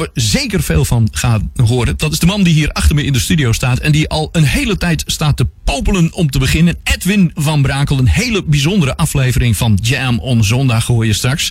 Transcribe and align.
we 0.00 0.10
zeker 0.20 0.62
veel 0.62 0.84
van 0.84 1.08
gaan 1.12 1.50
horen. 1.64 1.96
Dat 1.96 2.12
is 2.12 2.18
de 2.18 2.26
man 2.26 2.42
die 2.42 2.54
hier 2.54 2.72
achter 2.72 2.94
me 2.94 3.04
in 3.04 3.12
de 3.12 3.18
studio 3.18 3.52
staat. 3.52 3.78
En 3.78 3.92
die 3.92 4.08
al 4.08 4.28
een 4.32 4.44
hele 4.44 4.76
tijd 4.76 5.02
staat 5.06 5.36
te 5.36 5.46
popelen 5.64 6.12
om 6.12 6.30
te 6.30 6.38
beginnen. 6.38 6.76
Edwin 6.84 7.30
van 7.34 7.62
Brakel. 7.62 7.98
Een 7.98 8.08
hele 8.08 8.44
bijzondere 8.44 8.96
aflevering 8.96 9.56
van 9.56 9.78
Jam 9.82 10.18
on 10.18 10.44
Zondag 10.44 10.86
hoor 10.86 11.06
je 11.06 11.12
straks. 11.12 11.48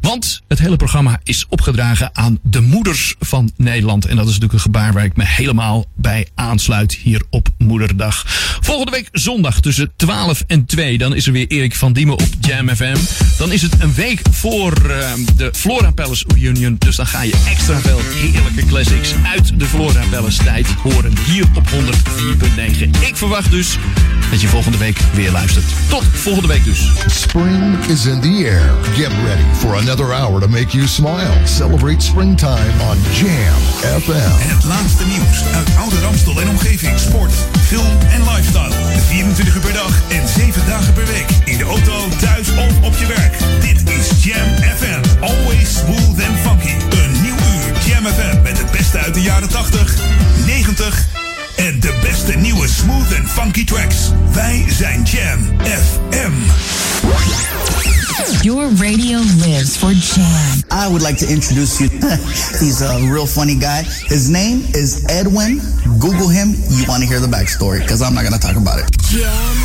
Want 0.00 0.42
het 0.48 0.58
hele 0.58 0.76
programma 0.76 1.20
is 1.22 1.46
opgedragen 1.48 2.10
aan 2.12 2.38
de 2.42 2.60
moeders 2.60 3.14
van 3.18 3.50
Nederland. 3.56 4.04
En 4.04 4.16
dat 4.16 4.24
is 4.24 4.32
natuurlijk 4.32 4.52
een 4.52 4.72
gebaar 4.72 4.92
waar 4.92 5.04
ik 5.04 5.16
me 5.16 5.24
helemaal 5.26 5.84
bij 5.94 6.28
aansluit 6.34 6.94
hier 6.94 7.22
op 7.30 7.48
Moederdag. 7.58 8.24
Volgende 8.60 8.90
week 8.90 9.08
zondag 9.12 9.60
tussen 9.60 9.92
12 9.96 10.44
en 10.46 10.66
2. 10.66 10.98
Dan 10.98 11.14
is 11.14 11.26
er 11.26 11.32
weer 11.32 11.46
Erik 11.46 11.74
van 11.74 11.92
Diemen 11.92 12.14
op 12.14 12.28
Jam 12.40 12.68
FM. 12.68 12.96
Dan 13.38 13.52
is 13.52 13.62
het 13.62 13.74
een 13.78 13.94
week 13.94 14.20
voor 14.30 14.72
uh, 14.86 15.12
de 15.36 15.50
Flora 15.54 15.90
Palace 15.90 16.24
Reunion. 16.34 16.76
Dus 16.78 16.96
dan 16.96 17.06
ga 17.06 17.22
je 17.22 17.42
extra 17.48 17.80
heerlijke 18.00 18.66
classics 18.66 19.14
uit 19.34 19.58
de 19.58 19.64
Flora 19.64 20.02
Palace 20.10 20.44
tijd 20.44 20.66
horen. 20.66 21.12
Hier 21.26 21.44
op 21.54 21.68
104.9. 21.68 22.90
Ik 23.00 23.16
verwacht 23.16 23.50
dus 23.50 23.78
dat 24.30 24.40
je 24.40 24.48
volgende 24.48 24.78
week 24.78 24.98
weer 25.14 25.30
luistert. 25.30 25.64
Tot 25.88 26.04
volgende 26.12 26.48
week 26.48 26.64
dus. 26.64 26.90
Spring 27.06 27.84
is 27.88 28.06
in 28.06 28.20
the 28.20 28.28
air. 28.28 28.74
Get 28.94 29.12
ready 29.24 29.44
for 29.58 29.76
another 29.76 30.12
hour 30.14 30.40
to 30.40 30.48
make 30.48 30.76
you 30.76 30.86
smile. 30.86 31.32
Celebrate 31.44 32.04
springtime 32.04 32.72
on 32.90 32.96
Jam 33.12 34.00
FM. 34.00 34.48
Het 34.48 34.64
laatste 34.64 35.06
nieuws 35.06 35.44
uit 35.54 35.68
Oude 35.78 36.00
Ramstel 36.00 36.40
en 36.40 36.48
omgeving. 36.48 36.98
Sport, 36.98 37.32
film 37.66 37.98
en 38.10 38.20
lifestyle. 38.20 38.74
24 39.08 39.54
uur 39.54 39.60
per 39.60 39.72
dag 39.72 40.02
en 40.08 40.28
7 40.28 40.66
dagen 40.66 40.92
per 40.92 41.06
week. 41.06 41.26
In 41.44 41.58
de 41.58 41.64
auto, 41.64 42.08
thuis 42.20 42.48
of 42.48 42.82
op 42.82 42.94
je 42.98 43.06
werk. 43.06 43.38
Dit 43.60 43.90
is 43.90 44.24
Jam 44.24 44.76
FM. 44.76 45.20
Always 45.20 45.78
smooth 45.78 46.28
and 46.28 46.38
funky. 46.42 47.01
Jam 48.02 48.12
FM 48.12 48.42
met 48.42 48.58
het 48.58 48.70
beste 48.70 48.98
uit 48.98 49.14
de 49.14 49.20
jaren 49.20 49.48
80, 49.48 49.94
90 50.46 51.06
en 51.56 51.80
de 51.80 51.98
beste 52.02 52.32
nieuwe 52.32 52.68
smooth 52.68 53.18
and 53.18 53.30
funky 53.30 53.64
tracks. 53.64 53.96
Wij 54.32 54.64
zijn 54.68 55.02
Jam 55.02 55.40
FM. 55.60 56.32
Your 58.40 58.68
radio 58.76 59.18
lives 59.36 59.76
for 59.76 59.92
Jam. 59.92 60.84
I 60.84 60.88
would 60.88 61.02
like 61.02 61.24
to 61.24 61.26
introduce 61.26 61.78
you. 61.78 61.90
He's 62.60 62.80
a 62.80 62.98
real 62.98 63.26
funny 63.26 63.56
guy. 63.60 63.82
His 64.06 64.28
name 64.28 64.62
is 64.72 65.04
Edwin. 65.04 65.60
Google 65.98 66.28
him. 66.28 66.54
You 66.68 66.86
want 66.86 67.02
to 67.02 67.08
hear 67.08 67.20
the 67.20 67.36
backstory 67.36 67.78
because 67.78 68.02
I'm 68.02 68.14
not 68.14 68.24
going 68.24 68.40
to 68.40 68.46
talk 68.46 68.56
about 68.56 68.78
it. 68.78 68.90
Jam. 69.02 69.56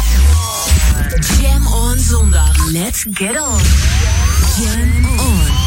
Jam 1.42 1.68
on 1.68 1.98
zondag. 1.98 2.72
Let's 2.72 3.04
get 3.04 3.38
on. 3.38 3.62
Jam 4.58 5.20
on. 5.20 5.67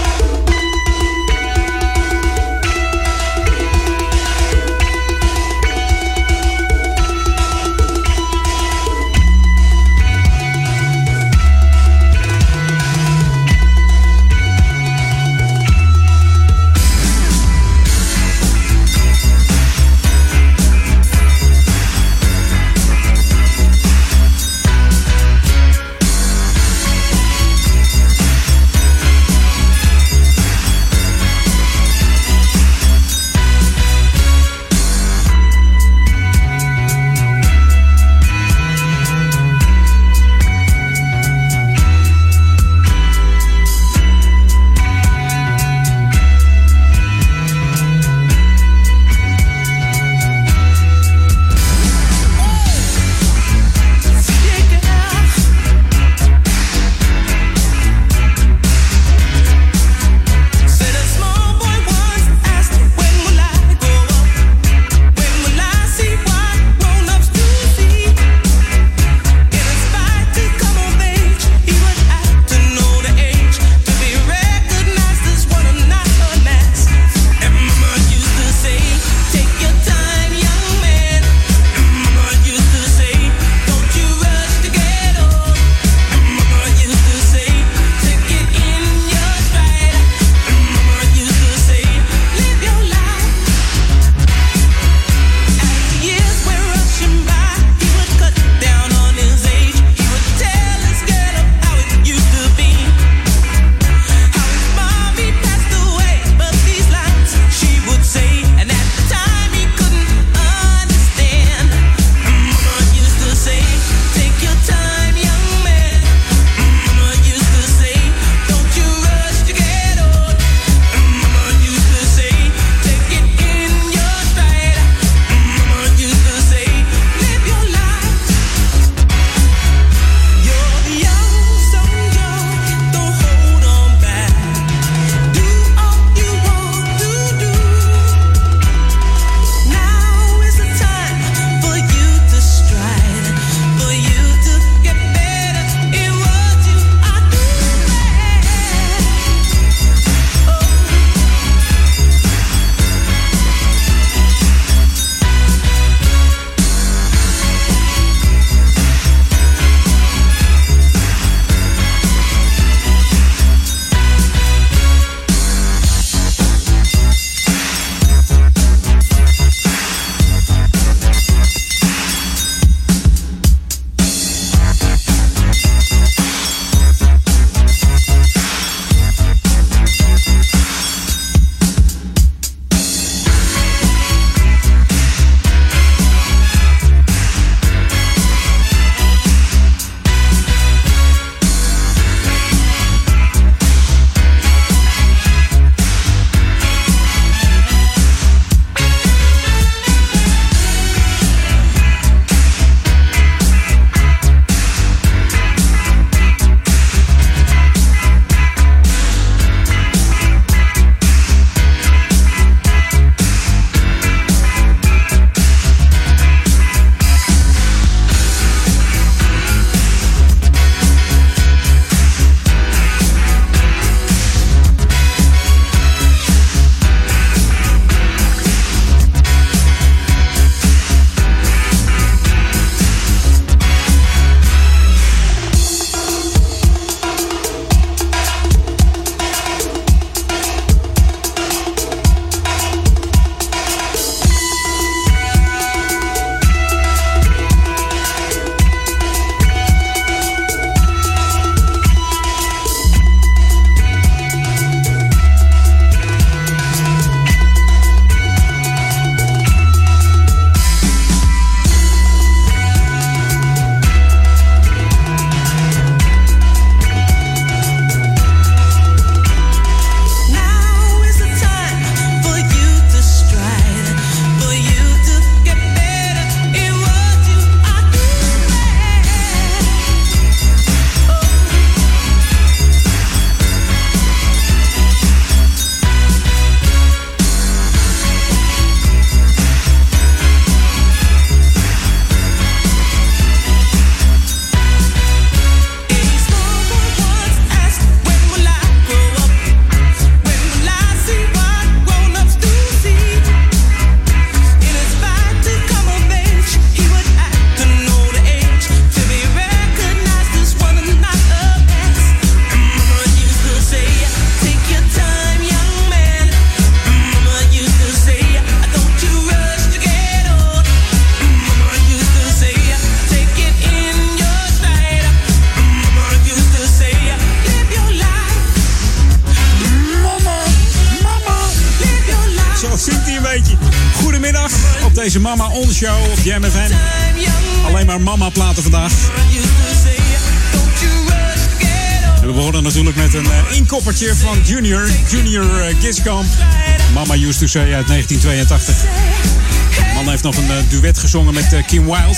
Mama 346.93 347.15
Used 347.15 347.39
to 347.39 347.47
Say 347.47 347.73
uit 347.73 347.87
1982. 347.87 348.75
De 348.75 349.93
man 349.93 350.09
heeft 350.09 350.23
nog 350.23 350.37
een 350.37 350.45
uh, 350.45 350.55
duet 350.69 350.97
gezongen 350.97 351.33
met 351.33 351.55
Kim 351.67 351.85
Wilde. 351.85 352.17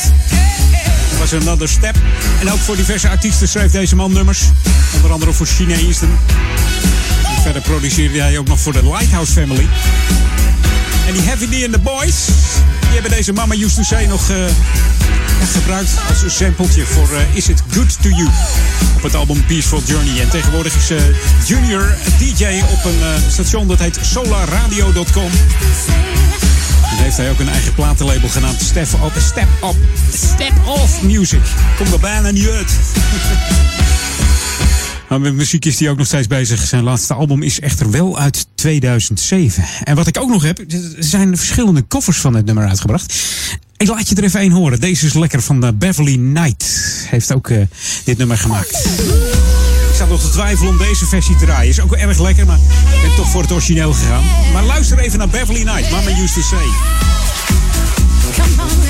Dat 1.10 1.20
was 1.20 1.34
Another 1.34 1.70
Step. 1.70 1.96
En 2.40 2.52
ook 2.52 2.60
voor 2.60 2.75
diverse 2.75 3.10
artiesten 3.10 3.48
schreef 3.48 3.72
deze 3.72 3.96
man 3.96 4.14
nummers. 4.14 4.42
Onder 4.96 5.12
andere 5.12 5.34
voor 5.34 5.46
China 5.46 5.75
verder 7.42 7.62
produceerde 7.62 8.22
hij 8.22 8.38
ook 8.38 8.48
nog 8.48 8.60
voor 8.60 8.74
de 8.74 8.84
Lighthouse 8.84 9.31
Family. 9.31 9.68
En 11.13 11.19
die 11.19 11.27
Heavy 11.27 11.45
D 11.45 11.63
and 11.63 11.74
the 11.74 11.80
Boys, 11.80 12.25
die 12.80 12.92
hebben 12.92 13.12
deze 13.12 13.33
Mama 13.33 13.54
Used 13.54 13.75
to 13.75 13.83
Say 13.83 14.06
nog 14.06 14.27
ja, 14.27 15.45
gebruikt 15.54 15.89
als 16.10 16.21
een 16.21 16.31
sampletje 16.31 16.86
voor 16.86 17.10
uh, 17.12 17.36
Is 17.36 17.50
It 17.50 17.63
Good 17.71 18.01
To 18.01 18.10
You 18.10 18.30
op 18.95 19.04
het 19.04 19.15
album 19.15 19.45
Peaceful 19.45 19.81
Journey. 19.86 20.21
En 20.21 20.30
tegenwoordig 20.30 20.75
is 20.75 20.92
uh, 20.92 21.00
Junior 21.45 21.95
DJ 22.18 22.62
op 22.71 22.86
een 22.86 23.31
station 23.31 23.68
dat 23.68 23.80
heet 23.80 24.00
solarradio.com. 24.01 25.31
En 26.92 26.98
heeft 26.98 27.18
hij 27.18 27.30
ook 27.30 27.39
een 27.39 27.50
eigen 27.50 27.74
platenlabel 27.74 28.30
genaamd 28.30 28.62
Step 28.62 28.88
Up, 28.94 29.21
Step 29.21 29.48
Up, 29.63 29.75
Step 30.13 30.68
Off 30.68 31.01
Music. 31.01 31.42
Komt 31.77 31.94
er 31.94 32.00
bijna 32.00 32.31
niet 32.31 32.50
uit. 32.50 32.71
Maar 35.13 35.21
met 35.21 35.33
muziek 35.33 35.65
is 35.65 35.88
ook 35.88 35.98
nog 35.98 36.07
steeds 36.07 36.27
bezig. 36.27 36.68
Zijn 36.68 36.83
laatste 36.83 37.13
album 37.13 37.44
is 37.44 37.60
echter 37.60 37.92
wel 37.92 38.19
uit 38.19 38.48
2007. 38.56 39.63
En 39.83 39.95
wat 39.95 40.07
ik 40.07 40.19
ook 40.19 40.30
nog 40.30 40.44
heb, 40.44 40.60
er 40.60 40.65
zijn 41.00 41.38
verschillende 41.38 41.81
koffers 41.81 42.18
van 42.18 42.36
het 42.36 42.45
nummer 42.45 42.68
uitgebracht. 42.68 43.13
Ik 43.77 43.88
laat 43.88 44.10
je 44.10 44.15
er 44.15 44.24
even 44.24 44.39
één 44.39 44.51
horen. 44.51 44.80
Deze 44.80 45.06
is 45.06 45.13
lekker 45.13 45.42
van 45.42 45.62
de 45.62 45.74
Beverly 45.74 46.15
Knight. 46.15 46.65
Heeft 47.10 47.33
ook 47.33 47.50
uh, 47.50 47.62
dit 48.04 48.18
nummer 48.18 48.38
gemaakt. 48.38 48.86
Ik 49.89 49.95
zat 49.98 50.10
nog 50.10 50.21
te 50.21 50.30
twijfelen 50.30 50.71
om 50.71 50.77
deze 50.77 51.06
versie 51.06 51.36
te 51.36 51.45
draaien. 51.45 51.69
Is 51.69 51.80
ook 51.80 51.94
erg 51.94 52.19
lekker, 52.19 52.45
maar 52.45 52.57
ik 52.57 53.01
ben 53.01 53.16
toch 53.16 53.30
voor 53.30 53.42
het 53.42 53.51
origineel 53.51 53.94
gegaan. 53.94 54.24
Maar 54.54 54.63
luister 54.63 55.00
even 55.00 55.18
naar 55.18 55.30
Beverly 55.30 55.62
Knight. 55.62 55.92
Mama 55.92 56.09
used 56.09 56.33
to 56.33 56.42
say. 56.42 56.66
Come 58.36 58.63
on. 58.63 58.82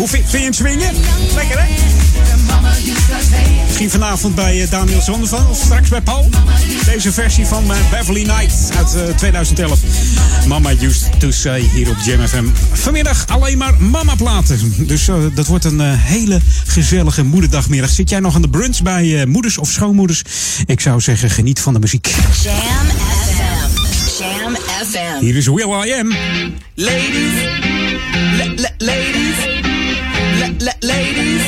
Hoe 0.00 0.08
vind, 0.08 0.24
vind 0.28 0.38
je 0.38 0.44
hem 0.44 0.52
swingen? 0.52 0.94
Lekker 1.34 1.60
hè? 1.60 1.66
Misschien 3.66 3.90
vanavond 3.90 4.34
bij 4.34 4.62
uh, 4.62 4.70
Daniel 4.70 5.00
Zondervan 5.00 5.46
of 5.48 5.60
straks 5.64 5.88
bij 5.88 6.00
Paul. 6.00 6.28
Deze 6.84 7.12
versie 7.12 7.46
van 7.46 7.64
uh, 7.64 7.76
Beverly 7.90 8.22
Knight 8.22 8.76
uit 8.76 8.94
uh, 8.94 9.16
2011. 9.16 9.78
Mama 10.46 10.70
used 10.80 11.20
to 11.20 11.30
say 11.30 11.60
hier 11.60 11.90
op 11.90 11.96
Jam 12.04 12.26
FM. 12.28 12.44
Vanmiddag 12.72 13.26
alleen 13.26 13.58
maar 13.58 13.74
mama 13.82 14.14
platen. 14.14 14.74
Dus 14.76 15.08
uh, 15.08 15.16
dat 15.34 15.46
wordt 15.46 15.64
een 15.64 15.80
hele 15.80 16.40
gezellige 16.66 17.22
moederdagmiddag. 17.22 17.90
Zit 17.90 18.10
jij 18.10 18.20
nog 18.20 18.34
aan 18.34 18.42
de 18.42 18.50
brunch 18.50 18.82
bij 18.82 19.26
moeders 19.26 19.58
of 19.58 19.70
schoonmoeders? 19.70 20.22
Ik 20.66 20.80
zou 20.80 21.00
zeggen 21.00 21.30
geniet 21.30 21.60
van 21.60 21.72
de 21.72 21.78
muziek. 21.78 22.06
Jam 22.42 22.54
FM. 23.34 24.22
Jam 24.22 24.56
FM. 24.90 25.20
Hier 25.20 25.36
is 25.36 25.46
Will 25.46 25.86
I 25.86 25.92
Am. 25.92 26.12
Ladies. 26.74 27.32
ladies. 28.78 29.79
Ladies. 30.58 31.44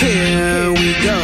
Here 0.00 0.72
we 0.72 0.94
go. 1.04 1.18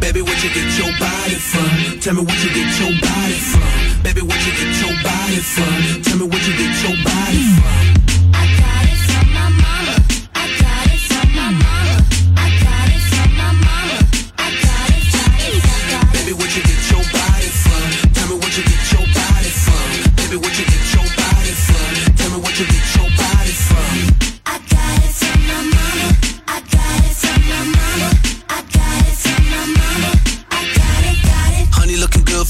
Baby, 0.00 0.22
what 0.22 0.42
you 0.42 0.50
get 0.50 0.78
your 0.78 0.92
body 0.98 1.34
from? 1.34 2.00
Tell 2.00 2.14
me 2.14 2.22
what 2.24 2.38
you 2.42 2.50
get 2.54 2.70
your 2.80 2.92
body 3.00 3.38
from. 3.50 4.02
Baby, 4.02 4.22
what 4.22 4.40
you 4.46 4.52
get 4.52 4.72
your 4.80 4.94
body 5.02 5.40
from? 5.40 6.02
Tell 6.02 6.18
me 6.18 6.26
what 6.26 6.46
you 6.46 6.54
get 6.56 6.74
your 6.82 6.96
body 7.04 7.42
son 7.56 7.84
I 8.32 8.44
got 8.60 8.84
it 8.92 8.98
from. 9.08 9.26
My 9.34 9.48
mother. 9.50 10.02
I 10.34 10.44
got 10.60 10.86
it 10.86 11.04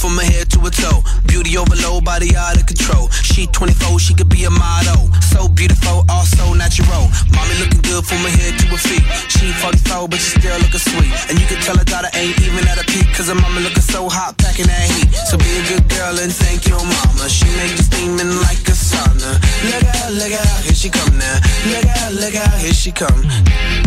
from 0.05 0.21
her 0.21 0.29
head 0.37 0.53
to 0.53 0.61
her 0.61 0.69
toe. 0.69 1.01
Beauty 1.25 1.57
overload, 1.57 2.05
body 2.05 2.37
out 2.37 2.61
of 2.61 2.69
control. 2.69 3.09
She 3.25 3.49
24, 3.49 3.97
she 3.99 4.13
could 4.13 4.29
be 4.29 4.45
a 4.45 4.53
model. 4.53 5.09
So 5.33 5.49
beautiful, 5.49 6.05
also 6.13 6.53
natural. 6.53 7.09
Mommy 7.33 7.57
looking 7.57 7.81
good 7.81 8.05
from 8.05 8.21
her 8.21 8.35
head 8.37 8.53
to 8.61 8.67
her 8.69 8.77
feet. 8.77 9.01
She 9.33 9.49
44, 9.65 10.13
but 10.13 10.21
she 10.21 10.37
still 10.37 10.61
looking 10.61 10.85
sweet. 10.85 11.09
And 11.33 11.41
you 11.41 11.47
can 11.49 11.57
tell 11.65 11.81
her 11.81 11.89
daughter 11.89 12.13
ain't 12.13 12.37
even 12.45 12.69
at 12.69 12.77
a 12.77 12.85
peak. 12.85 13.09
Cause 13.17 13.33
her 13.33 13.35
mama 13.35 13.65
looking 13.65 13.81
so 13.81 14.05
hot, 14.13 14.37
packing 14.37 14.69
that 14.69 14.85
heat. 14.93 15.09
So 15.25 15.41
be 15.41 15.49
a 15.57 15.65
good 15.73 15.89
girl 15.89 16.21
and 16.21 16.29
thank 16.29 16.69
your 16.69 16.85
mama. 16.85 17.25
She 17.33 17.49
make 17.57 17.73
you 17.73 17.81
steaming 17.81 18.29
like 18.45 18.61
a 18.69 18.77
sauna. 18.77 19.41
Look 19.73 19.89
out, 19.89 20.13
look 20.21 20.37
out, 20.37 20.61
here 20.69 20.77
she 20.77 20.93
come 20.93 21.17
now. 21.17 21.41
Look 21.73 21.89
out, 21.89 22.13
look 22.13 22.37
out, 22.37 22.61
here 22.61 22.77
she 22.77 22.93
come. 22.93 23.25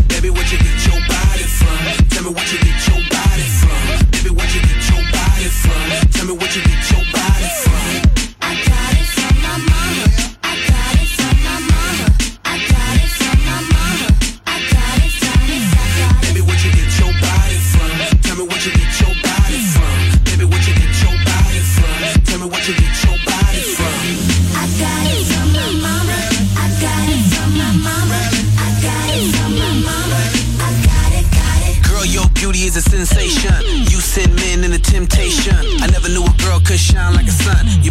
Baby, 0.10 0.34
what 0.34 0.50
you 0.50 0.58
get 0.58 0.82
your 0.82 0.98
body 1.06 1.46
from? 1.46 1.78
Tell 2.10 2.26
me 2.26 2.34
what 2.34 2.50
you 2.50 2.58
get 2.58 2.78
your 2.90 3.02
body 3.06 3.46
from. 3.62 3.86
Baby, 4.18 4.34
what 4.34 4.50
you 4.50 4.66
get 4.66 4.87
body 5.38 5.50
from? 5.50 6.10
Tell 6.12 6.26
me 6.26 6.34
what 6.34 6.56
you 6.56 6.62
get 6.64 6.92
your 6.92 7.02
body 7.14 7.48
from. 7.62 7.67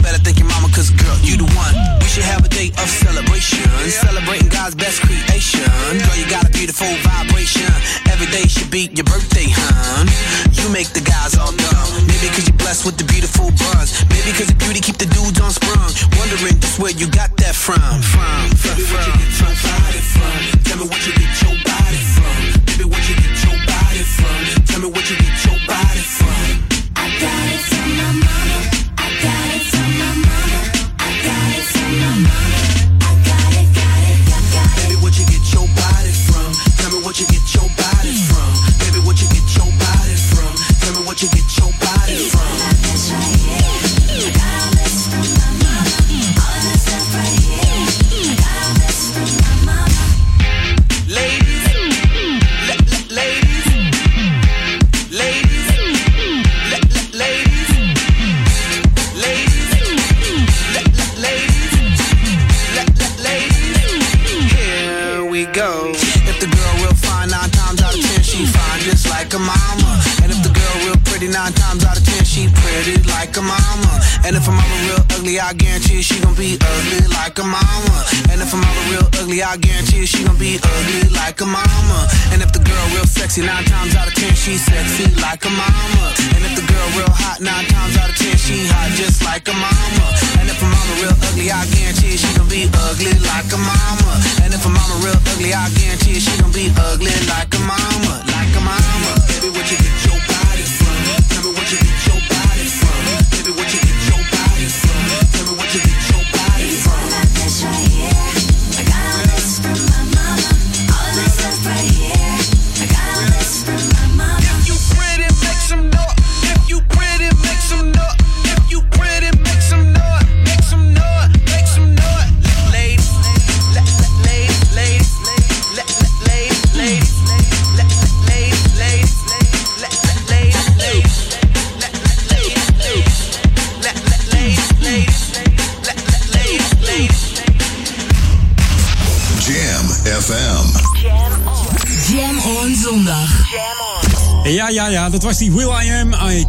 Better 0.07 0.23
thank 0.23 0.39
your 0.39 0.47
mama, 0.47 0.71
cause 0.71 0.95
girl, 0.95 1.19
you 1.27 1.35
the 1.35 1.51
one. 1.59 1.75
We 1.99 2.07
should 2.07 2.23
have 2.23 2.47
a 2.47 2.49
day 2.49 2.71
of 2.79 2.87
celebration. 2.87 3.67
Celebrating 3.91 4.47
God's 4.47 4.79
best 4.79 5.03
creation. 5.03 5.67
Girl, 5.99 6.15
you 6.15 6.31
got 6.31 6.47
a 6.47 6.53
beautiful 6.55 6.87
vibration. 7.03 7.67
Every 8.07 8.31
day 8.31 8.47
should 8.47 8.71
be 8.71 8.87
your 8.95 9.03
birthday, 9.03 9.51
hun. 9.51 10.07
You 10.55 10.71
make 10.71 10.95
the 10.95 11.03
guys 11.03 11.35
all 11.35 11.51
dumb. 11.51 11.91
Maybe 12.07 12.31
cause 12.31 12.47
you're 12.47 12.63
blessed 12.63 12.87
with 12.87 13.03
the 13.03 13.07
beautiful 13.11 13.51
buns. 13.59 13.99
Maybe 14.07 14.31
cause 14.31 14.47
the 14.47 14.59
beauty 14.63 14.79
keep 14.79 15.03
the 15.03 15.11
dudes 15.11 15.43
on 15.43 15.51
sprung. 15.51 15.91
Wondering 16.15 16.55
just 16.63 16.79
where 16.79 16.95
you 16.95 17.11
got 17.11 17.35
that 17.43 17.59
from. 17.59 17.83
From, 18.15 18.55
from, 18.55 18.79
from. 18.87 19.11
get 19.19 19.35
your 19.43 19.51
from? 19.59 20.56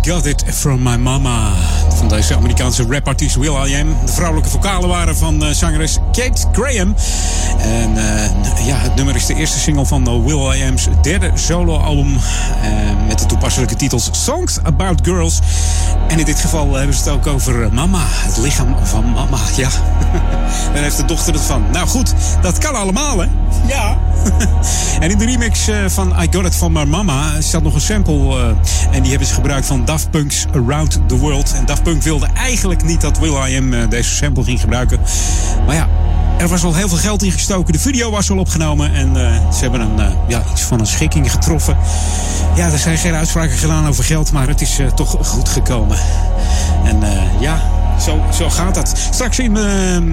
Got 0.07 0.25
it 0.25 0.43
from 0.53 0.83
my 0.83 0.95
mama. 0.95 1.51
Van 1.95 2.07
deze 2.07 2.35
Amerikaanse 2.35 2.85
rapartiest 2.89 3.35
Will 3.35 3.67
I 3.67 3.75
Am. 3.75 4.05
De 4.05 4.11
vrouwelijke 4.11 4.49
vocalen 4.49 4.89
waren 4.89 5.15
van 5.15 5.43
eh, 5.43 5.49
zangeres 5.49 5.97
Kate 6.11 6.45
Graham. 6.51 6.95
En 7.59 7.97
eh, 7.97 8.67
ja, 8.67 8.77
het 8.77 8.95
nummer 8.95 9.15
is 9.15 9.25
de 9.25 9.35
eerste 9.35 9.59
single 9.59 9.85
van 9.85 10.07
eh, 10.07 10.25
Will 10.25 10.57
I 10.57 10.67
Am's 10.67 10.87
derde 11.01 11.31
soloalbum. 11.33 12.19
met 13.07 13.19
de 13.19 13.25
toepasselijke 13.25 13.75
titels 13.75 14.09
Songs 14.11 14.59
About 14.63 14.99
Girls. 15.03 15.39
En 16.07 16.19
in 16.19 16.25
dit 16.25 16.39
geval 16.39 16.73
hebben 16.73 16.95
ze 16.95 17.03
het 17.03 17.13
ook 17.13 17.27
over 17.27 17.73
mama. 17.73 18.03
Het 18.05 18.37
lichaam 18.37 18.75
van 18.83 19.11
mama, 19.11 19.39
ja. 19.55 19.69
Daar 20.73 20.83
heeft 20.83 20.97
de 20.97 21.05
dochter 21.05 21.33
het 21.33 21.41
van. 21.41 21.65
Nou 21.71 21.87
goed, 21.87 22.13
dat 22.41 22.57
kan 22.57 22.75
allemaal, 22.75 23.19
hè? 23.19 23.27
Ja. 23.67 23.97
en 24.99 25.11
in 25.11 25.17
de 25.17 25.25
remix 25.25 25.67
eh, 25.67 25.77
van 25.87 26.13
I 26.21 26.27
Got 26.31 26.45
It 26.45 26.55
From 26.55 26.73
My 26.73 26.83
Mama 26.83 27.41
staat 27.41 27.63
nog 27.63 27.73
een 27.73 27.81
sample. 27.81 28.13
eh, 28.13 28.95
en 28.95 29.01
die 29.01 29.09
hebben 29.09 29.27
ze 29.27 29.33
gebruikt 29.33 29.65
van 29.65 29.85
Daft 29.85 30.11
Punk's 30.11 30.45
Around 30.53 30.99
the 31.07 31.17
World. 31.17 31.53
En 31.53 31.65
Daft 31.65 31.83
Punk 31.83 32.03
wilde 32.03 32.27
eigenlijk 32.35 32.83
niet 32.83 33.01
dat 33.01 33.19
Will 33.19 33.35
I 33.49 33.57
Am 33.57 33.73
eh, 33.73 33.89
deze 33.89 34.15
sample 34.15 34.43
ging 34.43 34.59
gebruiken. 34.59 34.99
Maar 35.65 35.75
ja, 35.75 35.87
er 36.37 36.47
was 36.47 36.63
al 36.63 36.75
heel 36.75 36.87
veel 36.87 36.97
geld 36.97 37.23
in 37.23 37.31
gestoken. 37.31 37.73
De 37.73 37.79
video 37.79 38.11
was 38.11 38.31
al 38.31 38.37
opgenomen. 38.37 38.93
En 38.93 39.13
ze 39.53 39.59
hebben 39.59 39.81
een, 39.81 40.13
ja, 40.27 40.43
iets 40.51 40.61
van 40.61 40.79
een 40.79 40.87
schikking 40.87 41.31
getroffen. 41.31 41.77
Ja, 42.55 42.71
er 42.71 42.79
zijn 42.79 42.97
geen 42.97 43.13
uitspraken 43.13 43.57
gedaan 43.57 43.87
over 43.87 44.03
geld. 44.03 44.31
Maar 44.31 44.47
het 44.47 44.61
is 44.61 44.79
toch 44.95 45.17
goed 45.21 45.49
gekomen. 45.49 45.97
En 46.83 46.99
ja, 47.39 47.61
zo, 48.01 48.21
zo 48.33 48.49
gaat 48.49 48.75
dat. 48.75 48.93
Straks 49.11 49.39
in, 49.39 49.57
ehm, 49.57 50.11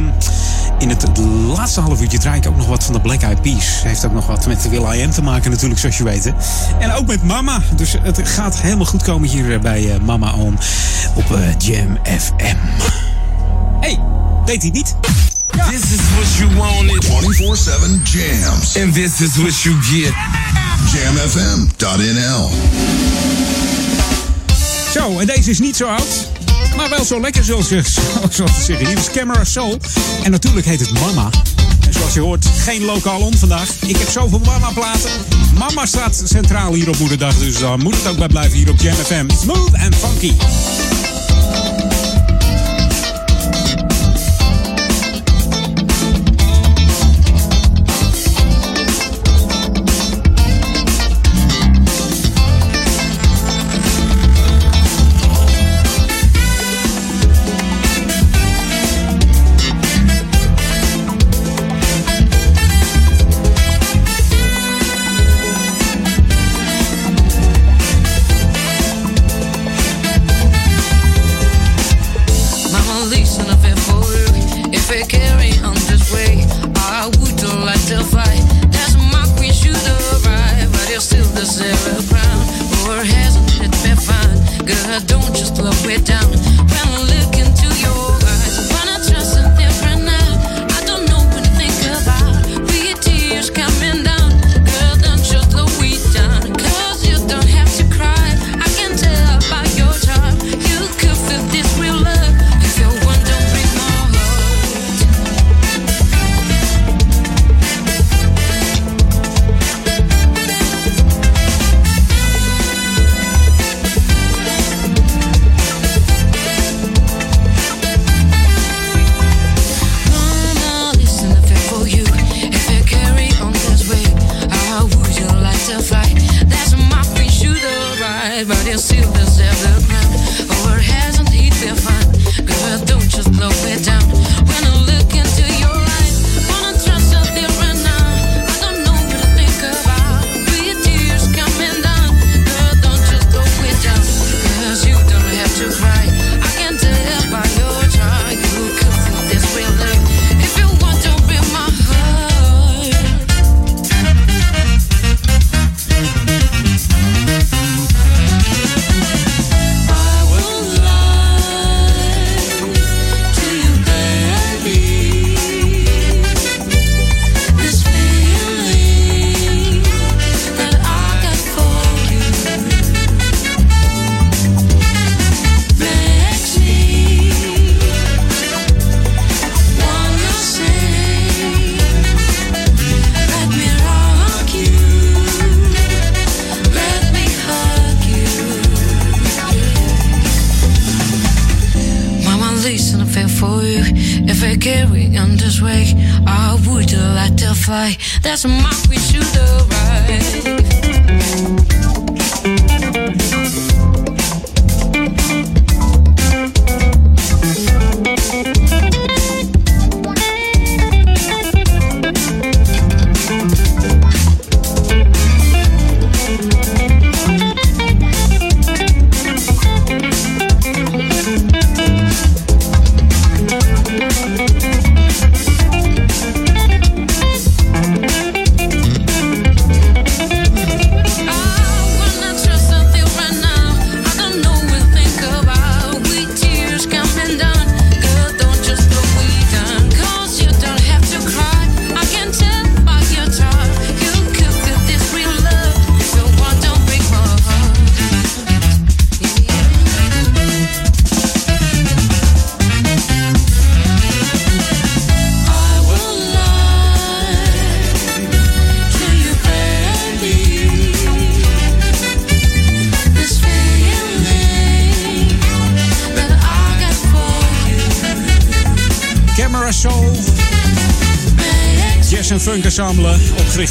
in 0.79 0.89
het 0.89 1.19
laatste 1.57 1.81
half 1.81 2.01
uurtje 2.01 2.19
draai 2.19 2.41
ik 2.41 2.47
ook 2.47 2.57
nog 2.57 2.67
wat 2.67 2.85
van 2.85 2.93
de 2.95 3.01
Black 3.01 3.21
Eyed 3.23 3.43
Peas. 3.43 3.83
Heeft 3.83 4.05
ook 4.05 4.13
nog 4.13 4.27
wat 4.27 4.47
met 4.47 4.69
Will 4.69 4.99
I 4.99 5.03
Am 5.05 5.11
te 5.11 5.23
maken 5.23 5.51
natuurlijk, 5.51 5.81
zoals 5.81 5.97
je 5.97 6.05
weet. 6.05 6.25
hè. 6.25 6.31
En 6.79 6.93
ook 6.93 7.07
met 7.07 7.23
Mama. 7.23 7.63
Dus 7.77 7.95
het 8.03 8.21
gaat 8.25 8.61
helemaal 8.61 8.87
goed 8.87 9.03
komen 9.03 9.29
hier 9.29 9.53
eh, 9.53 9.61
bij 9.61 9.93
eh, 9.95 10.01
Mama 10.01 10.33
On 10.33 10.59
op 11.15 11.35
eh, 11.35 11.39
Jam 11.59 11.99
FM. 12.19 12.57
hey, 13.81 14.01
deed 14.45 14.63
hij 14.63 14.71
niet? 14.71 14.95
This 15.71 15.81
is 15.81 16.01
what 16.17 16.35
you 16.39 16.55
wanted, 16.55 17.05
24-7 17.05 18.03
jams. 18.03 18.77
and 18.83 18.95
this 18.95 19.21
is 19.21 19.37
what 19.37 19.61
you 19.61 19.75
get. 19.83 20.13
Jamfm.nl. 20.93 22.51
Zo, 24.93 25.19
en 25.19 25.27
deze 25.27 25.51
is 25.51 25.59
niet 25.59 25.77
zo 25.77 25.87
oud. 25.87 26.29
Maar 26.77 26.89
wel 26.89 27.05
zo 27.05 27.21
lekker, 27.21 27.45
zoals 27.45 27.69
zo 27.69 28.45
te 28.45 28.63
zeggen. 28.65 28.87
Hier 28.87 28.99
is 28.99 29.11
Camera 29.11 29.45
Soul. 29.45 29.79
En 30.23 30.31
natuurlijk 30.31 30.67
heet 30.67 30.81
het 30.81 30.93
Mama. 30.93 31.31
En 31.87 31.93
zoals 31.93 32.15
je 32.15 32.21
hoort, 32.21 32.47
geen 32.47 32.85
lokaal 32.85 33.21
on 33.21 33.35
vandaag. 33.37 33.69
Ik 33.87 33.97
heb 33.97 34.09
zoveel 34.09 34.39
Mama-platen. 34.39 35.11
Mama 35.59 35.87
staat 35.87 36.23
centraal 36.25 36.73
hier 36.73 36.89
op 36.89 36.99
Moederdag. 36.99 37.39
Dus 37.39 37.59
dan 37.59 37.83
moet 37.83 37.95
het 37.97 38.07
ook 38.07 38.17
bij 38.17 38.29
blijven 38.29 38.59
hier 38.59 38.71
op 38.71 38.81
Jam 38.81 38.95
FM. 38.95 39.31
Smooth 39.43 39.75
and 39.75 39.95
funky. 39.95 40.33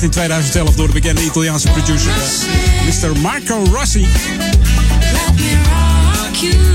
In 0.03 0.09
2011 0.09 0.75
door 0.75 0.87
de 0.87 0.93
bekende 0.93 1.23
Italiaanse 1.23 1.71
producer 1.71 2.11
eh, 2.11 3.03
Mr. 3.03 3.19
Marco 3.19 3.63
Rossi. 3.71 4.07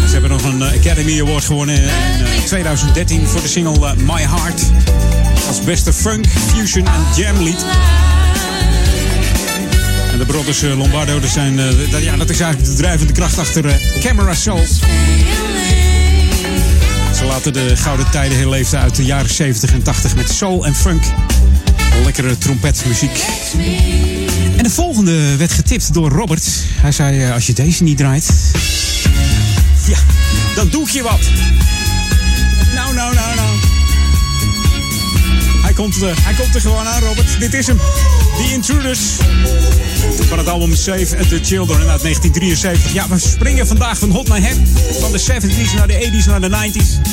Ze 0.07 0.13
hebben 0.13 0.31
nog 0.31 0.43
een 0.43 0.63
eh, 0.63 0.79
Academy 0.79 1.21
Award 1.21 1.45
gewonnen 1.45 1.75
in 1.75 1.89
eh, 1.89 2.45
2013 2.45 3.27
voor 3.27 3.41
de 3.43 3.49
single 3.49 3.87
eh, 3.87 3.97
My 3.97 4.23
Heart. 4.23 4.63
Als 5.49 5.61
beste 5.61 5.93
funk, 5.93 6.27
fusion 6.27 6.87
en 6.87 7.07
jam 7.17 7.43
lied. 7.43 7.65
En 10.13 10.19
de 10.19 10.33
brothers 10.33 10.63
eh, 10.63 10.79
Lombardo, 10.79 11.21
dat, 11.21 11.31
zijn, 11.31 11.59
eh, 11.59 11.67
dat, 11.91 12.03
ja, 12.03 12.17
dat 12.17 12.31
is 12.31 12.41
eigenlijk 12.41 12.71
de 12.71 12.83
drijvende 12.83 13.13
kracht 13.13 13.39
achter 13.39 13.67
eh, 13.67 14.01
Camera 14.01 14.35
Soul. 14.35 14.67
Ze 17.15 17.25
laten 17.25 17.53
de 17.53 17.77
gouden 17.77 18.11
tijden 18.11 18.39
herleefden 18.39 18.81
uit 18.81 18.97
de 18.97 19.05
jaren 19.05 19.31
70 19.31 19.73
en 19.73 19.83
80 19.83 20.17
met 20.17 20.31
soul 20.31 20.67
en 20.67 20.75
funk. 20.75 21.03
Lekkere 22.05 22.39
trompetmuziek. 22.39 23.25
En 24.57 24.63
de 24.63 24.71
volgende 24.71 25.37
werd 25.37 25.53
getipt 25.53 25.95
door 25.95 26.11
Robert. 26.11 26.45
Hij 26.81 26.93
zei, 26.93 27.23
eh, 27.23 27.33
als 27.33 27.47
je 27.47 27.53
deze 27.53 27.83
niet 27.83 27.97
draait... 27.97 28.31
Ja, 29.87 29.99
dan 30.55 30.69
doe 30.69 30.83
ik 30.83 30.89
je 30.89 31.03
wat. 31.03 31.21
Nou, 32.75 32.95
nou, 32.95 33.15
nou, 33.15 33.37
nou. 33.37 33.49
Hij 35.63 35.73
komt, 35.73 36.03
er, 36.03 36.15
hij 36.21 36.35
komt 36.35 36.55
er 36.55 36.61
gewoon 36.61 36.87
aan, 36.87 37.03
Robert. 37.03 37.41
Dit 37.41 37.55
is 37.55 37.67
hem. 37.67 37.77
The 38.37 38.53
Intruders. 38.53 39.01
Van 40.29 40.39
het 40.39 40.49
album 40.49 40.75
Save 40.75 41.17
and 41.19 41.29
the 41.29 41.41
Children 41.43 41.89
uit 41.89 42.03
1973. 42.03 42.93
Ja, 42.93 43.09
we 43.09 43.19
springen 43.19 43.67
vandaag 43.67 43.99
van 43.99 44.11
hot 44.11 44.29
naar 44.29 44.41
hem. 44.41 44.67
Van 45.01 45.13
de 45.13 45.21
70s 45.21 45.75
naar 45.77 45.87
de 45.87 46.23
80s 46.23 46.27
naar 46.27 46.41
de 46.41 46.49
90s. 46.49 47.09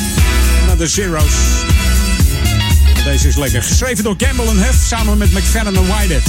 Naar 0.66 0.76
de 0.76 0.86
Zero's. 0.86 1.34
Deze 3.06 3.28
is 3.28 3.36
lekker. 3.36 3.62
Geschreven 3.62 4.04
door 4.04 4.14
Gamble 4.18 4.50
en 4.50 4.56
Huff 4.56 4.86
samen 4.86 5.18
met 5.18 5.32
McFadden 5.32 5.76
en 5.76 5.86
Whitehead. 5.86 6.22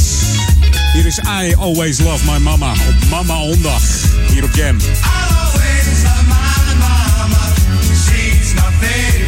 Hier 0.94 1.06
is 1.06 1.18
I 1.18 1.56
Always 1.56 2.00
Love 2.00 2.32
My 2.32 2.38
Mama 2.38 2.72
op 2.72 3.10
Mama 3.10 3.42
Ondag. 3.42 3.82
Hier 4.28 4.44
op 4.44 4.56
Jam. 4.56 4.80
She's 4.80 5.02
my 8.54 8.72
favorite 8.80 9.27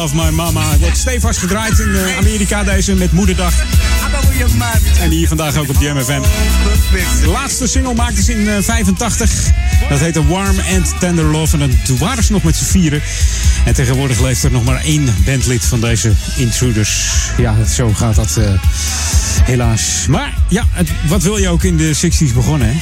Love 0.00 0.14
My 0.14 0.30
Mama. 0.30 0.78
Wordt 0.78 0.96
stevast 0.96 1.38
gedraaid 1.38 1.78
in 1.78 1.94
eh, 1.94 2.16
Amerika 2.16 2.64
deze 2.64 2.94
met 2.94 3.12
Moederdag. 3.12 3.54
En 5.00 5.10
hier 5.10 5.28
vandaag 5.28 5.56
ook 5.56 5.68
op 5.68 5.78
de 5.78 5.92
MFM. 5.94 6.20
De 7.22 7.28
laatste 7.28 7.66
single 7.66 7.94
maakte 7.94 8.22
ze 8.22 8.32
in 8.32 8.48
eh, 8.48 8.62
85. 8.62 9.30
Dat 9.88 9.98
heette 9.98 10.26
Warm 10.26 10.56
and 10.76 10.94
Tender 11.00 11.24
Love. 11.24 11.58
En 11.58 11.80
toen 11.84 11.98
waren 11.98 12.24
ze 12.24 12.32
nog 12.32 12.42
met 12.42 12.56
z'n 12.56 12.64
vieren. 12.64 13.02
En 13.64 13.74
tegenwoordig 13.74 14.20
leeft 14.20 14.42
er 14.42 14.50
nog 14.50 14.64
maar 14.64 14.80
één 14.80 15.14
bandlid 15.24 15.64
van 15.64 15.80
deze 15.80 16.12
Intruders. 16.36 17.06
Ja, 17.36 17.64
zo 17.64 17.92
gaat 17.94 18.14
dat 18.14 18.36
eh, 18.36 18.52
helaas. 19.42 20.06
Maar 20.08 20.34
ja, 20.48 20.66
het, 20.70 20.88
wat 21.06 21.22
wil 21.22 21.36
je 21.36 21.48
ook 21.48 21.64
in 21.64 21.76
de 21.76 21.96
60s 21.96 22.34
begonnen, 22.34 22.68
hè? 22.68 22.74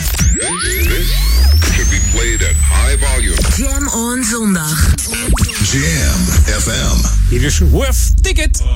Jam 3.56 3.88
on 3.88 4.24
zondag. 4.24 4.97
Jam 5.68 6.20
FM. 6.46 6.96
Hier 7.28 7.42
is 7.42 7.60
Worth 7.70 8.14
Ticket. 8.22 8.62
Uh, 8.62 8.68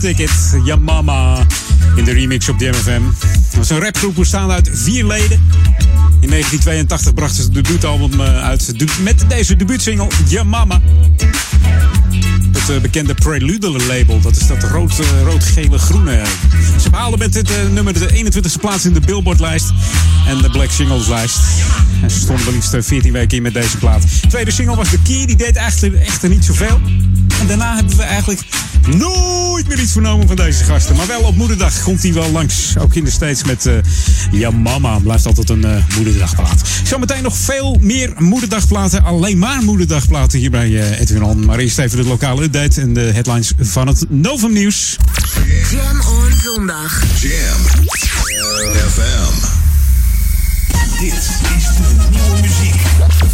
Ticket. 0.00 0.60
Ja 0.64 0.76
mama. 0.76 1.46
In 1.96 2.04
de 2.04 2.12
remix 2.12 2.48
op 2.48 2.58
DMFM. 2.58 3.02
Dat 3.30 3.54
was 3.56 3.70
een 3.70 3.80
rapgroep 3.80 4.14
bestaande 4.14 4.52
uit 4.52 4.70
vier 4.72 5.06
leden. 5.06 5.42
In 6.20 6.28
1982 6.28 7.14
brachten 7.14 7.36
ze 7.36 7.42
het 7.42 7.54
debuutalbum 7.54 8.20
eh, 8.20 8.42
uit. 8.42 8.74
Met 9.02 9.24
deze 9.28 9.56
debuutsingle 9.56 10.08
Ja 10.28 10.44
mama. 10.44 10.80
Het 12.52 12.70
eh, 12.70 12.80
bekende 12.80 13.14
Prelude 13.14 13.70
label. 13.70 14.20
Dat 14.20 14.36
is 14.36 14.46
dat 14.46 14.62
rood, 14.62 14.98
eh, 14.98 15.22
rood-gele 15.22 15.78
groene. 15.78 16.22
Ze 16.82 16.90
behaalden 16.90 17.18
met 17.18 17.32
dit 17.32 17.50
nummer 17.72 17.92
de 17.92 18.08
21ste 18.08 18.60
plaats 18.60 18.84
in 18.84 18.92
de 18.92 19.00
Billboard-lijst. 19.00 19.72
En 20.26 20.42
de 20.42 20.50
Black 20.50 20.70
Singles-lijst. 20.70 21.38
En 22.02 22.10
ze 22.10 22.18
stonden 22.18 22.44
wel 22.44 22.54
liefst 22.54 22.74
eh, 22.74 22.82
14 22.82 23.12
weken 23.12 23.36
in 23.36 23.42
met 23.42 23.54
deze 23.54 23.78
plaat. 23.78 24.02
De 24.02 24.28
tweede 24.28 24.50
single 24.50 24.76
was 24.76 24.88
The 24.88 24.98
Key. 25.02 25.26
Die 25.26 25.36
deed 25.36 25.56
echter, 25.56 25.94
echter 25.94 26.28
niet 26.28 26.44
zoveel. 26.44 26.80
En 27.40 27.46
daarna 27.46 27.74
hebben 27.74 27.96
we 27.96 28.02
eigenlijk 28.02 28.40
nooit 28.86 29.37
meer 29.68 29.80
iets 29.80 29.92
vernomen 29.92 30.26
van 30.26 30.36
deze 30.36 30.64
gasten. 30.64 30.96
Maar 30.96 31.06
wel 31.06 31.20
op 31.20 31.36
moederdag 31.36 31.82
komt 31.82 32.02
hij 32.02 32.12
wel 32.12 32.30
langs. 32.30 32.78
Ook 32.78 32.94
in 32.94 33.04
de 33.04 33.10
States 33.10 33.44
met 33.44 33.66
eh 33.66 33.74
Ja 34.30 34.50
Mama. 34.50 34.98
Blijft 34.98 35.26
altijd 35.26 35.48
een 35.48 35.64
eh, 35.64 35.84
moederdagplaat. 35.94 36.62
Zometeen 36.84 37.22
nog 37.22 37.36
veel 37.36 37.78
meer 37.80 38.12
moederdagplaten. 38.18 39.04
Alleen 39.04 39.38
maar 39.38 39.62
moederdagplaten 39.62 40.38
hier 40.38 40.50
bij 40.50 40.66
eh, 40.66 41.00
Edwin 41.00 41.22
On. 41.22 41.44
Maar 41.44 41.58
eerst 41.58 41.78
even 41.78 41.96
de 41.96 42.04
lokale 42.04 42.42
update 42.42 42.80
en 42.80 42.92
de 42.92 43.00
headlines 43.00 43.52
van 43.60 43.86
het 43.86 44.04
Novum 44.08 44.52
Nieuws. 44.52 44.96
Jam 45.70 46.00
on 46.00 46.32
zondag. 46.42 47.02
Jam 47.20 47.60
FM. 48.90 49.56
Dit 51.00 51.12
is 51.56 51.76
de 51.76 52.08
nieuwe 52.10 52.40
muziek 52.40 52.80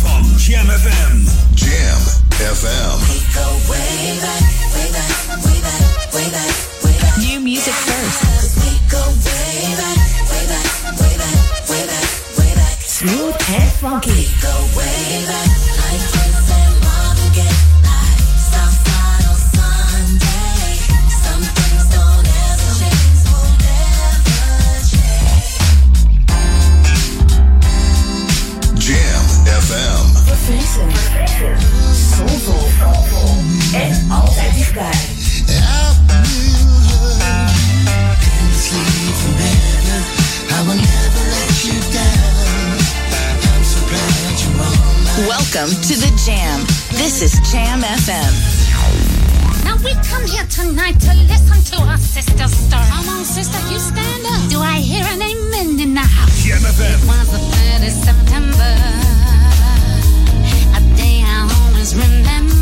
van 0.02 0.34
Jam 0.36 0.68
FM. 0.68 1.16
Jam 1.54 2.00
FM. 2.54 3.22
way 6.14 6.30
back, 6.30 6.54
way 6.84 6.96
back. 7.00 7.18
New 7.18 7.40
music 7.40 7.74
first. 7.74 8.54
we 8.62 8.70
go 8.88 9.02
way 9.26 9.74
back, 9.74 9.98
way 10.30 10.46
back, 10.46 11.00
way 11.00 11.16
back, 11.18 11.68
way 11.68 11.86
back, 11.86 12.38
way 12.38 12.54
back. 12.54 12.78
Smooth 12.80 13.36
and 13.50 13.72
funky. 13.72 14.10
We 14.12 14.26
go 14.40 14.54
way 14.76 15.26
back. 15.26 15.83
Jam 47.54 47.82
FM. 47.82 48.34
Now 49.64 49.76
we 49.76 49.94
come 50.10 50.26
here 50.26 50.44
tonight 50.46 50.98
to 51.06 51.14
listen 51.30 51.62
to 51.70 51.84
our 51.84 51.98
sister's 51.98 52.50
story. 52.50 52.82
Come 52.90 53.08
on, 53.10 53.24
sister, 53.24 53.60
you 53.72 53.78
stand 53.78 54.26
up. 54.26 54.50
Do 54.50 54.58
I 54.58 54.80
hear 54.80 55.04
an 55.04 55.22
amen 55.22 55.78
in 55.78 55.94
the 55.94 56.00
house? 56.00 56.42
Jam 56.42 56.58
FM. 56.58 56.98
It 56.98 57.06
was 57.06 57.30
the 57.30 57.38
3rd 57.38 57.86
of 57.86 57.94
September. 58.08 58.74
A 60.74 60.96
day 60.96 61.22
I 61.22 61.48
always 61.68 61.94
remember. 61.94 62.53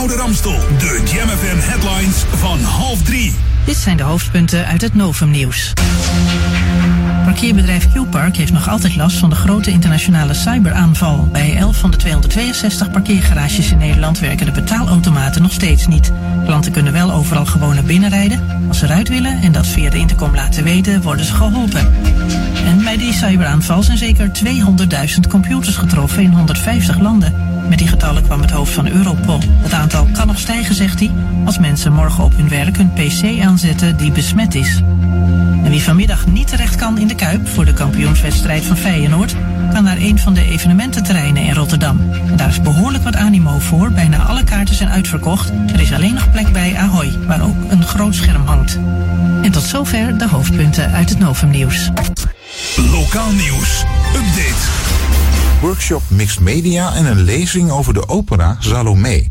Oude 0.00 0.16
Ramstel. 0.16 0.58
De 0.78 1.02
Jam 1.14 1.28
FM 1.28 1.70
headlines 1.70 2.24
van 2.36 2.60
half 2.60 3.02
drie. 3.02 3.34
Dit 3.64 3.76
zijn 3.76 3.96
de 3.96 4.02
hoofdpunten 4.02 4.66
uit 4.66 4.80
het 4.80 4.94
Novum 4.94 5.30
Nieuws. 5.30 5.72
Parkeerbedrijf 7.24 7.88
Q-Park 7.92 8.36
heeft 8.36 8.52
nog 8.52 8.68
altijd 8.68 8.96
last 8.96 9.16
van 9.16 9.30
de 9.30 9.36
grote 9.36 9.70
internationale 9.70 10.34
cyberaanval. 10.34 11.28
Bij 11.32 11.56
11 11.56 11.76
van 11.76 11.90
de 11.90 11.96
262 11.96 12.90
parkeergarages 12.90 13.70
in 13.70 13.78
Nederland 13.78 14.18
werken 14.18 14.46
de 14.46 14.52
betaalautomaten 14.52 15.42
nog 15.42 15.52
steeds 15.52 15.86
niet. 15.86 16.12
Klanten 16.44 16.72
kunnen 16.72 16.92
wel 16.92 17.12
overal 17.12 17.46
gewoon 17.46 17.74
naar 17.74 17.84
binnen 17.84 18.10
rijden. 18.10 18.64
Als 18.68 18.78
ze 18.78 18.84
eruit 18.84 19.08
willen 19.08 19.42
en 19.42 19.52
dat 19.52 19.66
via 19.66 19.90
de 19.90 19.98
intercom 19.98 20.34
laten 20.34 20.64
weten, 20.64 21.02
worden 21.02 21.24
ze 21.24 21.34
geholpen. 21.34 21.92
En 22.64 22.82
bij 22.84 22.96
die 22.96 23.12
cyberaanval 23.12 23.82
zijn 23.82 23.98
zeker 23.98 24.30
200.000 24.44 25.28
computers 25.28 25.76
getroffen 25.76 26.22
in 26.22 26.32
150 26.32 26.98
landen. 26.98 27.59
Met 27.70 27.78
die 27.78 27.88
getallen 27.88 28.22
kwam 28.22 28.40
het 28.40 28.50
hoofd 28.50 28.72
van 28.72 28.88
Europol. 28.88 29.40
Het 29.46 29.72
aantal 29.72 30.06
kan 30.12 30.26
nog 30.26 30.38
stijgen, 30.38 30.74
zegt 30.74 30.98
hij, 30.98 31.10
als 31.44 31.58
mensen 31.58 31.92
morgen 31.92 32.24
op 32.24 32.36
hun 32.36 32.48
werk 32.48 32.76
een 32.78 32.92
PC 32.92 33.42
aanzetten 33.42 33.96
die 33.96 34.12
besmet 34.12 34.54
is. 34.54 34.82
En 35.64 35.70
wie 35.70 35.82
vanmiddag 35.82 36.26
niet 36.26 36.48
terecht 36.48 36.74
kan 36.76 36.98
in 36.98 37.06
de 37.06 37.14
Kuip 37.14 37.48
voor 37.48 37.64
de 37.64 37.72
kampioenswedstrijd 37.72 38.64
van 38.64 38.76
Feyenoord, 38.76 39.34
kan 39.72 39.84
naar 39.84 39.96
een 39.96 40.18
van 40.18 40.34
de 40.34 40.44
evenemententerreinen 40.44 41.42
in 41.42 41.54
Rotterdam. 41.54 42.00
Daar 42.36 42.48
is 42.48 42.60
behoorlijk 42.60 43.04
wat 43.04 43.16
animo 43.16 43.58
voor. 43.58 43.90
Bijna 43.90 44.22
alle 44.22 44.44
kaarten 44.44 44.74
zijn 44.74 44.90
uitverkocht. 44.90 45.52
Er 45.72 45.80
is 45.80 45.92
alleen 45.92 46.14
nog 46.14 46.30
plek 46.30 46.52
bij 46.52 46.76
Ahoy, 46.76 47.12
waar 47.26 47.42
ook 47.42 47.56
een 47.68 47.84
groot 47.84 48.14
scherm 48.14 48.46
hangt. 48.46 48.78
En 49.42 49.50
tot 49.50 49.62
zover 49.62 50.18
de 50.18 50.28
hoofdpunten 50.28 50.92
uit 50.92 51.08
het 51.08 51.18
Novum 51.18 51.50
Nieuws. 51.50 51.90
Lokaal 52.76 53.32
nieuws. 53.32 53.84
Update. 54.14 55.09
Workshop 55.60 56.02
Mixed 56.08 56.40
Media 56.40 56.94
en 56.94 57.04
een 57.04 57.20
lezing 57.20 57.70
over 57.70 57.94
de 57.94 58.08
opera 58.08 58.56
Salome. 58.58 59.28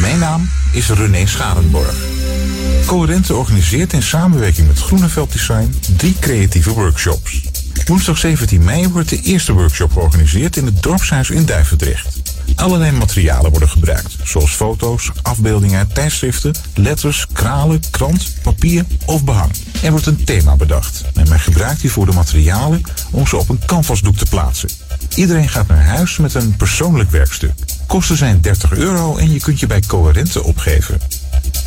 Mijn 0.00 0.18
naam 0.18 0.50
is 0.72 0.88
René 0.88 1.26
Scharenborg. 1.26 1.94
Coherente 2.86 3.34
organiseert 3.34 3.92
in 3.92 4.02
samenwerking 4.02 4.66
met 4.66 4.78
Groeneveld 4.78 5.32
Design 5.32 5.74
drie 5.96 6.16
creatieve 6.20 6.70
workshops. 6.72 7.40
Woensdag 7.86 8.18
17 8.18 8.64
mei 8.64 8.88
wordt 8.88 9.08
de 9.08 9.20
eerste 9.20 9.52
workshop 9.52 9.92
georganiseerd 9.92 10.56
in 10.56 10.64
het 10.64 10.82
dorpshuis 10.82 11.30
in 11.30 11.44
Duivendrecht. 11.44 12.20
Allerlei 12.54 12.90
materialen 12.90 13.50
worden 13.50 13.68
gebruikt, 13.68 14.16
zoals 14.24 14.50
foto's, 14.50 15.10
afbeeldingen, 15.22 15.92
tijdschriften, 15.92 16.54
letters, 16.74 17.26
kralen, 17.32 17.82
krant, 17.90 18.34
papier 18.42 18.84
of 19.06 19.24
behang. 19.24 19.50
Er 19.82 19.90
wordt 19.90 20.06
een 20.06 20.24
thema 20.24 20.56
bedacht 20.56 21.04
en 21.14 21.28
men 21.28 21.40
gebruikt 21.40 21.80
hiervoor 21.80 22.06
de 22.06 22.12
materialen 22.12 22.80
om 23.10 23.26
ze 23.26 23.36
op 23.36 23.48
een 23.48 23.64
canvasdoek 23.66 24.16
te 24.16 24.26
plaatsen. 24.30 24.68
Iedereen 25.14 25.48
gaat 25.48 25.66
naar 25.66 25.84
huis 25.84 26.16
met 26.16 26.34
een 26.34 26.56
persoonlijk 26.56 27.10
werkstuk. 27.10 27.52
Kosten 27.86 28.16
zijn 28.16 28.40
30 28.40 28.72
euro 28.72 29.16
en 29.16 29.32
je 29.32 29.40
kunt 29.40 29.60
je 29.60 29.66
bij 29.66 29.80
Coherente 29.80 30.42
opgeven. 30.42 31.00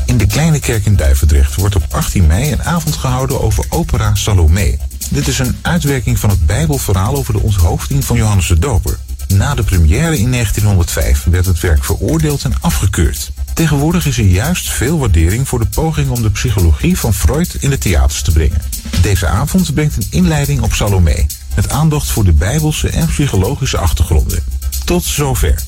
In 0.05 0.17
de 0.17 0.27
Kleine 0.27 0.59
Kerk 0.59 0.85
in 0.85 0.95
Duivendrecht 0.95 1.55
wordt 1.55 1.75
op 1.75 1.83
18 1.89 2.27
mei 2.27 2.51
een 2.51 2.63
avond 2.63 2.95
gehouden 2.95 3.41
over 3.41 3.65
opera 3.69 4.15
Salome. 4.15 4.77
Dit 5.09 5.27
is 5.27 5.39
een 5.39 5.57
uitwerking 5.61 6.19
van 6.19 6.29
het 6.29 6.45
Bijbelverhaal 6.45 7.15
over 7.15 7.33
de 7.33 7.41
onthoofding 7.41 8.05
van 8.05 8.17
Johannes 8.17 8.47
de 8.47 8.59
Doper. 8.59 8.97
Na 9.27 9.55
de 9.55 9.63
première 9.63 10.17
in 10.17 10.31
1905 10.31 11.23
werd 11.23 11.45
het 11.45 11.59
werk 11.59 11.83
veroordeeld 11.83 12.43
en 12.43 12.53
afgekeurd. 12.61 13.31
Tegenwoordig 13.53 14.05
is 14.05 14.17
er 14.17 14.25
juist 14.25 14.69
veel 14.69 14.97
waardering 14.97 15.47
voor 15.47 15.59
de 15.59 15.65
poging 15.65 16.09
om 16.09 16.21
de 16.21 16.31
psychologie 16.31 16.97
van 16.97 17.13
Freud 17.13 17.57
in 17.59 17.69
de 17.69 17.77
theaters 17.77 18.21
te 18.21 18.31
brengen. 18.31 18.61
Deze 19.01 19.27
avond 19.27 19.73
brengt 19.73 19.95
een 19.95 20.07
inleiding 20.09 20.61
op 20.61 20.73
Salome, 20.73 21.25
met 21.55 21.69
aandacht 21.69 22.11
voor 22.11 22.23
de 22.23 22.33
bijbelse 22.33 22.89
en 22.89 23.07
psychologische 23.07 23.77
achtergronden. 23.77 24.43
Tot 24.85 25.03
zover. 25.03 25.63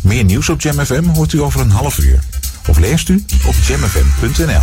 Meer 0.00 0.24
nieuws 0.24 0.48
op 0.48 0.60
Jam 0.60 0.84
FM 0.84 1.04
hoort 1.04 1.32
u 1.32 1.40
over 1.40 1.60
een 1.60 1.70
half 1.70 1.98
uur. 1.98 2.18
Of 2.66 2.78
leest 2.78 3.08
u 3.08 3.24
op 3.46 3.54
jamfm.nl. 3.66 4.62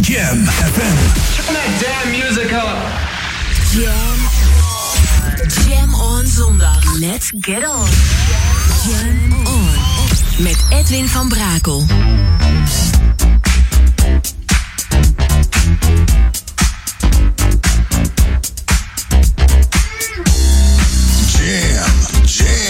Jam 0.00 0.46
FM. 0.46 0.96
Turn 1.36 1.54
that 1.54 1.80
damn 1.80 2.10
music 2.10 2.50
up. 2.50 3.08
Jam. 3.72 4.28
Jam 5.68 5.94
on 5.94 6.26
zondag. 6.26 6.98
Let's 6.98 7.32
get 7.40 7.68
on. 7.68 7.86
Jam 8.88 9.46
on. 9.46 9.68
Met 10.38 10.56
Edwin 10.70 11.08
van 11.08 11.28
Brakel. 11.28 11.86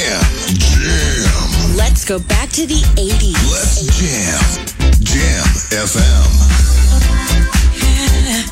Jam. 0.00 0.22
Jam. 0.56 1.76
Let's 1.76 2.06
go 2.06 2.18
back 2.18 2.48
to 2.50 2.66
the 2.66 2.80
80s. 2.96 3.36
Let's 3.52 3.84
jam. 3.98 4.40
Jam 5.04 5.44
FM. 5.76 6.30
Yeah. 7.76 8.46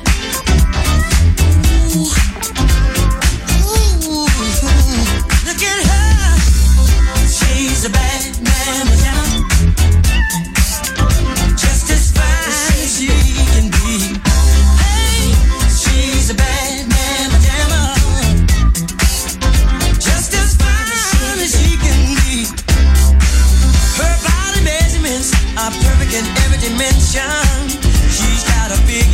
She's 7.31 7.85
a 7.87 7.91
bad 7.91 8.18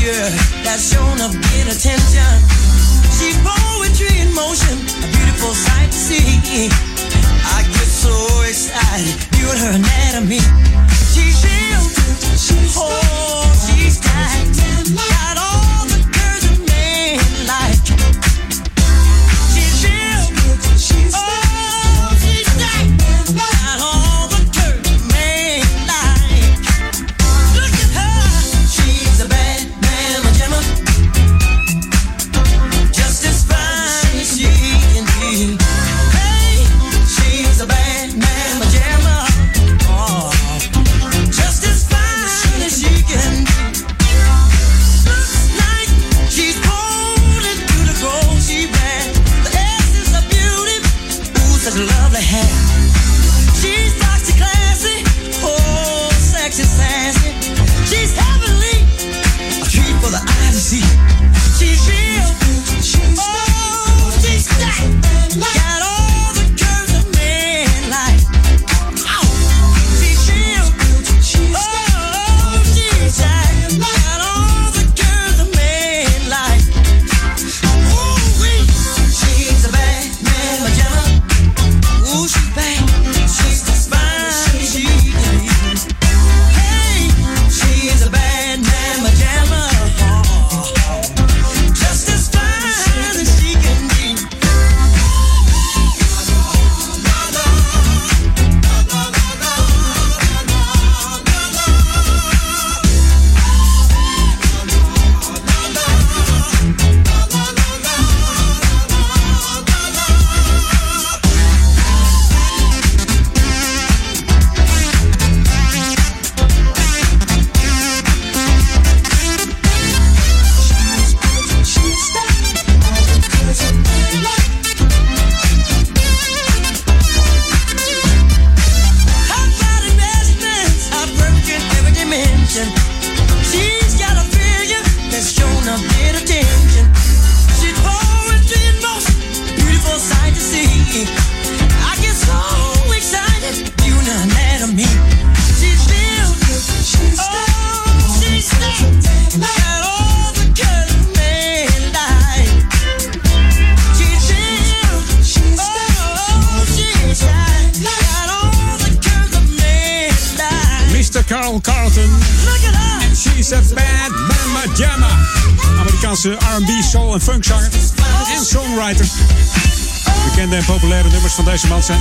figure 0.04 0.28
that's 0.62 0.92
shown 0.92 1.20
up 1.20 1.32
in 1.32 1.68
attention. 1.68 2.32
She's 3.16 3.38
poetry 3.42 4.20
in 4.20 4.32
motion, 4.34 4.76
a 5.02 5.08
beautiful 5.08 5.54
sight 5.54 5.86
to 5.86 5.96
see. 5.96 6.68
I 7.56 7.62
get 7.62 7.88
so 7.88 8.12
excited, 8.42 9.14
viewing 9.32 9.58
her 9.58 9.72
anatomy. 9.76 10.40
She 11.12 11.32
built, 11.42 12.38
she 12.38 12.56
holds. 12.74 13.43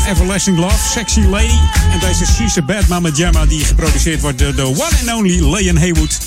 Everlasting 0.08 0.58
Love, 0.58 0.90
Sexy 0.90 1.20
lady, 1.20 1.60
En 1.92 2.00
deze 2.00 2.26
She's 2.26 2.66
Bad 2.66 2.88
Mama 2.88 3.10
Jamma 3.10 3.46
die 3.46 3.66
geproduceerd 3.66 4.22
wordt 4.22 4.40
door 4.40 4.56
de 4.56 4.66
one 4.66 5.12
and 5.12 5.14
only 5.14 5.52
Leon 5.52 5.78
Haywood. 5.78 6.20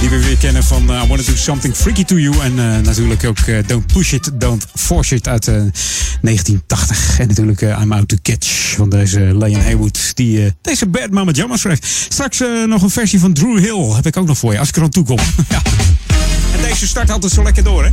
Die 0.00 0.08
we 0.08 0.24
weer 0.24 0.36
kennen 0.36 0.64
van 0.64 0.82
I 0.82 1.04
I 1.04 1.06
Wanna 1.08 1.22
Do 1.22 1.36
Something 1.36 1.76
Freaky 1.76 2.04
To 2.04 2.18
You. 2.18 2.40
En 2.40 2.58
eh, 2.58 2.84
natuurlijk 2.84 3.24
ook 3.24 3.38
eh, 3.38 3.58
Don't 3.66 3.92
Push 3.92 4.12
It, 4.12 4.30
Don't 4.34 4.66
Force 4.74 5.14
It 5.14 5.28
uit 5.28 5.44
1980. 5.44 7.18
En 7.18 7.28
natuurlijk 7.28 7.60
I'm 7.60 7.92
Out 7.92 8.08
To 8.08 8.16
Catch 8.22 8.74
van 8.76 8.88
deze 8.88 9.20
Leon 9.20 9.60
Haywood. 9.60 10.16
Die 10.16 10.54
deze 10.60 10.86
Bad 10.86 11.10
Mama 11.10 11.30
Jamma 11.32 11.56
schrijft. 11.56 11.86
Straks 12.08 12.42
nog 12.66 12.82
een 12.82 12.90
versie 12.90 13.20
van 13.20 13.32
Drew 13.32 13.58
Hill 13.58 13.94
heb 13.94 14.06
ik 14.06 14.16
ook 14.16 14.26
nog 14.26 14.38
voor 14.38 14.52
je. 14.52 14.58
Als 14.58 14.68
ik 14.68 14.76
er 14.76 14.82
aan 14.82 14.90
toe 14.90 15.04
kom. 15.04 15.18
ja. 15.48 15.62
Eerste 16.76 16.90
start 16.90 17.10
altijd 17.10 17.32
zo 17.32 17.42
lekker 17.42 17.62
door, 17.62 17.84
hè? 17.84 17.88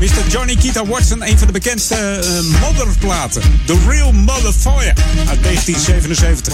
Mr. 0.00 0.28
Johnny 0.28 0.56
Kita 0.56 0.86
Watson, 0.86 1.26
een 1.26 1.38
van 1.38 1.46
de 1.46 1.52
bekendste 1.52 1.94
eh, 1.94 2.60
modderplaten. 2.60 3.42
The 3.66 3.78
Real 3.88 4.12
Motherfire 4.12 4.94
uit 5.28 5.42
1977. 5.42 6.52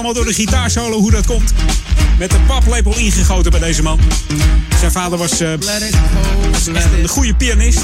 Allemaal 0.00 0.22
door 0.22 0.32
de 0.32 0.40
gitaarsolo 0.40 0.98
hoe 0.98 1.10
dat 1.10 1.26
komt. 1.26 1.52
Met 2.18 2.32
een 2.32 2.46
paplepel 2.46 2.96
ingegoten 2.96 3.50
bij 3.50 3.60
deze 3.60 3.82
man. 3.82 4.00
Zijn 4.78 4.92
vader 4.92 5.18
was, 5.18 5.40
eh, 5.40 5.50
was 6.50 6.66
een 6.66 7.08
goede 7.08 7.34
pianist. 7.34 7.80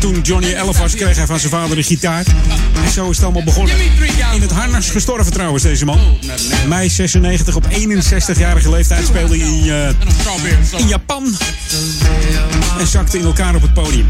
Toen 0.00 0.20
Johnny 0.20 0.52
11 0.52 0.78
was, 0.78 0.94
kreeg 0.94 1.16
hij 1.16 1.26
van 1.26 1.38
zijn 1.38 1.52
vader 1.52 1.76
een 1.76 1.84
gitaar. 1.84 2.24
En 2.84 2.90
zo 2.92 3.10
is 3.10 3.16
het 3.16 3.24
allemaal 3.24 3.44
begonnen. 3.44 3.74
In 4.34 4.40
het 4.40 4.50
harnas 4.50 4.90
gestorven 4.90 5.32
trouwens, 5.32 5.62
deze 5.62 5.84
man. 5.84 6.00
Mei 6.68 6.88
96 6.88 7.56
op 7.56 7.64
61-jarige 7.70 8.70
leeftijd 8.70 9.06
speelde 9.06 9.38
hij 9.38 9.48
in, 9.48 9.70
eh, 10.72 10.80
in 10.80 10.88
Japan. 10.88 11.36
En 12.78 12.86
zakte 12.86 13.18
in 13.18 13.24
elkaar 13.24 13.54
op 13.54 13.62
het 13.62 13.74
podium. 13.74 14.06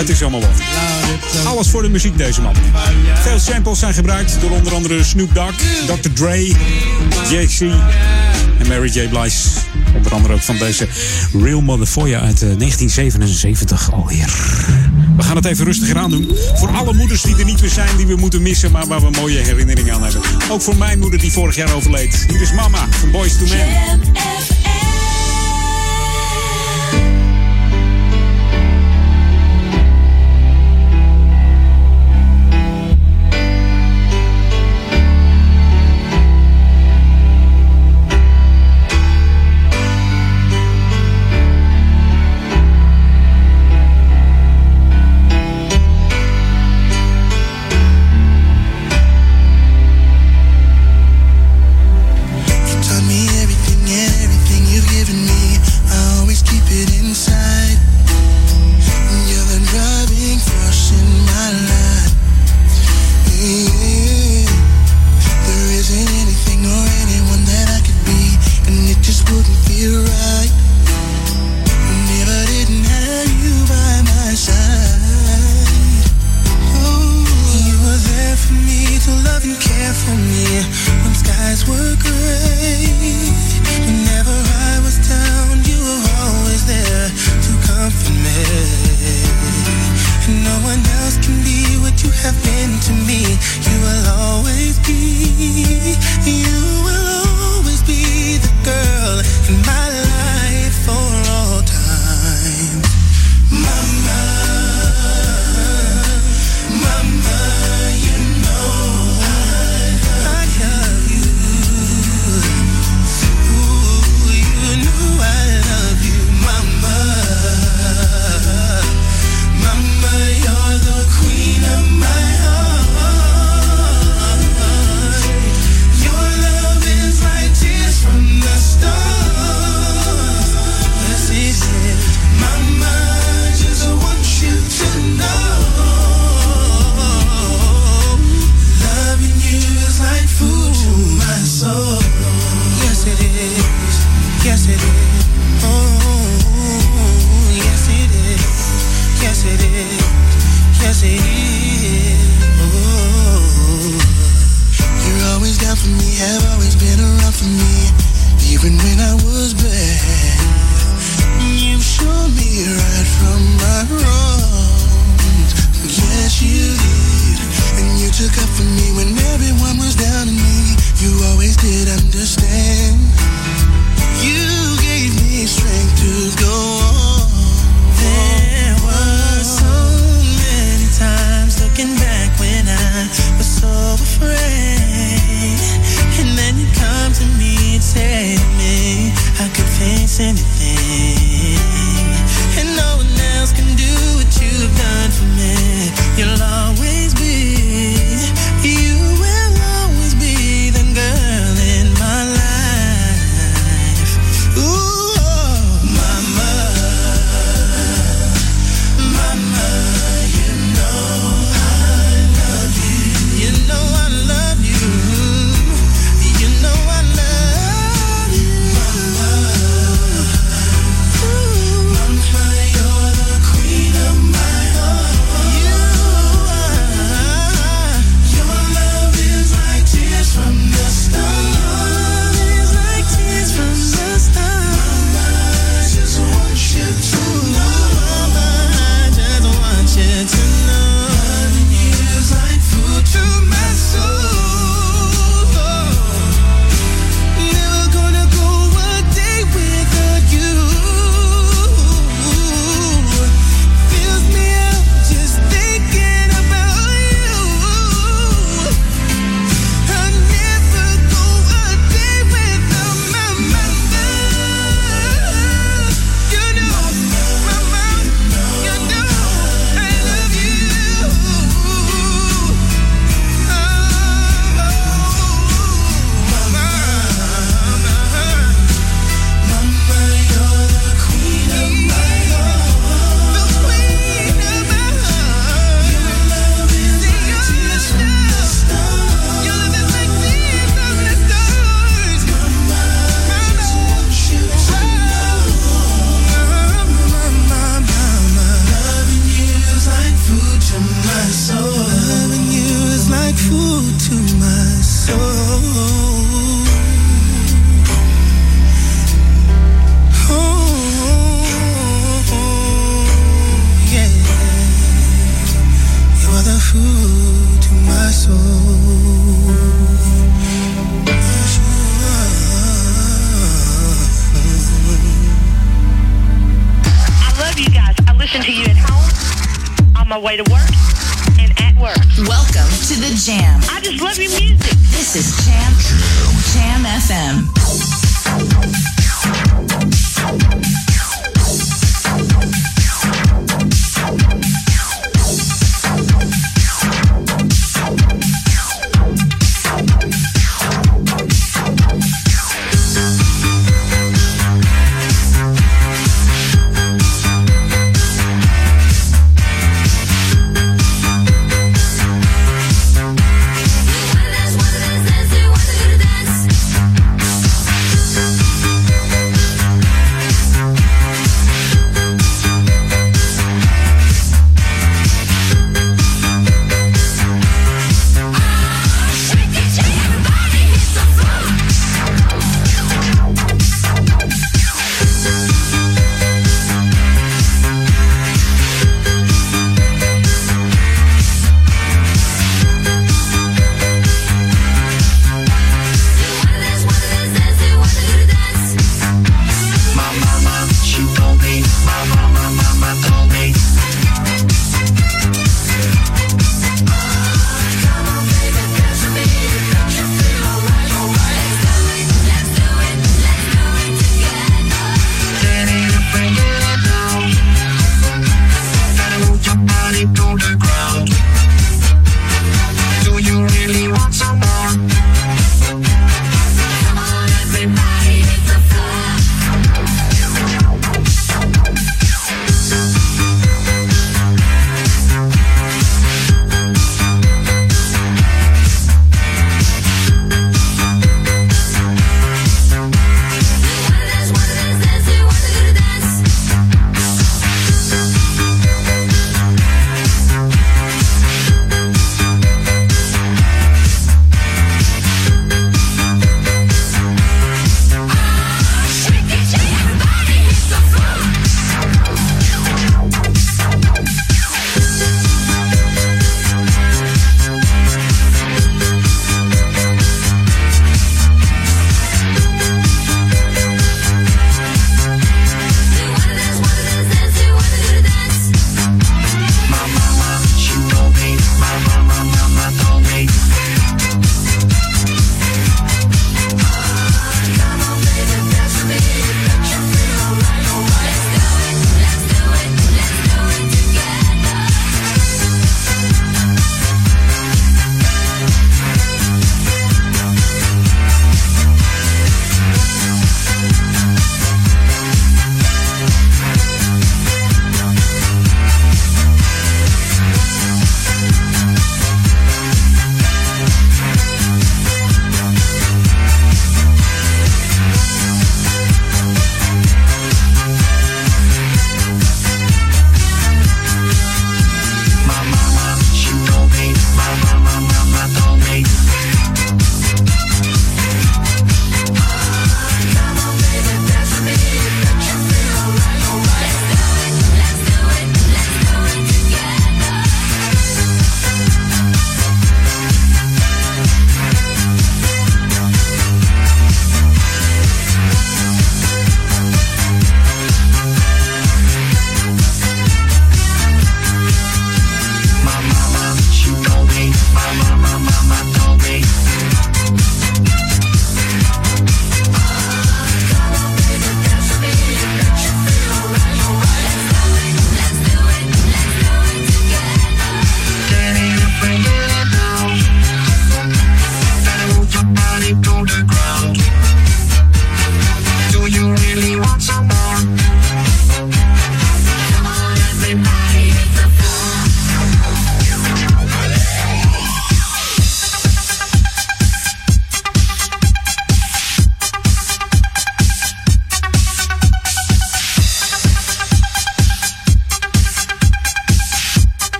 Het 0.00 0.08
is 0.08 0.22
allemaal 0.22 0.40
wat. 0.40 0.62
Alles 1.44 1.68
voor 1.68 1.82
de 1.82 1.88
muziek, 1.88 2.18
deze 2.18 2.40
man. 2.40 2.54
Veel 3.14 3.38
samples 3.38 3.78
zijn 3.78 3.94
gebruikt 3.94 4.40
door 4.40 4.50
onder 4.50 4.74
andere 4.74 5.04
Snoop 5.04 5.34
Dogg, 5.34 5.54
Dr. 5.86 6.08
Dre, 6.14 6.46
JC 7.28 7.60
en 8.58 8.68
Mary 8.68 8.88
J. 8.88 9.08
Blige. 9.08 9.48
Onder 9.96 10.12
andere 10.12 10.34
ook 10.34 10.40
van 10.40 10.58
deze 10.58 10.88
Real 11.42 11.60
Motherfucker 11.60 12.20
uit 12.20 12.42
eh, 12.42 12.58
1977 12.58 13.92
alweer. 13.92 14.30
We 15.16 15.22
gaan 15.22 15.36
het 15.36 15.44
even 15.44 15.64
rustiger 15.64 15.98
aan 15.98 16.10
doen. 16.10 16.30
Voor 16.54 16.68
alle 16.68 16.92
moeders 16.92 17.22
die 17.22 17.36
er 17.36 17.44
niet 17.44 17.60
meer 17.60 17.70
zijn, 17.70 17.96
die 17.96 18.06
we 18.06 18.16
moeten 18.16 18.42
missen, 18.42 18.70
maar 18.70 18.86
waar 18.86 19.00
we 19.00 19.10
mooie 19.10 19.38
herinneringen 19.38 19.94
aan 19.94 20.02
hebben. 20.02 20.22
Ook 20.50 20.62
voor 20.62 20.76
mijn 20.76 20.98
moeder 20.98 21.20
die 21.20 21.32
vorig 21.32 21.56
jaar 21.56 21.74
overleed. 21.74 22.24
Hier 22.28 22.40
is 22.40 22.52
Mama 22.52 22.88
van 22.90 23.10
Boys 23.10 23.38
to 23.38 23.44
Men. 23.44 24.00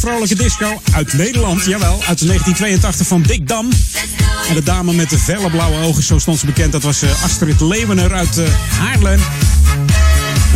Vrolijke 0.00 0.34
disco 0.34 0.80
uit 0.92 1.12
Nederland, 1.12 1.64
jawel, 1.64 1.92
uit 1.92 2.26
1982 2.26 3.06
van 3.06 3.22
Dick 3.22 3.48
Dam. 3.48 3.68
En 4.48 4.54
de 4.54 4.62
dame 4.62 4.92
met 4.92 5.10
de 5.10 5.18
felle 5.18 5.50
blauwe 5.50 5.82
ogen, 5.82 6.02
zo 6.02 6.18
stond 6.18 6.38
ze 6.38 6.46
bekend, 6.46 6.72
dat 6.72 6.82
was 6.82 7.02
eh, 7.02 7.24
Astrid 7.24 7.60
Leeuwener 7.60 8.14
uit 8.14 8.38
eh, 8.38 8.44
Haarlem. 8.78 9.20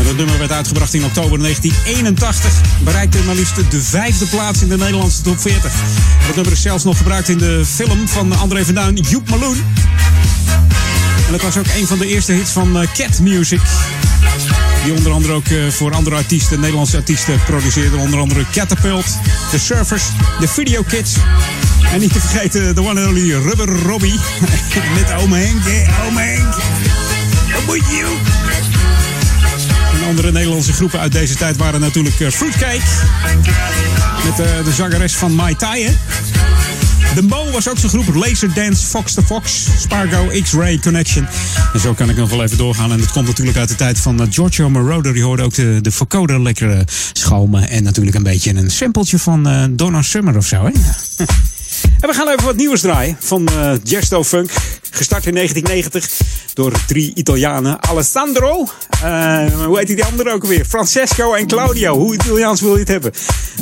Dat 0.05 0.17
nummer 0.17 0.39
werd 0.39 0.53
uitgebracht 0.53 0.95
in 0.95 1.05
oktober 1.05 1.39
1981. 1.39 2.53
Bereikte 2.85 3.19
maar 3.27 3.35
liefst 3.35 3.71
de 3.71 3.83
vijfde 3.83 4.27
plaats 4.27 4.63
in 4.63 4.69
de 4.69 4.77
Nederlandse 4.77 5.23
top 5.23 5.41
40. 5.41 5.73
Dat 6.27 6.35
nummer 6.35 6.53
is 6.53 6.63
zelfs 6.63 6.85
nog 6.85 6.97
gebruikt 6.97 7.29
in 7.29 7.39
de 7.39 7.63
film 7.75 8.09
van 8.09 8.39
André 8.39 8.65
van 8.65 8.75
Duin, 8.75 8.97
Joep 8.97 9.31
Meloen. 9.31 9.57
En 11.27 11.33
dat 11.33 11.43
was 11.43 11.57
ook 11.57 11.67
een 11.77 11.87
van 11.87 11.99
de 11.99 12.07
eerste 12.07 12.33
hits 12.33 12.51
van 12.51 12.81
eh, 12.81 12.89
Cat 12.95 13.21
Music. 13.21 13.61
Die 14.85 14.93
onder 14.95 15.13
andere 15.13 15.33
ook 15.33 15.47
eh, 15.47 15.69
voor 15.69 15.95
andere 15.95 16.17
artiesten, 16.17 16.61
Nederlandse 16.61 16.97
artiesten, 16.97 17.41
produceerde. 17.47 17.97
Onder 17.97 18.21
andere 18.21 18.45
Catapult, 18.53 19.07
The 19.51 19.59
Surfers, 19.59 20.03
The 20.41 20.49
Video 20.49 20.83
Kids. 20.83 21.17
En 21.93 22.01
niet 22.01 22.13
te 22.13 22.21
vergeten 22.21 22.75
de 22.75 22.81
one 22.81 23.01
and 23.01 23.09
only 23.09 23.33
Rubber 23.33 23.83
Robbie. 23.83 24.19
Met 24.97 25.23
Ome 25.23 25.37
Henk? 25.37 25.63
Ome 26.07 26.39
moet 27.67 27.77
je 27.77 28.07
andere 30.09 30.33
Nederlandse 30.33 30.73
groepen 30.73 31.01
uit 31.01 31.13
deze 31.13 31.35
tijd 31.35 31.57
waren 31.57 31.81
natuurlijk 31.81 32.21
eh, 32.21 32.29
Fruitcake. 32.31 32.83
Met 34.25 34.47
eh, 34.47 34.65
de 34.65 34.73
zangeres 34.73 35.17
van 35.17 35.35
Mai 35.35 35.57
Tai? 35.57 35.97
De 37.15 37.23
Mo 37.23 37.51
was 37.51 37.69
ook 37.69 37.79
zo'n 37.79 37.91
groep. 37.91 38.15
Laserdance, 38.15 38.87
Fox 38.87 39.15
the 39.15 39.23
Fox, 39.23 39.67
Spargo, 39.79 40.41
X-Ray 40.43 40.79
Connection. 40.79 41.27
En 41.73 41.81
zo 41.81 41.93
kan 41.93 42.11
ik 42.11 42.17
nog 42.17 42.31
wel 42.31 42.43
even 42.43 42.57
doorgaan. 42.57 42.93
En 42.93 42.99
dat 42.99 43.13
komt 43.13 43.27
natuurlijk 43.27 43.57
uit 43.57 43.69
de 43.69 43.75
tijd 43.75 43.99
van 43.99 44.21
eh, 44.21 44.27
Giorgio 44.31 44.71
Moroder. 44.71 45.13
Die 45.13 45.23
hoorde 45.23 45.43
ook 45.43 45.55
de, 45.55 45.79
de 45.81 46.41
lekker 46.41 46.71
eh, 46.71 46.81
schalmen. 47.13 47.69
En 47.69 47.83
natuurlijk 47.83 48.17
een 48.17 48.23
beetje 48.23 48.55
een 48.55 48.71
sampletje 48.71 49.19
van 49.19 49.49
eh, 49.49 49.65
Donna 49.71 50.03
Summer 50.03 50.37
of 50.37 50.47
zo. 50.47 50.65
Hè? 50.65 50.71
En 52.01 52.09
we 52.09 52.15
gaan 52.15 52.29
even 52.29 52.45
wat 52.45 52.57
nieuws 52.57 52.81
draaien 52.81 53.17
van 53.21 53.49
eh 53.49 53.73
Gesto 53.85 54.25
Funk. 54.25 54.51
Gestart 54.91 55.27
in 55.27 55.35
1990 55.35 56.34
door 56.55 56.73
drie 56.87 57.13
Italianen. 57.15 57.83
Alessandro, 57.83 58.67
eh, 59.03 59.39
hoe 59.65 59.79
heet 59.79 59.87
die 59.87 60.05
andere 60.05 60.33
ook 60.33 60.43
alweer? 60.43 60.65
Francesco 60.65 61.33
en 61.35 61.47
Claudio. 61.47 61.97
Hoe 61.99 62.15
Italiaans 62.15 62.61
wil 62.61 62.73
je 62.73 62.79
het 62.79 62.89
hebben? 62.89 63.13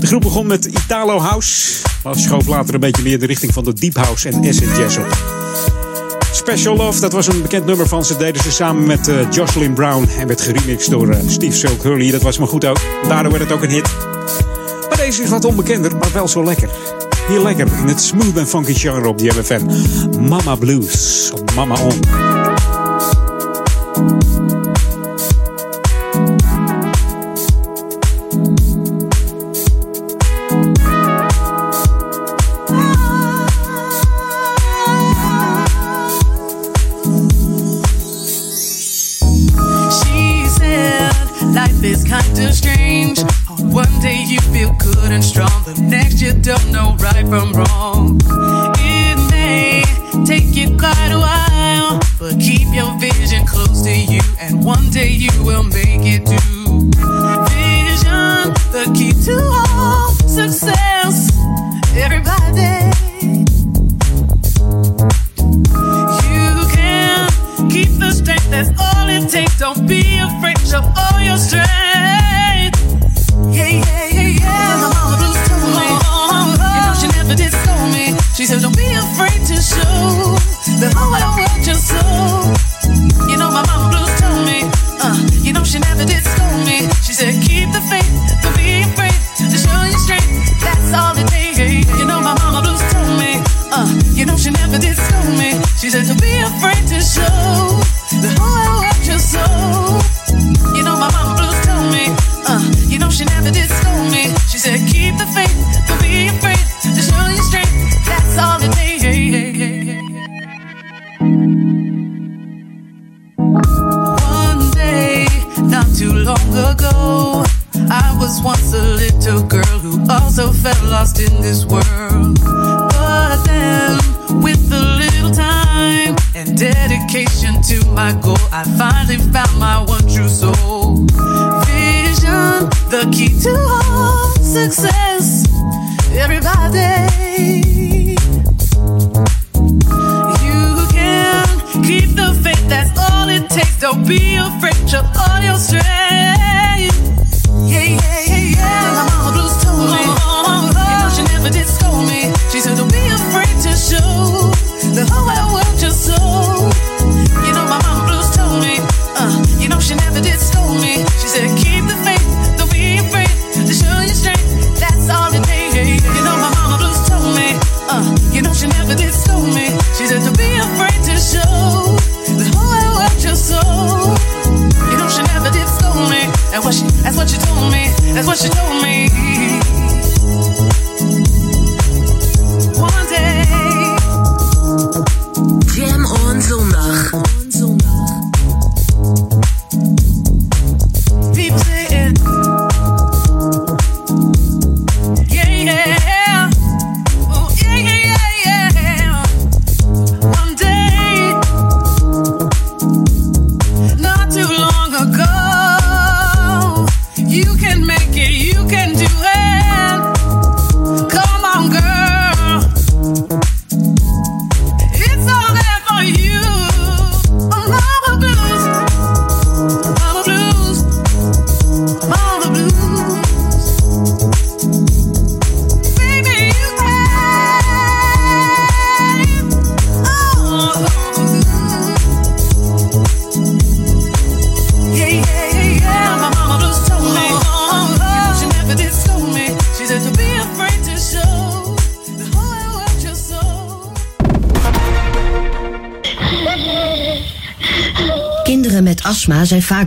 De 0.01 0.07
groep 0.07 0.20
begon 0.20 0.47
met 0.47 0.64
Italo 0.64 1.18
House. 1.18 1.82
Maar 2.03 2.16
schoof 2.16 2.47
later 2.47 2.74
een 2.74 2.80
beetje 2.80 3.03
meer 3.03 3.18
de 3.18 3.26
richting 3.26 3.53
van 3.53 3.64
de 3.64 3.72
Deep 3.72 3.97
House 3.97 4.28
en 4.28 4.49
Acid 4.49 4.76
Jazz 4.76 4.97
op. 4.97 5.40
Special 6.32 6.76
Love, 6.76 7.01
dat 7.01 7.12
was 7.12 7.26
een 7.26 7.43
bekend 7.43 7.66
nummer 7.66 7.88
van 7.88 8.05
ze. 8.05 8.16
Deden 8.16 8.43
ze 8.43 8.51
samen 8.51 8.86
met 8.86 9.09
eh, 9.09 9.30
Jocelyn 9.30 9.74
Brown. 9.74 10.09
En 10.18 10.26
werd 10.26 10.40
geremixed 10.40 10.90
door 10.90 11.11
eh, 11.11 11.20
Steve 11.26 11.57
Silk 11.57 11.82
Hurley. 11.82 12.11
Dat 12.11 12.22
was 12.22 12.38
maar 12.38 12.49
goed 12.49 12.64
ook. 12.64 12.80
Daardoor 13.09 13.32
werd 13.32 13.45
het 13.45 13.53
ook 13.53 13.62
een 13.62 13.70
hit. 13.70 13.90
Maar 14.88 14.97
deze 14.97 15.22
is 15.22 15.28
wat 15.28 15.45
onbekender, 15.45 15.97
maar 15.97 16.12
wel 16.12 16.28
zo 16.28 16.45
lekker. 16.45 16.68
Heel 17.28 17.43
lekker 17.43 17.66
in 17.80 17.86
het 17.86 18.01
smooth 18.01 18.36
en 18.36 18.49
funky 18.49 18.74
genre 18.74 19.09
op 19.09 19.18
die 19.18 19.30
MFM. 19.30 19.66
Mama 20.28 20.55
Blues 20.55 21.30
op 21.34 21.55
Mama 21.55 21.74
On. 21.74 22.41
Is 42.43 42.59
strange. 42.59 43.20
One 43.59 43.93
day 44.01 44.24
you 44.26 44.40
feel 44.40 44.72
good 44.78 45.11
and 45.12 45.24
strong, 45.24 45.62
the 45.64 45.80
next 45.82 46.20
you 46.20 46.32
don't 46.32 46.70
know 46.72 46.97
right 46.99 47.26
from 47.26 47.53
wrong. 47.53 48.20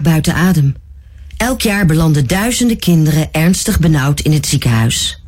Buiten 0.02 0.34
adem. 0.34 0.76
Elk 1.38 1.62
jaar 1.62 1.86
belanden 1.86 2.28
duizenden 2.28 2.80
kinderen 2.80 3.32
ernstig 3.32 3.80
benauwd 3.80 4.20
in 4.20 4.32
het 4.32 4.46
ziekenhuis. 4.46 5.24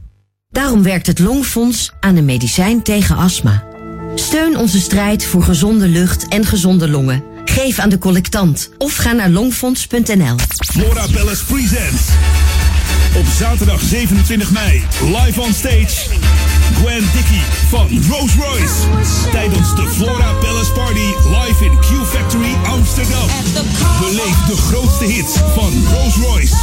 Daarom 0.49 0.83
werkt 0.83 1.07
het 1.07 1.19
Longfonds 1.19 1.91
aan 1.99 2.15
een 2.15 2.25
medicijn 2.25 2.81
tegen 2.83 3.15
astma. 3.15 3.63
Steun 4.15 4.57
onze 4.57 4.79
strijd 4.79 5.25
voor 5.25 5.43
gezonde 5.43 5.87
lucht 5.87 6.27
en 6.27 6.45
gezonde 6.45 6.89
longen. 6.89 7.23
Geef 7.45 7.79
aan 7.79 7.89
de 7.89 7.97
collectant 7.97 8.69
of 8.77 8.95
ga 8.95 9.11
naar 9.11 9.29
longfonds.nl. 9.29 10.35
Flora 10.71 11.05
Palace 11.13 11.45
presents. 11.45 12.07
Op 13.15 13.25
zaterdag 13.37 13.81
27 13.81 14.51
mei, 14.51 14.83
live 15.01 15.41
on 15.41 15.53
stage. 15.53 16.09
Gwen 16.73 17.03
Dickey 17.13 17.41
van 17.69 17.87
Rolls 18.09 18.35
Royce. 18.35 19.29
Tijdens 19.31 19.75
de 19.75 19.87
Flora 19.87 20.33
Palace 20.33 20.71
Party 20.71 21.13
live 21.29 21.65
in 21.65 21.79
Q 21.79 22.05
Factory 22.05 22.55
Amsterdam. 22.65 23.27
Beleef 23.99 24.45
de 24.45 24.57
grootste 24.57 25.05
hits 25.05 25.33
van 25.53 25.71
Rolls 25.93 26.15
Royce. 26.15 26.55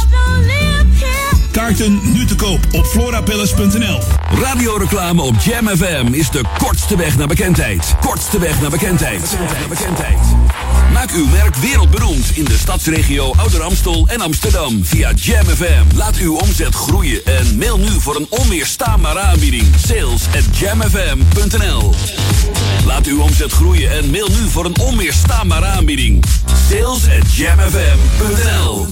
Kaarten 1.51 1.99
nu 2.13 2.25
te 2.25 2.35
koop 2.35 2.59
op 2.71 2.85
florapalace.nl. 2.85 4.24
Radioreclame 4.33 5.21
op 5.21 5.35
Jam 5.39 5.67
FM 5.67 6.07
is 6.11 6.29
de 6.29 6.41
kortste 6.57 6.97
weg 6.97 7.17
naar 7.17 7.27
bekendheid. 7.27 7.95
Kortste 7.99 8.39
weg 8.39 8.61
naar 8.61 8.69
bekendheid. 8.69 9.35
Maak 10.93 11.11
uw 11.11 11.27
merk 11.27 11.55
wereldberoemd 11.55 12.31
in 12.33 12.45
de 12.45 12.57
stadsregio 12.57 13.33
Ouder 13.37 13.61
Amstel 13.61 14.07
en 14.07 14.21
Amsterdam 14.21 14.85
via 14.85 15.11
Jam 15.11 15.45
FM. 15.45 15.95
Laat 15.95 16.15
uw 16.17 16.35
omzet 16.35 16.75
groeien 16.75 17.25
en 17.25 17.57
mail 17.57 17.77
nu 17.77 17.99
voor 17.99 18.15
een 18.15 18.27
onweerstaanbare 18.29 19.19
aanbieding. 19.19 19.67
Sales 19.87 20.27
at 20.27 20.57
jamfm.nl 20.57 21.93
Laat 22.85 23.05
uw 23.05 23.21
omzet 23.21 23.51
groeien 23.51 23.91
en 23.91 24.09
mail 24.09 24.27
nu 24.27 24.49
voor 24.49 24.65
een 24.65 24.79
onweerstaanbare 24.79 25.65
aanbieding. 25.65 26.23
Sales 26.69 27.03
at 27.19 27.35
jamfm.nl 27.35 28.87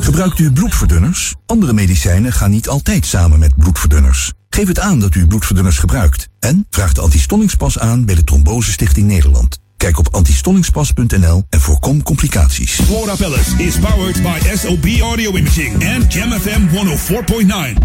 Gebruikt 0.00 0.38
u 0.38 0.52
bloedverdunners? 0.52 1.34
Andere 1.46 1.72
medicijnen 1.72 2.32
gaan 2.32 2.50
niet 2.50 2.68
altijd 2.68 3.06
samen 3.06 3.38
met 3.38 3.56
bloedverdunners. 3.56 4.32
Geef 4.54 4.68
het 4.68 4.80
aan 4.80 5.00
dat 5.00 5.14
u 5.14 5.26
bloedverdunners 5.26 5.78
gebruikt. 5.78 6.28
En 6.40 6.66
vraag 6.70 6.92
de 6.92 7.00
antistollingspas 7.00 7.78
aan 7.78 8.04
bij 8.04 8.14
de 8.14 8.24
Trombose 8.24 8.72
Stichting 8.72 9.06
Nederland. 9.06 9.58
Kijk 9.76 9.98
op 9.98 10.08
antistollingspas.nl 10.10 11.44
en 11.48 11.60
voorkom 11.60 12.02
complicaties. 12.02 12.72
Flora 12.72 13.14
Palace 13.14 13.56
is 13.56 13.78
powered 13.78 14.22
by 14.22 14.38
SOB 14.56 14.86
Audio 15.00 15.36
Imaging 15.36 15.82
en 15.82 16.04
Jam 16.08 16.32
FM 16.32 16.60
104.9. 16.68 17.82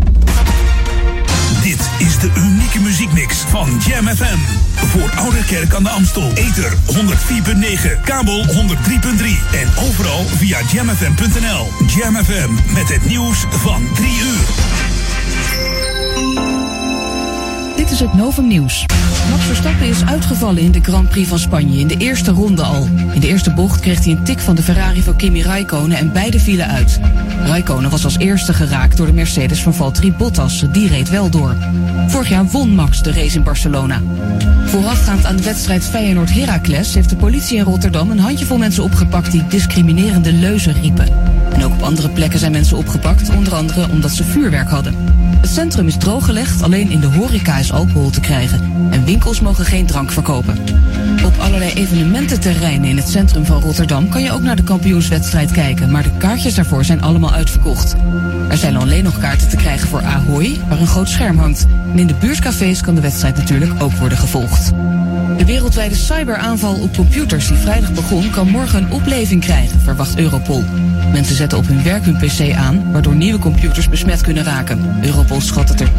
Dit 1.61 1.89
is 1.99 2.19
de 2.19 2.31
unieke 2.37 2.79
muziekmix 2.79 3.35
van 3.37 3.69
Jam 3.85 4.07
FM. 4.07 4.37
Voor 4.75 5.11
Ouderkerk 5.15 5.73
aan 5.73 5.83
de 5.83 5.89
Amstel. 5.89 6.31
Ether 6.33 6.71
104.9, 6.71 8.01
kabel 8.03 8.45
103.3 8.45 8.51
en 9.51 9.69
overal 9.87 10.25
via 10.25 10.59
jamfm.nl. 10.73 11.67
Jam 11.97 12.15
FM 12.23 12.73
met 12.73 12.89
het 12.89 13.05
nieuws 13.05 13.45
van 13.49 13.87
3 13.93 14.09
uur. 14.09 14.45
Dit 17.77 17.91
is 17.91 17.99
het 17.99 18.13
Novum 18.13 18.47
Nieuws. 18.47 18.85
Max 19.29 19.43
Verstappen 19.43 19.87
is 19.87 20.05
uitgevallen 20.05 20.61
in 20.61 20.71
de 20.71 20.79
Grand 20.81 21.09
Prix 21.09 21.27
van 21.27 21.39
Spanje 21.39 21.79
in 21.79 21.87
de 21.87 21.97
eerste 21.97 22.31
ronde 22.31 22.63
al. 22.63 22.87
In 23.13 23.19
de 23.19 23.27
eerste 23.27 23.53
bocht 23.53 23.79
kreeg 23.79 24.03
hij 24.03 24.13
een 24.13 24.23
tik 24.23 24.39
van 24.39 24.55
de 24.55 24.61
Ferrari 24.61 25.01
van 25.01 25.15
Kimi 25.15 25.41
Raikkonen 25.41 25.97
en 25.97 26.11
beide 26.11 26.39
vielen 26.39 26.67
uit. 26.67 26.99
Raikkonen 27.43 27.89
was 27.89 28.03
als 28.03 28.17
eerste 28.17 28.53
geraakt 28.53 28.97
door 28.97 29.05
de 29.05 29.13
Mercedes 29.13 29.63
van 29.63 29.73
Valtteri 29.73 30.13
Bottas. 30.13 30.65
Die 30.71 30.87
reed 30.87 31.09
wel 31.09 31.29
door. 31.29 31.55
Vorig 32.07 32.29
jaar 32.29 32.45
won 32.45 32.75
Max 32.75 33.03
de 33.03 33.11
race 33.11 33.37
in 33.37 33.43
Barcelona. 33.43 34.01
Voorafgaand 34.65 35.25
aan 35.25 35.35
de 35.35 35.43
wedstrijd 35.43 35.83
Feyenoord-Heracles 35.83 36.93
heeft 36.93 37.09
de 37.09 37.15
politie 37.15 37.57
in 37.57 37.63
Rotterdam 37.63 38.11
een 38.11 38.19
handjevol 38.19 38.57
mensen 38.57 38.83
opgepakt 38.83 39.31
die 39.31 39.47
discriminerende 39.47 40.33
leuzen 40.33 40.73
riepen. 40.81 41.07
En 41.53 41.63
ook 41.63 41.71
op 41.71 41.81
andere 41.81 42.09
plekken 42.09 42.39
zijn 42.39 42.51
mensen 42.51 42.77
opgepakt, 42.77 43.29
onder 43.35 43.55
andere 43.55 43.89
omdat 43.89 44.11
ze 44.11 44.23
vuurwerk 44.23 44.69
hadden. 44.69 44.95
Het 45.41 45.49
centrum 45.49 45.87
is 45.87 45.97
drooggelegd, 45.97 46.63
alleen 46.63 46.91
in 46.91 46.99
de 46.99 47.07
horeca 47.07 47.57
is 47.57 47.71
alcohol 47.71 48.09
te 48.09 48.19
krijgen. 48.19 48.71
En 48.89 49.05
winkels 49.05 49.41
mogen 49.41 49.65
geen 49.65 49.85
drank 49.85 50.11
verkopen. 50.11 50.57
Op 51.25 51.37
allerlei 51.37 51.73
evenemententerreinen 51.73 52.89
in 52.89 52.97
het 52.97 53.09
centrum 53.09 53.45
van 53.45 53.61
Rotterdam 53.61 54.09
kan 54.09 54.23
je 54.23 54.31
ook 54.31 54.41
naar 54.41 54.55
de 54.55 54.63
kampioenswedstrijd 54.63 55.51
kijken, 55.51 55.91
maar 55.91 56.03
de 56.03 56.17
kaartjes 56.17 56.55
daarvoor 56.55 56.85
zijn 56.85 57.01
allemaal 57.01 57.33
uitverkocht. 57.33 57.95
Er 58.49 58.57
zijn 58.57 58.75
alleen 58.75 59.03
nog 59.03 59.19
kaarten 59.19 59.49
te 59.49 59.55
krijgen 59.55 59.87
voor 59.87 60.01
Ahoy, 60.01 60.57
waar 60.69 60.79
een 60.79 60.87
groot 60.87 61.09
scherm 61.09 61.37
hangt. 61.37 61.65
En 61.91 61.99
in 61.99 62.07
de 62.07 62.15
buurtcafés 62.19 62.81
kan 62.81 62.95
de 62.95 63.01
wedstrijd 63.01 63.37
natuurlijk 63.37 63.83
ook 63.83 63.93
worden 63.93 64.17
gevolgd. 64.17 64.71
De 65.37 65.45
wereldwijde 65.45 65.95
cyberaanval 65.95 66.75
op 66.75 66.95
computers 66.95 67.47
die 67.47 67.57
vrijdag 67.57 67.93
begon, 67.93 68.29
kan 68.29 68.49
morgen 68.49 68.83
een 68.83 68.91
opleving 68.91 69.41
krijgen, 69.41 69.79
verwacht 69.81 70.17
Europol. 70.17 70.63
Mensen 71.11 71.35
zetten 71.35 71.57
op 71.57 71.67
hun 71.67 71.83
werk 71.83 72.05
hun 72.05 72.17
pc 72.17 72.55
aan, 72.55 72.91
waardoor 72.91 73.15
nieuwe 73.15 73.39
computers 73.39 73.89
besmet 73.89 74.21
kunnen 74.21 74.43
raken. 74.43 74.97
Europol 75.01 75.36
schat 75.41 75.67
dat 75.67 75.79
er 75.79 75.89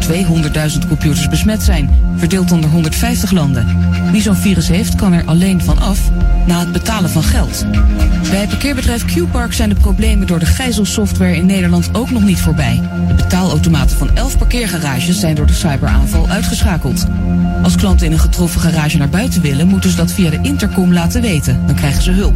200.000 0.71 0.87
computers 0.87 1.27
besmet 1.27 1.61
zijn, 1.61 1.89
verdeeld 2.15 2.51
onder 2.51 2.69
150 2.69 3.31
landen. 3.31 3.77
Wie 4.11 4.21
zo'n 4.21 4.35
virus 4.35 4.67
heeft, 4.67 4.95
kan 4.95 5.13
er 5.13 5.25
alleen 5.25 5.61
van 5.61 5.79
af 5.79 5.99
na 6.47 6.59
het 6.59 6.71
betalen 6.71 7.09
van 7.09 7.23
geld. 7.23 7.65
Bij 8.29 8.39
het 8.39 8.49
parkeerbedrijf 8.49 9.05
Q-Park 9.05 9.53
zijn 9.53 9.69
de 9.69 9.75
problemen 9.75 10.27
door 10.27 10.39
de 10.39 10.45
gijzelsoftware 10.45 11.35
in 11.35 11.45
Nederland 11.45 11.89
ook 11.95 12.11
nog 12.11 12.23
niet 12.23 12.39
voorbij. 12.39 12.81
De 13.07 13.13
betaalautomaten 13.13 13.97
van 13.97 14.15
11 14.15 14.37
parkeergarages 14.37 15.19
zijn 15.19 15.35
door 15.35 15.47
de 15.47 15.53
cyberaanval 15.53 16.27
uitgeschakeld. 16.27 17.05
Als 17.63 17.75
klanten 17.75 18.05
in 18.05 18.11
een 18.11 18.19
getroffen 18.19 18.61
garage 18.61 18.97
naar 18.97 19.09
buiten 19.09 19.41
willen, 19.41 19.67
moeten 19.67 19.89
ze 19.89 19.95
dat 19.95 20.11
via 20.11 20.29
de 20.29 20.39
intercom 20.41 20.93
laten 20.93 21.21
weten. 21.21 21.65
Dan 21.65 21.75
krijgen 21.75 22.03
ze 22.03 22.11
hulp. 22.11 22.35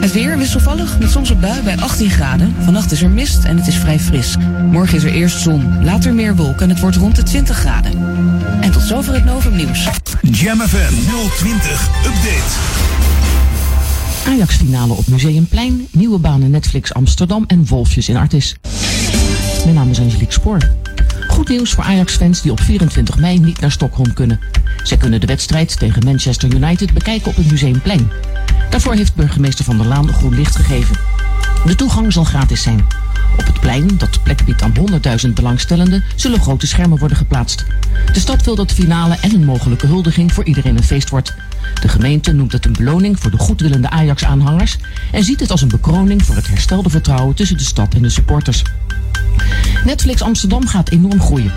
Het 0.00 0.12
weer 0.12 0.38
wisselvallig 0.38 0.98
met 0.98 1.10
soms 1.10 1.30
een 1.30 1.40
bui 1.40 1.62
bij 1.62 1.76
18 1.76 2.10
graden. 2.10 2.54
Vannacht 2.60 2.92
is 2.92 3.02
er 3.02 3.10
mist 3.10 3.44
en 3.44 3.56
het 3.56 3.66
is 3.66 3.76
vrij 3.76 3.98
fris. 3.98 4.36
Morgen 4.70 4.96
is 4.96 5.04
er 5.04 5.12
eerst 5.12 5.40
zon, 5.40 5.84
later 5.84 6.14
meer 6.14 6.36
wolken 6.36 6.62
en 6.62 6.68
het 6.68 6.80
wordt 6.80 6.96
rond 6.96 7.16
de 7.16 7.22
20 7.22 7.56
graden. 7.56 7.92
En 8.60 8.72
tot 8.72 8.82
zover 8.82 9.14
het 9.14 9.24
Novum 9.24 9.56
Nieuws. 9.56 9.88
Jam 10.22 10.60
FM 10.60 10.94
020 11.36 11.88
Update. 12.06 12.88
Ajax-finale 14.26 14.92
op 14.92 15.06
Museumplein, 15.06 15.86
nieuwe 15.90 16.18
banen 16.18 16.50
Netflix 16.50 16.94
Amsterdam 16.94 17.44
en 17.46 17.66
Wolfjes 17.66 18.08
in 18.08 18.16
Artis. 18.16 18.56
Mijn 19.64 19.74
naam 19.74 19.90
is 19.90 20.00
Angelique 20.00 20.32
Spoor. 20.32 20.58
Goed 21.40 21.48
nieuws 21.48 21.72
voor 21.72 21.84
Ajax-fans 21.84 22.42
die 22.42 22.52
op 22.52 22.60
24 22.60 23.18
mei 23.18 23.38
niet 23.38 23.60
naar 23.60 23.70
Stockholm 23.70 24.12
kunnen. 24.12 24.40
Zij 24.82 24.96
kunnen 24.96 25.20
de 25.20 25.26
wedstrijd 25.26 25.78
tegen 25.78 26.04
Manchester 26.04 26.54
United 26.54 26.92
bekijken 26.92 27.30
op 27.30 27.36
het 27.36 27.50
Museumplein. 27.50 28.10
Daarvoor 28.70 28.94
heeft 28.94 29.14
burgemeester 29.14 29.64
Van 29.64 29.76
der 29.76 29.86
Laan 29.86 30.12
groen 30.12 30.34
licht 30.34 30.56
gegeven. 30.56 30.96
De 31.66 31.74
toegang 31.74 32.12
zal 32.12 32.24
gratis 32.24 32.62
zijn. 32.62 32.86
Op 33.38 33.46
het 33.46 33.60
plein, 33.60 33.98
dat 33.98 34.22
plek 34.22 34.44
biedt 34.44 34.62
aan 34.62 34.74
100.000 35.26 35.32
belangstellenden, 35.34 36.04
zullen 36.16 36.40
grote 36.40 36.66
schermen 36.66 36.98
worden 36.98 37.16
geplaatst. 37.16 37.64
De 38.12 38.20
stad 38.20 38.44
wil 38.44 38.54
dat 38.54 38.68
de 38.68 38.74
finale 38.74 39.16
en 39.20 39.34
een 39.34 39.44
mogelijke 39.44 39.86
huldiging 39.86 40.32
voor 40.32 40.44
iedereen 40.44 40.76
een 40.76 40.82
feest 40.82 41.10
wordt. 41.10 41.34
De 41.80 41.88
gemeente 41.88 42.32
noemt 42.32 42.52
het 42.52 42.66
een 42.66 42.72
beloning 42.72 43.20
voor 43.20 43.30
de 43.30 43.38
goedwillende 43.38 43.90
Ajax-aanhangers 43.90 44.76
en 45.12 45.24
ziet 45.24 45.40
het 45.40 45.50
als 45.50 45.62
een 45.62 45.68
bekroning 45.68 46.24
voor 46.24 46.34
het 46.34 46.48
herstelde 46.48 46.90
vertrouwen 46.90 47.34
tussen 47.34 47.56
de 47.56 47.64
stad 47.64 47.94
en 47.94 48.02
de 48.02 48.10
supporters. 48.10 48.62
Netflix 49.84 50.22
Amsterdam 50.22 50.66
gaat 50.66 50.90
enorm 50.90 51.20
groeien. 51.20 51.52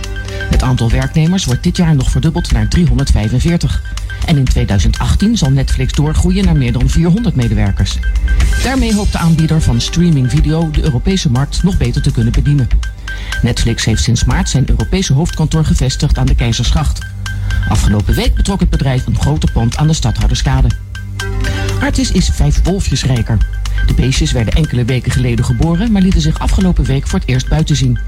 Het 0.49 0.64
aantal 0.64 0.89
werknemers 0.89 1.45
wordt 1.45 1.64
dit 1.64 1.78
jaar 1.78 1.95
nog 1.95 2.10
verdubbeld 2.10 2.51
naar 2.51 2.68
345. 2.68 3.82
En 4.26 4.38
in 4.38 4.43
2018 4.43 5.38
zal 5.38 5.51
Netflix 5.51 5.93
doorgroeien 5.93 6.45
naar 6.45 6.56
meer 6.56 6.72
dan 6.72 6.89
400 6.89 7.36
medewerkers. 7.36 7.99
Daarmee 8.64 8.93
hoopt 8.93 9.12
de 9.12 9.18
aanbieder 9.18 9.62
van 9.62 9.82
streaming 9.82 10.30
video 10.30 10.72
de 10.72 10.84
Europese 10.84 11.32
markt 11.32 11.64
nog 11.64 11.78
beter 11.78 12.01
te 12.01 12.12
kunnen 12.12 12.34
bedienen. 12.34 12.68
Netflix 13.41 13.86
heeft 13.86 14.04
sinds 14.04 14.24
maart 14.24 14.49
zijn 14.49 14.70
Europese 14.70 15.14
hoofdkantoor 15.14 15.66
gevestigd 15.66 16.18
aan 16.18 16.26
de 16.26 16.36
Keizersgracht. 16.36 16.99
Afgelopen 17.70 18.16
week 18.16 18.36
betrok 18.36 18.60
het 18.60 18.70
bedrijf 18.70 19.06
een 19.06 19.20
grote 19.20 19.47
pand 19.54 19.78
aan 19.78 19.88
de 19.88 19.93
Stadhouderskade. 19.93 20.68
Artis 21.80 22.12
is 22.12 22.30
vijf 22.34 22.64
wolfjes 22.64 23.04
rijker. 23.04 23.38
De 23.88 23.93
beestjes 23.93 24.31
werden 24.31 24.53
enkele 24.53 24.86
weken 24.86 25.11
geleden 25.11 25.45
geboren, 25.45 25.91
maar 25.91 26.01
lieten 26.01 26.21
zich 26.21 26.39
afgelopen 26.39 26.84
week 26.84 27.07
voor 27.07 27.19
het 27.19 27.27
eerst 27.27 27.49
buiten 27.49 27.75
zien. 27.75 27.99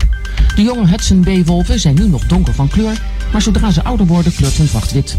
De 0.56 0.62
jonge 0.62 0.88
Hudson 0.88 1.22
B-wolven 1.22 1.80
zijn 1.80 1.96
nu 1.96 2.08
nog 2.08 2.26
donker 2.26 2.54
van 2.54 2.68
kleur, 2.68 3.02
maar 3.32 3.42
zodra 3.42 3.72
ze 3.72 3.84
ouder 3.84 4.06
worden 4.06 4.36
kleurt 4.36 4.58
hun 4.58 4.68
vacht 4.68 4.92
wit. 4.92 5.18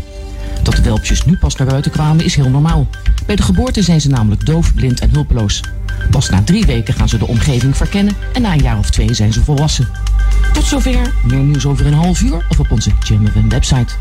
Dat 0.63 0.77
de 0.77 0.83
welpjes 0.83 1.25
nu 1.25 1.37
pas 1.37 1.57
naar 1.57 1.67
buiten 1.67 1.91
kwamen 1.91 2.25
is 2.25 2.35
heel 2.35 2.51
normaal. 2.51 2.87
Bij 3.27 3.37
de 3.37 3.43
geboorte 3.43 3.83
zijn 3.83 4.01
ze 4.01 4.09
namelijk 4.09 4.47
doof, 4.47 4.75
blind 4.75 5.01
en 5.01 5.11
hulpeloos. 5.11 5.61
Pas 6.11 6.31
na 6.31 6.43
drie 6.43 6.67
weken 6.67 6.95
gaan 6.95 7.09
ze 7.09 7.19
de 7.19 7.27
omgeving 7.27 7.77
verkennen 7.77 8.15
en 8.33 8.43
na 8.43 8.53
een 8.53 8.63
jaar 8.63 8.79
of 8.79 8.91
twee 8.91 9.15
zijn 9.15 9.33
ze 9.33 9.45
volwassen. 9.45 9.89
Tot 10.53 10.65
zover, 10.65 11.13
meer 11.25 11.39
nieuws 11.39 11.67
over 11.67 11.87
een 11.87 11.93
half 11.93 12.21
uur 12.21 12.47
of 12.49 12.61
op 12.61 12.71
onze 12.71 12.91
JamFM 13.09 13.49
website. 13.49 13.95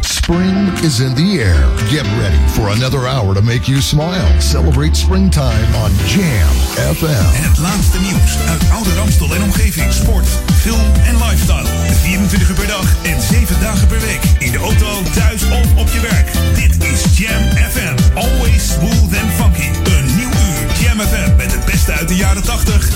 Spring 0.00 0.68
is 0.82 1.00
in 1.00 1.14
the 1.14 1.40
air. 1.40 1.60
Get 1.88 2.04
ready 2.20 2.38
for 2.48 2.68
another 2.68 3.06
hour 3.06 3.34
to 3.34 3.42
make 3.42 3.66
you 3.66 3.80
smile. 3.80 4.28
Celebrate 4.40 4.94
springtime 4.96 5.74
on 5.74 5.90
Jam 6.06 6.54
FM. 6.94 7.34
En 7.34 7.44
het 7.48 7.58
laatste 7.58 8.00
nieuws 8.00 8.38
uit 8.48 8.62
oude 8.70 8.94
Ramstel 8.94 9.34
en 9.34 9.42
omgeving. 9.42 9.92
Sport, 9.92 10.26
film 10.60 10.92
en 11.04 11.16
lifestyle. 11.16 11.66
24 12.02 12.48
uur 12.48 12.54
per 12.54 12.66
dag 12.66 12.96
en 13.02 13.22
7 13.22 13.60
dagen 13.60 13.86
per 13.86 14.00
week. 14.00 14.22
In 14.38 14.52
de 14.52 14.58
auto, 14.58 15.02
thuis 15.14 15.42
of 15.44 15.76
op 15.76 15.88
je 15.88 16.00
werk. 16.00 16.32
Dit 16.54 16.84
is 16.84 17.18
Jam 17.18 17.42
FM. 17.70 18.14
Always 18.14 18.72
smooth 18.72 19.12
and 19.22 19.32
funky. 19.36 19.68
Een 19.96 20.16
nieuw 20.16 20.30
uur 20.30 20.66
Jam 20.82 21.00
FM 21.00 21.36
met 21.36 21.52
het 21.52 21.64
beste 21.64 21.92
uit 21.92 22.08
de 22.08 22.16
jaren 22.16 22.42
80, 22.42 22.88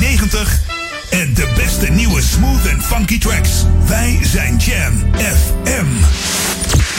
90 0.00 0.60
en 1.10 1.34
de 1.34 1.52
beste 1.56 1.90
nieuwe 1.90 2.22
smooth 2.22 2.66
en 2.66 2.82
funky 2.82 3.18
tracks. 3.18 3.50
Wij 3.86 4.18
zijn 4.22 4.56
Jam 4.56 4.92
FM. 5.14 5.86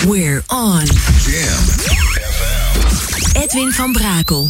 We're 0.07 0.43
on 0.47 0.85
Jam 1.25 1.63
FM. 1.65 3.37
Edwin 3.37 3.71
van 3.71 3.91
Brakel. 3.91 4.49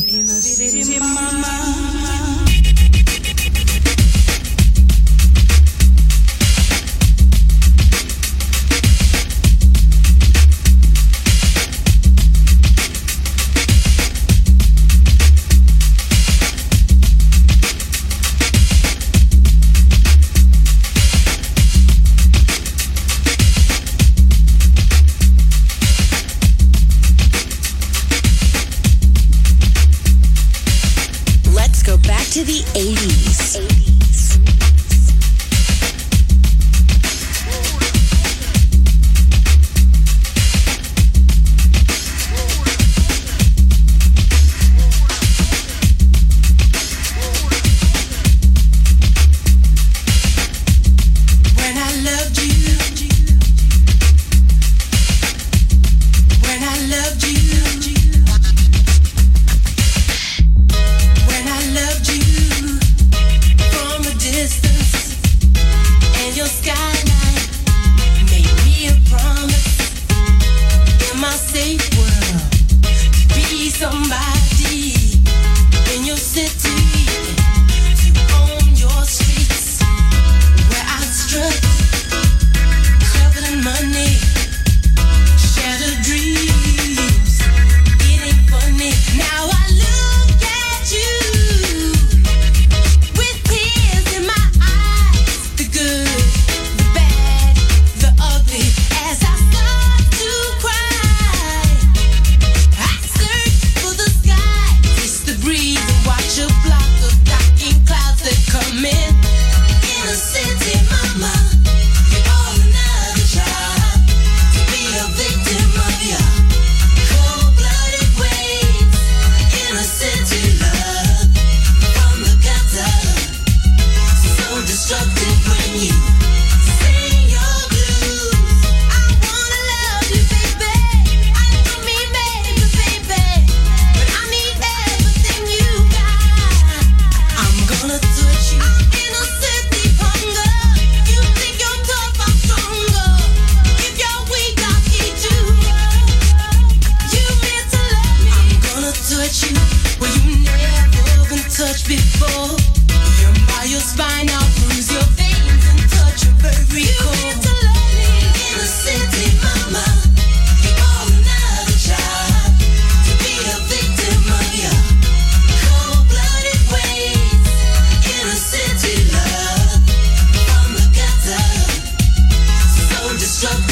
So 173.40 173.69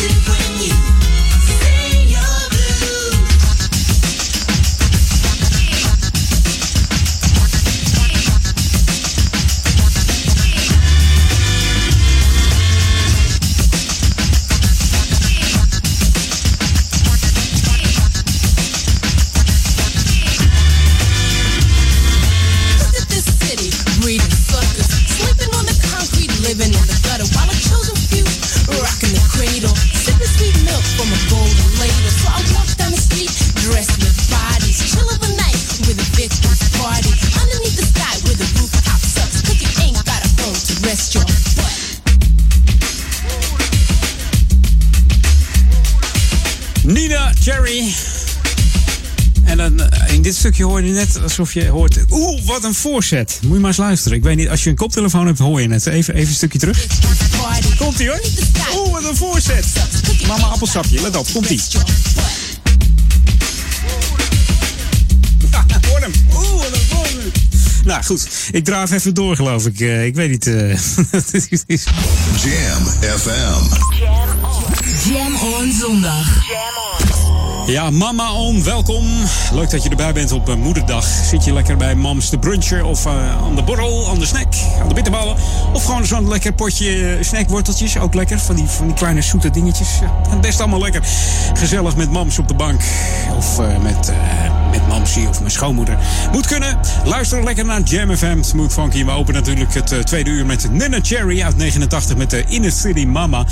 net 51.18 51.30
alsof 51.30 51.54
je 51.54 51.68
hoort... 51.68 51.98
Oeh, 52.10 52.42
wat 52.46 52.64
een 52.64 52.74
voorzet. 52.74 53.40
Moet 53.42 53.54
je 53.54 53.60
maar 53.60 53.68
eens 53.70 53.78
luisteren. 53.78 54.18
Ik 54.18 54.24
weet 54.24 54.36
niet, 54.36 54.50
als 54.50 54.64
je 54.64 54.70
een 54.70 54.76
koptelefoon 54.76 55.26
hebt, 55.26 55.40
hoor 55.40 55.62
je 55.62 55.70
het. 55.70 55.86
Even, 55.86 56.14
even 56.14 56.28
een 56.30 56.34
stukje 56.36 56.60
terug. 56.60 56.86
Komt-ie 57.78 58.08
hoor. 58.08 58.22
Oeh, 58.78 58.92
wat 58.92 59.04
een 59.10 59.16
voorzet. 59.16 59.66
Mama 60.28 60.46
appelsapje, 60.46 61.02
let 61.02 61.16
op. 61.16 61.28
Komt-ie. 61.34 61.62
Ja, 65.52 65.66
hoor 65.90 66.00
hem. 66.00 66.12
Oeh, 66.36 66.52
wat 66.52 66.72
een 66.74 66.82
voorzet. 66.90 67.42
Nou 67.86 68.04
goed, 68.04 68.28
ik 68.52 68.66
draaf 68.66 68.92
even 68.92 69.14
door 69.14 69.36
geloof 69.36 69.66
ik. 69.66 69.80
Eh, 69.80 70.06
ik 70.06 70.16
weet 70.16 70.30
niet. 70.30 70.48
eh, 70.48 70.54
Jam 72.44 72.86
FM. 73.20 73.64
Jam 75.10 75.36
on 75.36 75.74
zondag. 75.80 76.28
Ja, 77.68 77.90
Mama 77.90 78.34
On, 78.34 78.64
welkom. 78.64 79.06
Leuk 79.54 79.70
dat 79.70 79.84
je 79.84 79.90
erbij 79.90 80.14
bent 80.14 80.32
op 80.32 80.50
eh, 80.50 80.56
moederdag. 80.56 81.06
Zit 81.06 81.44
je 81.44 81.54
lekker 81.54 81.78
bij 81.78 81.96
mams 81.96 82.30
de 82.30 82.40
bruncher 82.40 82.86
of 82.86 83.06
eh, 83.06 83.38
aan 83.44 83.56
de 83.56 83.64
borrel, 83.64 84.10
aan 84.10 84.20
de 84.20 84.26
snack, 84.26 84.54
aan 84.82 84.88
de 84.88 84.94
bitterballen. 84.94 85.36
Of 85.74 85.86
gewoon 85.86 86.06
zo'n 86.06 86.28
lekker 86.28 86.54
potje 86.54 87.16
eh, 87.16 87.24
snackworteltjes, 87.24 87.98
ook 87.98 88.14
lekker. 88.14 88.40
Van 88.40 88.56
die, 88.56 88.66
van 88.66 88.86
die 88.86 88.96
kleine 88.96 89.22
zoete 89.22 89.50
dingetjes. 89.50 89.90
Best 90.42 90.60
allemaal 90.60 90.82
lekker. 90.82 91.02
Gezellig 91.54 91.96
met 91.96 92.12
mams 92.12 92.40
op 92.40 92.48
de 92.48 92.54
bank. 92.54 92.82
Of 93.38 93.60
met, 93.82 94.12
met 94.72 94.88
mamsie 94.88 95.28
of 95.28 95.40
mijn 95.40 95.52
schoonmoeder. 95.52 95.98
Moet 96.32 96.48
kunnen. 96.48 96.80
Luister 97.06 97.44
lekker 97.44 97.66
naar 97.66 97.82
Jam 97.82 98.16
FM, 98.16 98.44
Smooth 98.44 98.74
Funky. 98.74 99.06
We 99.06 99.12
openen 99.12 99.42
natuurlijk 99.42 99.74
het 99.74 100.06
tweede 100.06 100.30
uur 100.30 100.46
met 100.46 100.72
Nana 100.72 101.00
Cherry 101.02 101.42
uit 101.42 101.58
89 101.58 102.18
met 102.18 102.30
de 102.30 102.44
Inner 102.48 102.72
City 102.72 103.06
Mama. 103.06 103.46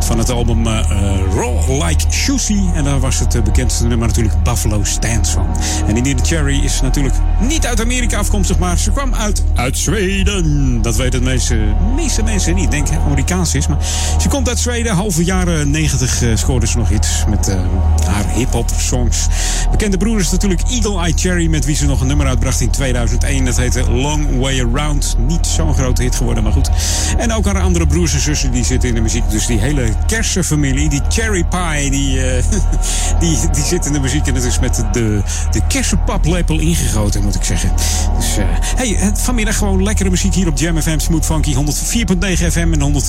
Van 0.00 0.18
het 0.18 0.30
album 0.30 0.68
Roll 1.34 1.82
Like 1.82 2.04
Juicy. 2.08 2.60
En 2.74 2.84
daar 2.84 3.00
was 3.00 3.18
het 3.18 3.43
bekendste 3.44 3.86
nummer 3.86 4.06
natuurlijk 4.06 4.42
Buffalo 4.42 4.84
Stance 4.84 5.32
van. 5.32 5.46
En 5.86 5.96
Indira 5.96 6.24
Cherry 6.24 6.64
is 6.64 6.80
natuurlijk 6.80 7.14
niet 7.40 7.66
uit 7.66 7.80
Amerika 7.80 8.18
afkomstig, 8.18 8.58
maar 8.58 8.78
ze 8.78 8.90
kwam 8.90 9.14
uit, 9.14 9.42
uit 9.54 9.78
Zweden. 9.78 10.82
Dat 10.82 10.96
weten 10.96 11.20
de 11.20 11.26
meeste, 11.26 11.58
meeste 11.94 12.22
mensen 12.22 12.54
niet. 12.54 12.64
Ik 12.64 12.70
denk 12.70 12.88
Amerikaans 13.04 13.54
is, 13.54 13.66
maar 13.66 13.78
ze 14.20 14.28
komt 14.28 14.48
uit 14.48 14.58
Zweden. 14.58 14.94
Halve 14.94 15.24
jaren 15.24 15.70
90 15.70 16.22
eh, 16.22 16.36
scoorde 16.36 16.66
ze 16.66 16.78
nog 16.78 16.90
iets 16.90 17.24
met 17.28 17.48
eh, 17.48 17.60
haar 18.06 18.28
hip-hop 18.34 18.70
songs. 18.76 19.26
Bekende 19.70 19.96
broer 19.96 20.20
is 20.20 20.30
natuurlijk 20.30 20.62
Eagle 20.70 20.98
Eye 20.98 21.12
Cherry, 21.16 21.46
met 21.46 21.64
wie 21.64 21.76
ze 21.76 21.86
nog 21.86 22.00
een 22.00 22.06
nummer 22.06 22.26
uitbracht 22.26 22.60
in 22.60 22.70
2001. 22.70 23.44
Dat 23.44 23.56
heette 23.56 23.90
Long 23.90 24.38
Way 24.38 24.60
Around. 24.60 25.16
Niet 25.18 25.46
zo'n 25.46 25.74
grote 25.74 26.02
hit 26.02 26.14
geworden, 26.14 26.42
maar 26.42 26.52
goed. 26.52 26.70
En 27.16 27.32
ook 27.32 27.44
haar 27.44 27.60
andere 27.60 27.86
broers 27.86 28.14
en 28.14 28.20
zussen 28.20 28.52
die 28.52 28.64
zitten 28.64 28.88
in 28.88 28.94
de 28.94 29.00
muziek. 29.00 29.30
Dus 29.30 29.46
die 29.46 29.58
hele 29.58 29.88
kersenfamilie, 30.06 30.88
die 30.88 31.02
Cherry 31.08 31.44
Pie, 31.44 31.90
die, 31.90 32.30
eh, 32.30 32.44
die, 33.20 33.33
die 33.40 33.64
zit 33.64 33.86
in 33.86 33.92
de 33.92 34.00
muziek. 34.00 34.26
En 34.26 34.34
het 34.34 34.44
is 34.44 34.58
met 34.58 34.84
de, 34.92 35.22
de 35.50 35.60
kersenpaplepel 35.68 36.58
ingegoten, 36.58 37.22
moet 37.22 37.34
ik 37.34 37.44
zeggen. 37.44 37.72
Dus 38.16 38.36
eh, 38.36 38.44
hey, 38.76 38.96
eh, 38.96 39.08
vanmiddag 39.14 39.56
gewoon 39.56 39.82
lekkere 39.82 40.10
muziek 40.10 40.34
hier 40.34 40.48
op 40.48 40.58
Jam 40.58 40.80
FM 40.80 40.98
Smooth 40.98 41.24
Funky. 41.24 41.54
104.9 41.54 41.60
FM 42.50 42.72
en 42.72 43.02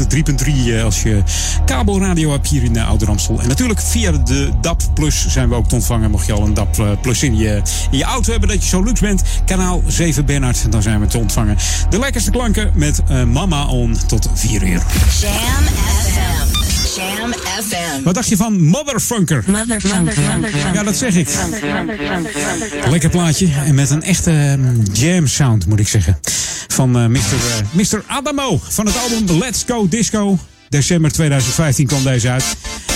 103.3 0.44 0.48
eh, 0.48 0.84
als 0.84 1.04
je 1.04 1.24
kabelradio 1.66 2.32
hebt 2.32 2.48
hier 2.48 2.64
in 2.64 2.76
uh, 2.76 2.88
Ouder 2.88 3.10
Amstel. 3.10 3.42
En 3.42 3.48
natuurlijk 3.48 3.82
via 3.82 4.12
de 4.12 4.50
DAP 4.62 4.82
Plus 4.94 5.28
zijn 5.28 5.50
we 5.50 5.56
ook 5.56 5.68
te 5.68 5.76
ontvangen. 5.76 6.12
Mocht 6.12 6.26
je 6.26 6.34
al 6.34 6.44
een 6.44 6.54
DAP 6.54 6.98
Plus 7.02 7.24
in 7.24 7.38
je, 7.38 7.62
in 7.92 7.98
je 7.98 8.04
auto 8.04 8.32
hebben 8.32 8.50
dat 8.50 8.64
je 8.64 8.70
zo 8.70 8.84
luxe 8.84 9.04
bent. 9.04 9.24
Kanaal 9.46 9.84
7 9.88 10.26
Bernard, 10.26 10.72
dan 10.72 10.82
zijn 10.82 11.00
we 11.00 11.08
te 11.08 11.18
ontvangen. 11.18 11.58
De 11.90 12.00
lekkerste 12.00 12.32
klanken 12.32 12.72
met 12.74 13.02
Mama 13.28 13.66
On 13.66 13.98
tot 14.08 14.30
4 14.34 14.64
uur. 14.64 14.84
Jam 15.20 15.64
FM. 16.04 16.65
Jam 16.96 17.34
FM. 17.34 18.04
Wat 18.04 18.14
dacht 18.16 18.30
je 18.30 18.38
van 18.38 18.62
Motherfunker? 18.62 19.44
Ja, 20.74 20.84
dat 20.84 20.96
zeg 20.98 21.16
ik. 21.16 21.30
Lekker 22.90 23.10
plaatje. 23.10 23.48
En 23.66 23.76
met 23.76 23.90
een 23.90 24.04
echte 24.04 24.56
mm, 24.60 24.84
jam 24.94 25.28
sound, 25.28 25.66
moet 25.66 25.80
ik 25.80 25.88
zeggen. 25.88 26.20
Van 26.68 26.98
eh, 26.98 27.06
Mr. 27.06 27.16
eh, 27.18 27.92
Mr. 27.92 28.04
Adamo. 28.08 28.62
Van 28.70 28.86
het 28.86 28.96
album 28.98 29.38
Let's 29.38 29.64
Go 29.68 29.88
Disco. 29.88 30.40
December 30.70 31.12
2015 31.12 31.88
kwam 31.88 32.04
deze 32.04 32.30
uit. 32.30 32.44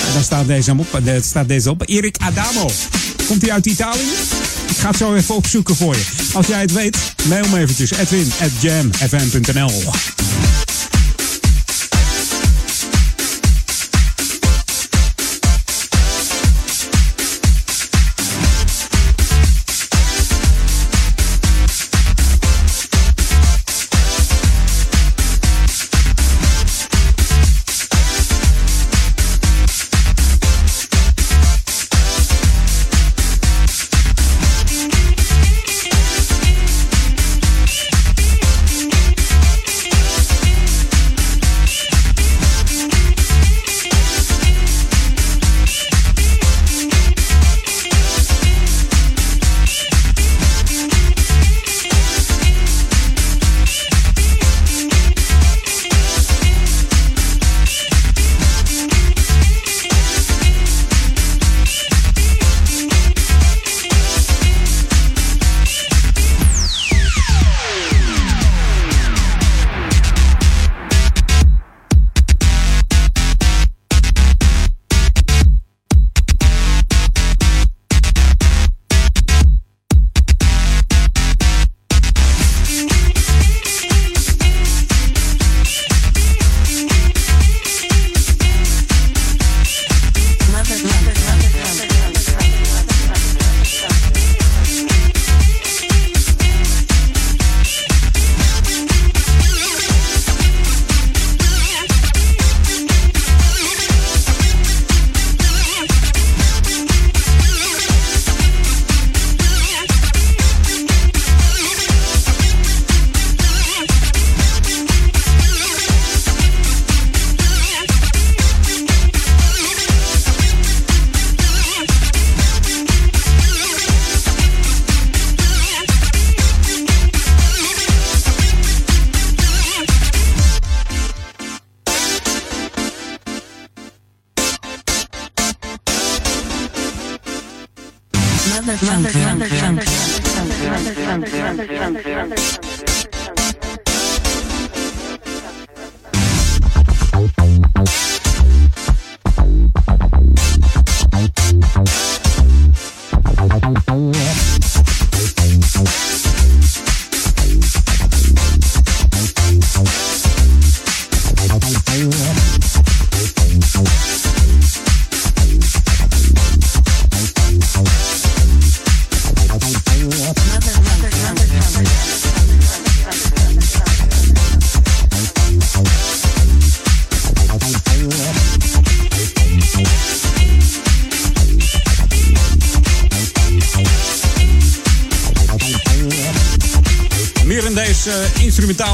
En 0.07 0.13
daar 0.13 0.23
staat 0.23 0.47
deze 0.47 0.71
op. 0.77 0.87
eh, 0.95 1.05
daar 1.05 1.21
staat 1.23 1.47
deze 1.47 1.69
op. 1.69 1.83
Erik 1.85 2.17
Adamo. 2.17 2.69
Komt 3.27 3.41
hij 3.41 3.51
uit 3.51 3.65
Italië? 3.65 4.09
Ik 4.69 4.77
ga 4.77 4.87
het 4.87 4.97
zo 4.97 5.15
even 5.15 5.35
opzoeken 5.35 5.75
voor 5.75 5.95
je. 5.95 6.05
Als 6.33 6.47
jij 6.47 6.61
het 6.61 6.71
weet, 6.73 6.97
mail 7.27 7.47
me 7.47 7.59
eventjes. 7.59 7.91
Edwin 7.91 8.31
at 8.41 8.51
jamfm.nl 8.61 9.71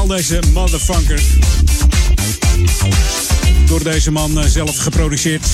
deze 0.08 0.40
motherfunker. 0.52 1.20
Door 3.66 3.82
deze 3.82 4.10
man 4.10 4.40
eh, 4.40 4.46
zelf 4.48 4.76
geproduceerd. 4.76 5.46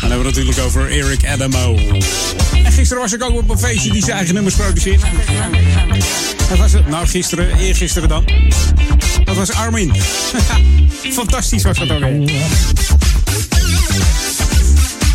Dan 0.00 0.10
hebben 0.10 0.18
we 0.18 0.26
het 0.26 0.36
natuurlijk 0.36 0.58
over 0.58 0.90
Eric 0.90 1.26
Adamo. 1.26 1.78
En 2.64 2.72
gisteren 2.72 3.02
was 3.02 3.12
ik 3.12 3.22
ook 3.22 3.36
op 3.36 3.50
een 3.50 3.58
feestje 3.58 3.92
die 3.92 4.02
zijn 4.02 4.16
eigen 4.16 4.34
nummers 4.34 4.54
produceert. 4.54 5.02
Wat 6.48 6.58
was 6.58 6.72
het? 6.72 6.88
Nou, 6.88 7.06
gisteren, 7.06 7.58
eergisteren 7.58 8.08
dan. 8.08 8.24
Dat 9.24 9.36
was 9.36 9.52
Armin. 9.52 9.92
Fantastisch 11.18 11.62
was 11.62 11.78
dat 11.78 11.90
ook. 11.90 12.00
hè? 12.00 12.24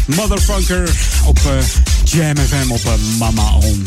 Motherfunker 0.06 0.90
op 1.26 1.38
eh, 1.38 1.52
Jam 2.04 2.38
FM 2.38 2.72
op 2.72 2.86
eh, 2.86 2.92
Mama 3.20 3.54
On. 3.54 3.84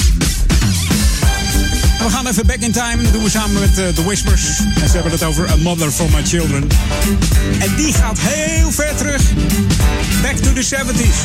We 2.05 2.10
gaan 2.10 2.26
even 2.26 2.47
back 2.47 2.60
in 2.60 2.72
time. 2.72 3.02
Dat 3.02 3.12
doen 3.12 3.22
we 3.22 3.31
samen 3.31 3.60
met 3.60 3.78
eh, 3.78 3.89
The 3.89 4.05
Whispers. 4.05 4.43
En 4.82 4.89
ze 4.89 4.94
hebben 4.94 5.12
het 5.12 5.22
over 5.24 5.51
A 5.51 5.56
Mother 5.56 5.90
for 5.90 6.10
My 6.10 6.24
Children. 6.24 6.68
En 7.59 7.74
die 7.76 7.93
gaat 7.93 8.18
heel 8.20 8.72
ver 8.72 8.97
terug. 8.97 9.22
Back 10.22 10.36
to 10.36 10.52
the 10.52 10.62
70s. 10.62 11.18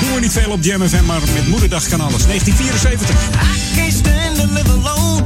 Doen 0.00 0.14
we 0.14 0.20
niet 0.20 0.32
veel 0.32 0.50
op 0.50 0.62
Jam 0.62 0.88
FM, 0.88 1.04
maar 1.04 1.20
met 1.34 1.48
Moederdag 1.48 1.88
kan 1.88 2.00
alles. 2.00 2.26
1974. 2.26 3.16
can't 3.76 3.92
stand 3.92 4.52
live 4.52 4.70
alone 4.70 5.22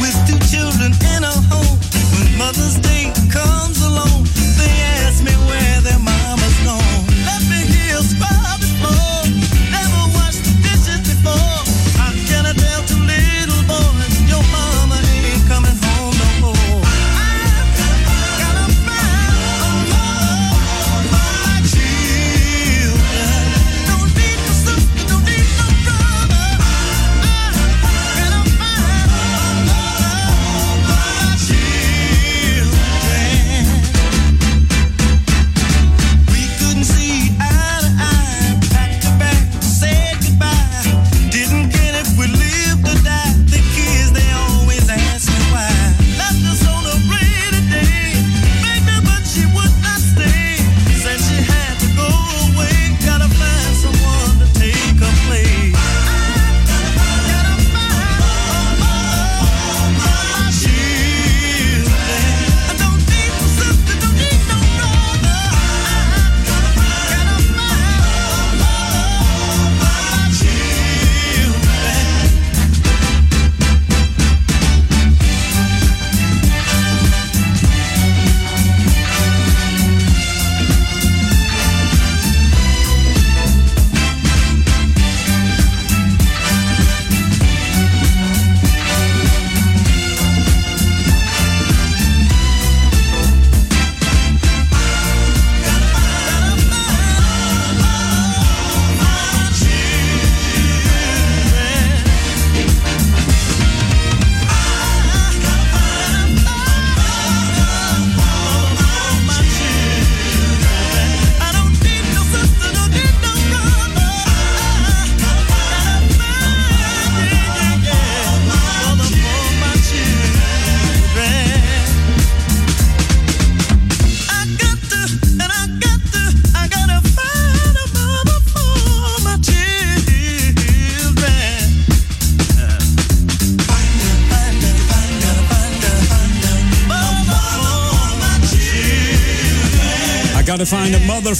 with 0.00 0.16
two 0.26 0.56
children 0.56 0.94
in 1.16 1.24
a 1.24 1.32
home. 1.48 1.78
When 2.12 2.36
Mother's 2.36 2.80
Day 2.80 3.10
comes 3.28 3.82
along, 3.82 4.21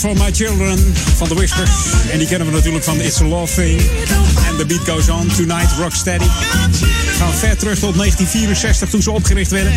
for 0.03 0.17
my 0.17 0.33
children 0.33 0.79
van 1.17 1.29
The 1.29 1.35
Whispers. 1.35 1.71
En 2.11 2.19
die 2.19 2.27
kennen 2.27 2.47
we 2.47 2.55
natuurlijk 2.55 2.85
van 2.85 3.01
It's 3.01 3.21
a 3.21 3.25
Love 3.25 3.55
Thing. 3.55 3.81
En 4.49 4.57
The 4.57 4.67
Beat 4.67 4.89
Goes 4.89 5.09
On, 5.09 5.27
Tonight, 5.27 5.73
Rocksteady. 5.79 6.25
Gaan 7.19 7.33
ver 7.33 7.57
terug 7.57 7.79
tot 7.79 7.95
1964 7.95 8.89
toen 8.89 9.03
ze 9.03 9.11
opgericht 9.11 9.51
werden. 9.51 9.73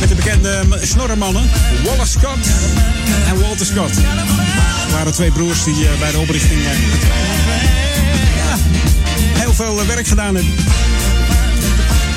Met 0.00 0.08
de 0.08 0.14
bekende 0.14 0.64
snorremannen 0.82 1.50
Wallace 1.84 2.18
Scott 2.18 2.46
en 3.28 3.40
Walter 3.40 3.66
Scott. 3.66 3.96
Het 4.84 4.92
waren 4.92 5.12
twee 5.12 5.30
broers 5.30 5.64
die 5.64 5.88
eh, 5.88 5.98
bij 5.98 6.10
de 6.10 6.18
oprichting 6.18 6.60
eh, 6.60 6.70
heel 9.40 9.54
veel 9.54 9.80
eh, 9.80 9.86
werk 9.86 10.06
gedaan 10.06 10.34
hebben. 10.34 10.54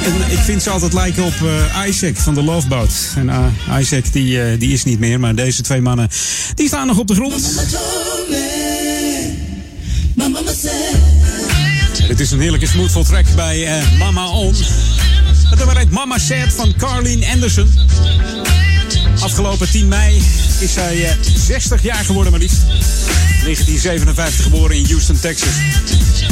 En 0.10 0.32
ik 0.32 0.40
vind 0.40 0.64
ze 0.64 0.70
altijd 0.70 0.94
lijken 0.94 1.24
op 1.24 1.34
eh, 1.42 1.88
Isaac 1.88 2.16
van 2.16 2.34
de 2.34 2.44
Love 2.44 2.68
Boat. 2.68 2.92
En 3.16 3.30
eh, 3.30 3.80
Isaac 3.80 4.14
die, 4.14 4.42
eh, 4.42 4.60
die 4.60 4.74
is 4.74 4.84
niet 4.84 5.00
meer, 5.00 5.20
maar 5.20 5.36
deze 5.36 5.62
twee 5.62 5.82
mannen 5.82 6.10
die 6.56 6.68
staan 6.68 6.88
nog 6.88 6.98
op 6.98 7.08
de 7.08 7.16
grond. 7.16 7.34
Dit 12.08 12.20
is 12.20 12.32
een 12.32 12.40
heerlijke 12.40 12.68
smoothful 12.68 13.04
track 13.04 13.26
bij 13.36 13.84
Mama 13.98 14.28
On. 14.28 14.56
Het 15.50 15.58
nummer 15.58 15.78
heet 15.78 15.92
Mama 15.92 16.18
Said 16.18 16.54
van 16.54 16.74
Carleen 16.78 17.24
Anderson. 17.34 17.70
Afgelopen 19.20 19.72
10 19.72 19.88
mei 19.88 20.24
is 20.60 20.74
zij 20.74 21.06
eh, 21.06 21.16
60 21.36 21.84
jaar 21.84 22.06
geworden 22.06 22.32
maar 22.32 22.42
liefst. 22.42 22.62
1957 23.44 24.44
geboren 24.44 24.76
in 24.76 24.86
Houston, 24.86 25.20
Texas. 25.20 25.54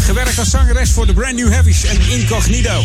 Gewerkt 0.02 0.40
als 0.40 0.50
zangeres 0.50 0.92
voor 0.92 1.06
de 1.06 1.14
Brand 1.14 1.36
New 1.36 1.52
Heavies 1.52 1.84
en 1.84 2.10
Incognito. 2.10 2.84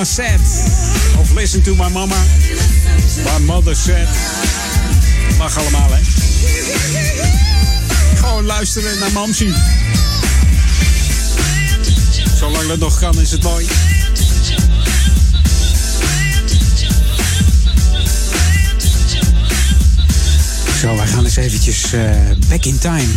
Mama 0.00 0.12
Said. 0.12 0.40
Of 1.20 1.34
Listen 1.34 1.60
to 1.62 1.74
My 1.74 1.90
Mama. 1.90 2.16
My 3.24 3.38
Mother 3.44 3.76
Said. 3.76 4.08
Mag 5.38 5.58
allemaal 5.58 5.88
hè. 5.90 6.00
Gewoon 8.16 8.44
luisteren 8.44 8.98
naar 8.98 9.12
Mamsie. 9.12 9.52
Zolang 12.36 12.66
dat 12.66 12.78
nog 12.78 12.98
kan 12.98 13.20
is 13.20 13.30
het 13.30 13.42
mooi. 13.42 13.66
Zo, 20.80 20.96
wij 20.96 21.06
gaan 21.06 21.24
eens 21.24 21.36
eventjes 21.36 21.92
eh, 21.92 22.10
back 22.48 22.64
in 22.64 22.78
time. 22.78 23.08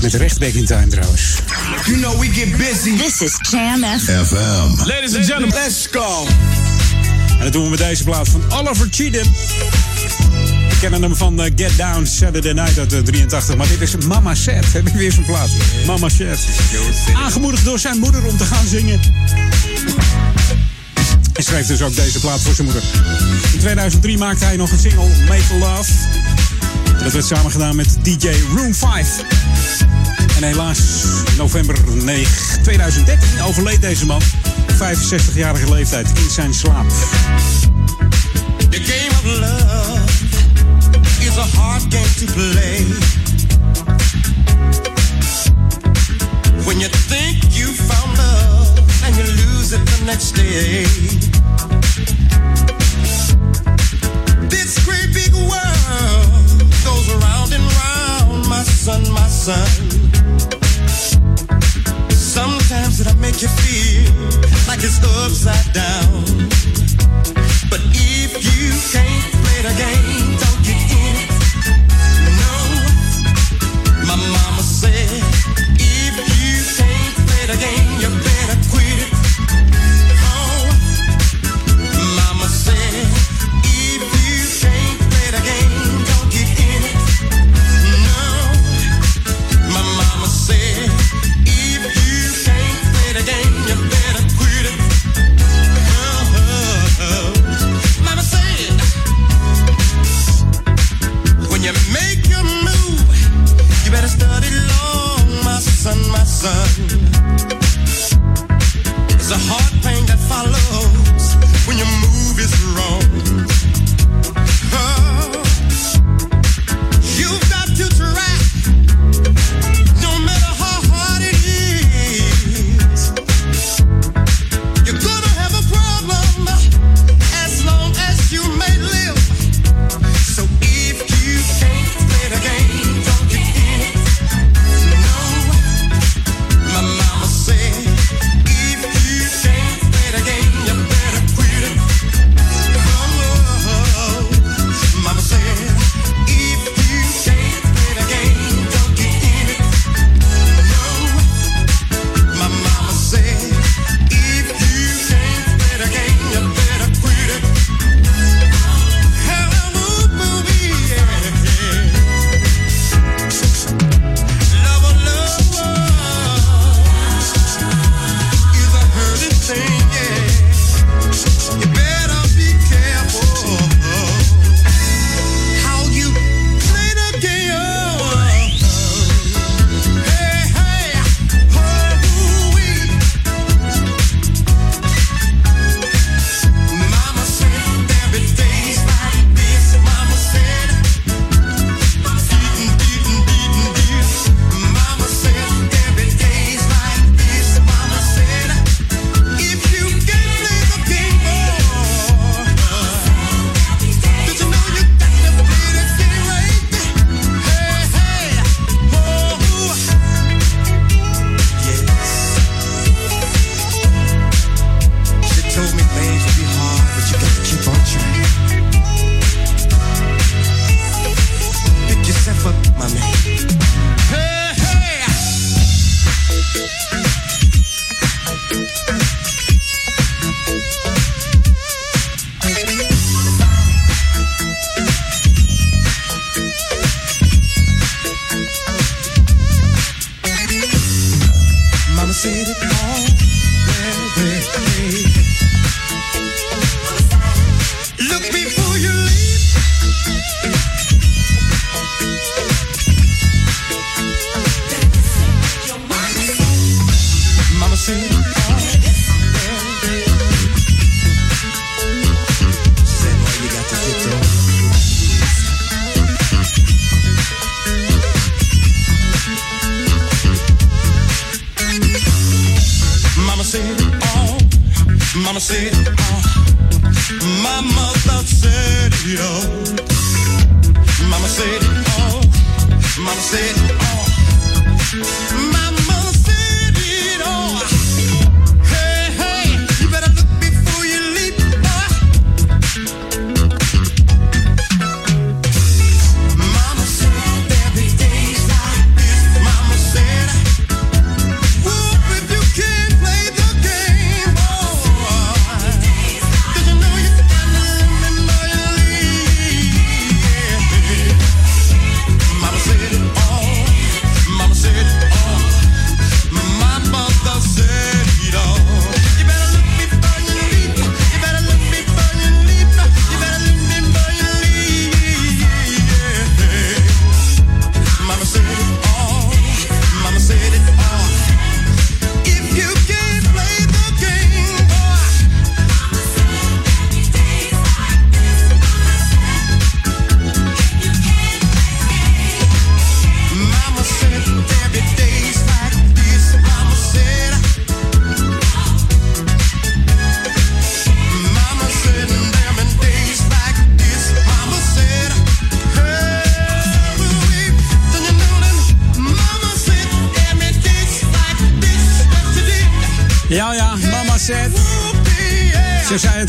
Met 0.00 0.14
recht 0.14 0.38
back 0.38 0.52
in 0.52 0.64
time 0.64 0.86
trouwens. 0.86 1.36
You 1.86 1.96
know 2.00 2.18
we 2.18 2.26
get 2.26 2.56
busy. 2.56 2.96
This 2.96 3.22
is 3.22 3.38
Jam 3.50 3.82
FM. 3.82 4.86
Ladies 4.86 5.16
and 5.16 5.24
gentlemen, 5.24 5.54
let's 5.54 5.86
go. 5.86 6.26
En 7.38 7.44
dat 7.44 7.52
doen 7.52 7.62
we 7.64 7.70
met 7.70 7.78
deze 7.78 8.04
plaat 8.04 8.28
van 8.28 8.42
Oliver 8.52 8.88
Cheatham. 8.90 9.32
We 10.68 10.76
kennen 10.80 11.02
hem 11.02 11.16
van 11.16 11.42
eh, 11.42 11.50
Get 11.56 11.76
Down 11.76 12.04
Saturday 12.04 12.52
Night 12.52 12.78
uit 12.78 12.90
de 12.90 13.02
83. 13.02 13.56
Maar 13.56 13.68
dit 13.68 13.80
is 13.80 13.96
Mama 13.96 14.34
Said. 14.34 14.72
Heb 14.72 14.86
ik 14.86 14.94
weer 14.94 15.12
zo'n 15.12 15.24
plaat. 15.24 15.48
Mama 15.86 16.08
Said. 16.08 16.38
Aangemoedigd 17.14 17.64
door 17.64 17.78
zijn 17.78 17.98
moeder 17.98 18.26
om 18.26 18.36
te 18.36 18.44
gaan 18.44 18.66
zingen. 18.66 19.00
Hij 21.32 21.42
schreef 21.42 21.66
dus 21.66 21.82
ook 21.82 21.94
deze 21.94 22.20
plaat 22.20 22.40
voor 22.40 22.54
zijn 22.54 22.66
moeder. 22.66 22.84
In 23.52 23.58
2003 23.58 24.18
maakte 24.18 24.44
hij 24.44 24.56
nog 24.56 24.70
een 24.70 24.78
single, 24.78 25.08
Make 25.28 25.58
Love. 25.58 25.92
En 26.98 27.04
dat 27.04 27.12
werd 27.12 27.26
samen 27.26 27.50
gedaan 27.50 27.76
met 27.76 27.96
DJ 28.02 28.28
Room 28.54 28.74
5. 28.74 29.08
En 30.38 30.44
helaas, 30.44 30.78
november 31.36 31.76
9, 32.04 32.62
2013 32.62 33.42
overleed 33.42 33.80
deze 33.80 34.06
man. 34.06 34.22
Op 34.60 34.72
65-jarige 34.72 35.70
leeftijd 35.70 36.08
in 36.08 36.30
zijn 36.30 36.54
slaap. 36.54 36.88
The 38.70 38.80
game 38.82 39.10
of 39.10 39.24
love 39.40 40.00
is 41.20 41.36
a 41.36 41.58
hard 41.58 41.82
game 41.88 42.26
to 42.26 42.32
play. 42.32 42.86
When 46.64 46.78
you 46.78 46.90
think 47.08 47.42
you 47.50 47.74
found 47.74 48.16
love 48.16 48.80
and 49.04 49.16
you 49.16 49.26
lose 49.26 49.74
it 49.74 49.86
the 49.86 50.04
next 50.04 50.34
day. 50.34 50.86
This 54.48 54.78
great 54.78 55.12
big 55.12 55.32
world 55.34 56.62
goes 56.84 57.08
around 57.08 57.52
and 57.52 57.64
round, 57.72 58.48
my 58.48 58.62
son, 58.64 59.12
my 59.12 59.28
son. 59.28 59.87
Sometimes 63.08 63.20
make 63.20 63.42
you 63.42 63.48
feel 63.48 64.12
like 64.68 64.80
it's 64.82 64.98
upside 65.02 65.72
down. 65.72 66.24
But 67.70 67.80
if 67.94 68.32
you 68.44 68.72
can't 68.92 69.32
play 69.32 69.62
the 69.62 69.74
game, 69.78 70.17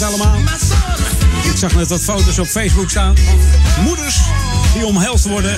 allemaal. 0.04 0.38
Ik 1.44 1.58
zag 1.58 1.76
net 1.76 1.88
wat 1.88 2.02
foto's 2.02 2.40
op 2.40 2.48
Facebook 2.48 2.90
staan 2.90 3.16
moeders 3.84 4.20
die 4.74 4.86
omhelst 4.86 5.26
worden 5.26 5.58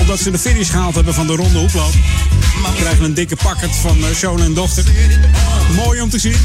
omdat 0.00 0.18
ze 0.18 0.30
de 0.30 0.38
finish 0.38 0.70
gehaald 0.70 0.94
hebben 0.94 1.14
van 1.14 1.26
de 1.26 1.34
ronde 1.34 1.58
hoeploop. 1.58 1.92
Krijgen 2.76 3.04
een 3.04 3.14
dikke 3.14 3.36
pakket 3.36 3.76
van 3.76 3.98
eh, 3.98 4.14
zoon 4.14 4.42
en 4.42 4.54
dochter. 4.54 4.84
Mooi 5.74 6.00
om 6.00 6.10
te 6.10 6.18
zien. 6.18 6.36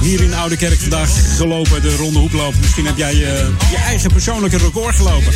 Hier 0.00 0.20
in 0.20 0.34
Oude 0.34 0.56
Kerk 0.56 0.80
vandaag 0.80 1.36
gelopen, 1.36 1.82
de 1.82 1.96
ronde 1.96 2.18
hoeploop. 2.18 2.54
Misschien 2.60 2.86
heb 2.86 2.96
jij 2.96 3.12
eh, 3.12 3.46
je 3.70 3.76
eigen 3.86 4.12
persoonlijke 4.12 4.58
record 4.58 4.96
gelopen. 4.96 5.32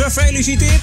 Gefeliciteerd. 0.00 0.82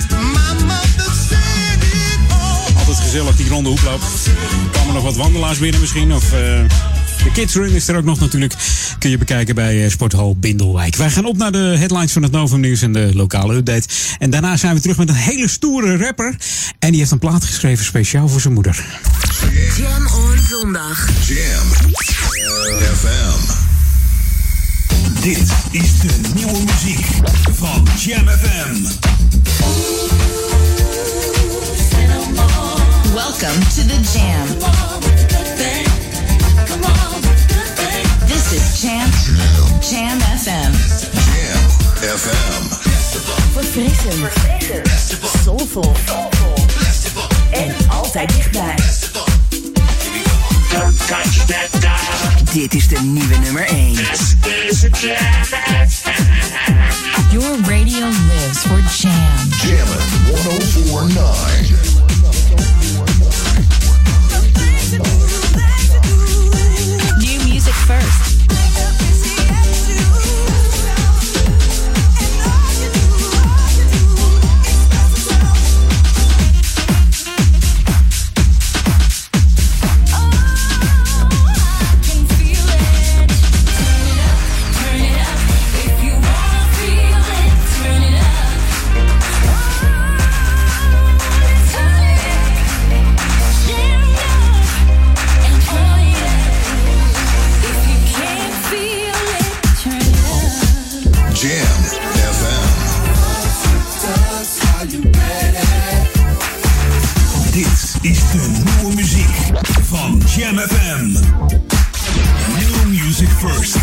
Altijd 2.77 2.97
gezellig, 2.97 3.35
die 3.35 3.49
ronde 3.49 3.69
hoeploop. 3.69 4.01
Er 4.01 4.69
kwamen 4.71 4.93
nog 4.93 5.03
wat 5.03 5.15
wandelaars 5.15 5.57
binnen 5.57 5.79
misschien. 5.79 6.13
Of 6.13 6.33
eh, 6.33 6.39
de 7.25 7.31
Kids 7.31 7.55
Run 7.55 7.73
is 7.73 7.87
er 7.87 7.95
ook 7.95 8.03
nog 8.03 8.19
natuurlijk. 8.19 8.53
Kun 8.99 9.09
je 9.09 9.17
bekijken 9.17 9.55
bij 9.55 9.83
eh, 9.83 9.89
Sporthal 9.89 10.35
Bindelwijk. 10.37 10.95
Wij 10.95 11.09
gaan 11.09 11.25
op 11.25 11.37
naar 11.37 11.51
de 11.51 11.57
headlines 11.77 12.11
van 12.11 12.23
het 12.23 12.31
Novum 12.31 12.59
Nieuws 12.59 12.81
en 12.81 12.93
de 12.93 13.11
lokale 13.13 13.55
update. 13.55 13.87
En 14.19 14.29
daarna 14.29 14.57
zijn 14.57 14.75
we 14.75 14.81
terug 14.81 14.97
met 14.97 15.09
een 15.09 15.15
hele 15.15 15.47
stoere 15.47 15.97
rapper. 15.97 16.35
En 16.79 16.89
die 16.89 16.99
heeft 16.99 17.11
een 17.11 17.19
plaat 17.19 17.45
geschreven 17.45 17.85
speciaal 17.85 18.27
voor 18.27 18.41
zijn 18.41 18.53
moeder. 18.53 18.85
Jam 19.77 20.07
on 20.07 20.37
zondag. 20.49 21.09
Jam 21.27 21.67
FM. 22.95 23.53
Dit 25.21 25.53
is 25.71 25.99
de 25.99 26.19
nieuwe 26.33 26.63
muziek 26.65 27.05
van 27.53 27.87
Jam 27.97 28.27
FM. 28.27 28.83
Welcome 33.13 33.59
to 33.59 33.85
the 33.85 33.99
Jam. 34.13 35.94
This 38.55 38.71
is 38.71 38.81
Jam. 38.83 39.09
Jam 39.81 40.15
FM. 40.39 40.71
Jam 41.27 41.59
FM. 41.99 42.63
Verfrissend. 43.51 44.31
Soulful. 45.43 45.95
Soulful. 46.05 47.27
En 47.51 47.75
altijd 47.87 48.29
dichtbij. 48.29 48.75
Dit 52.53 52.73
is 52.73 52.87
de 52.87 52.99
nieuwe 52.99 53.37
nummer 53.37 53.67
1. 53.67 53.93
Your 57.31 57.57
radio 57.61 58.07
lives 58.07 58.57
for 58.57 58.79
Jam. 58.97 59.49
Jammin' 59.61 59.99
1049. 60.25 61.83
New 67.19 67.53
music 67.53 67.73
first. 67.73 68.34
Jam 110.37 110.57
FM. 110.57 111.11
New 112.57 113.01
music 113.01 113.27
first. 113.27 113.75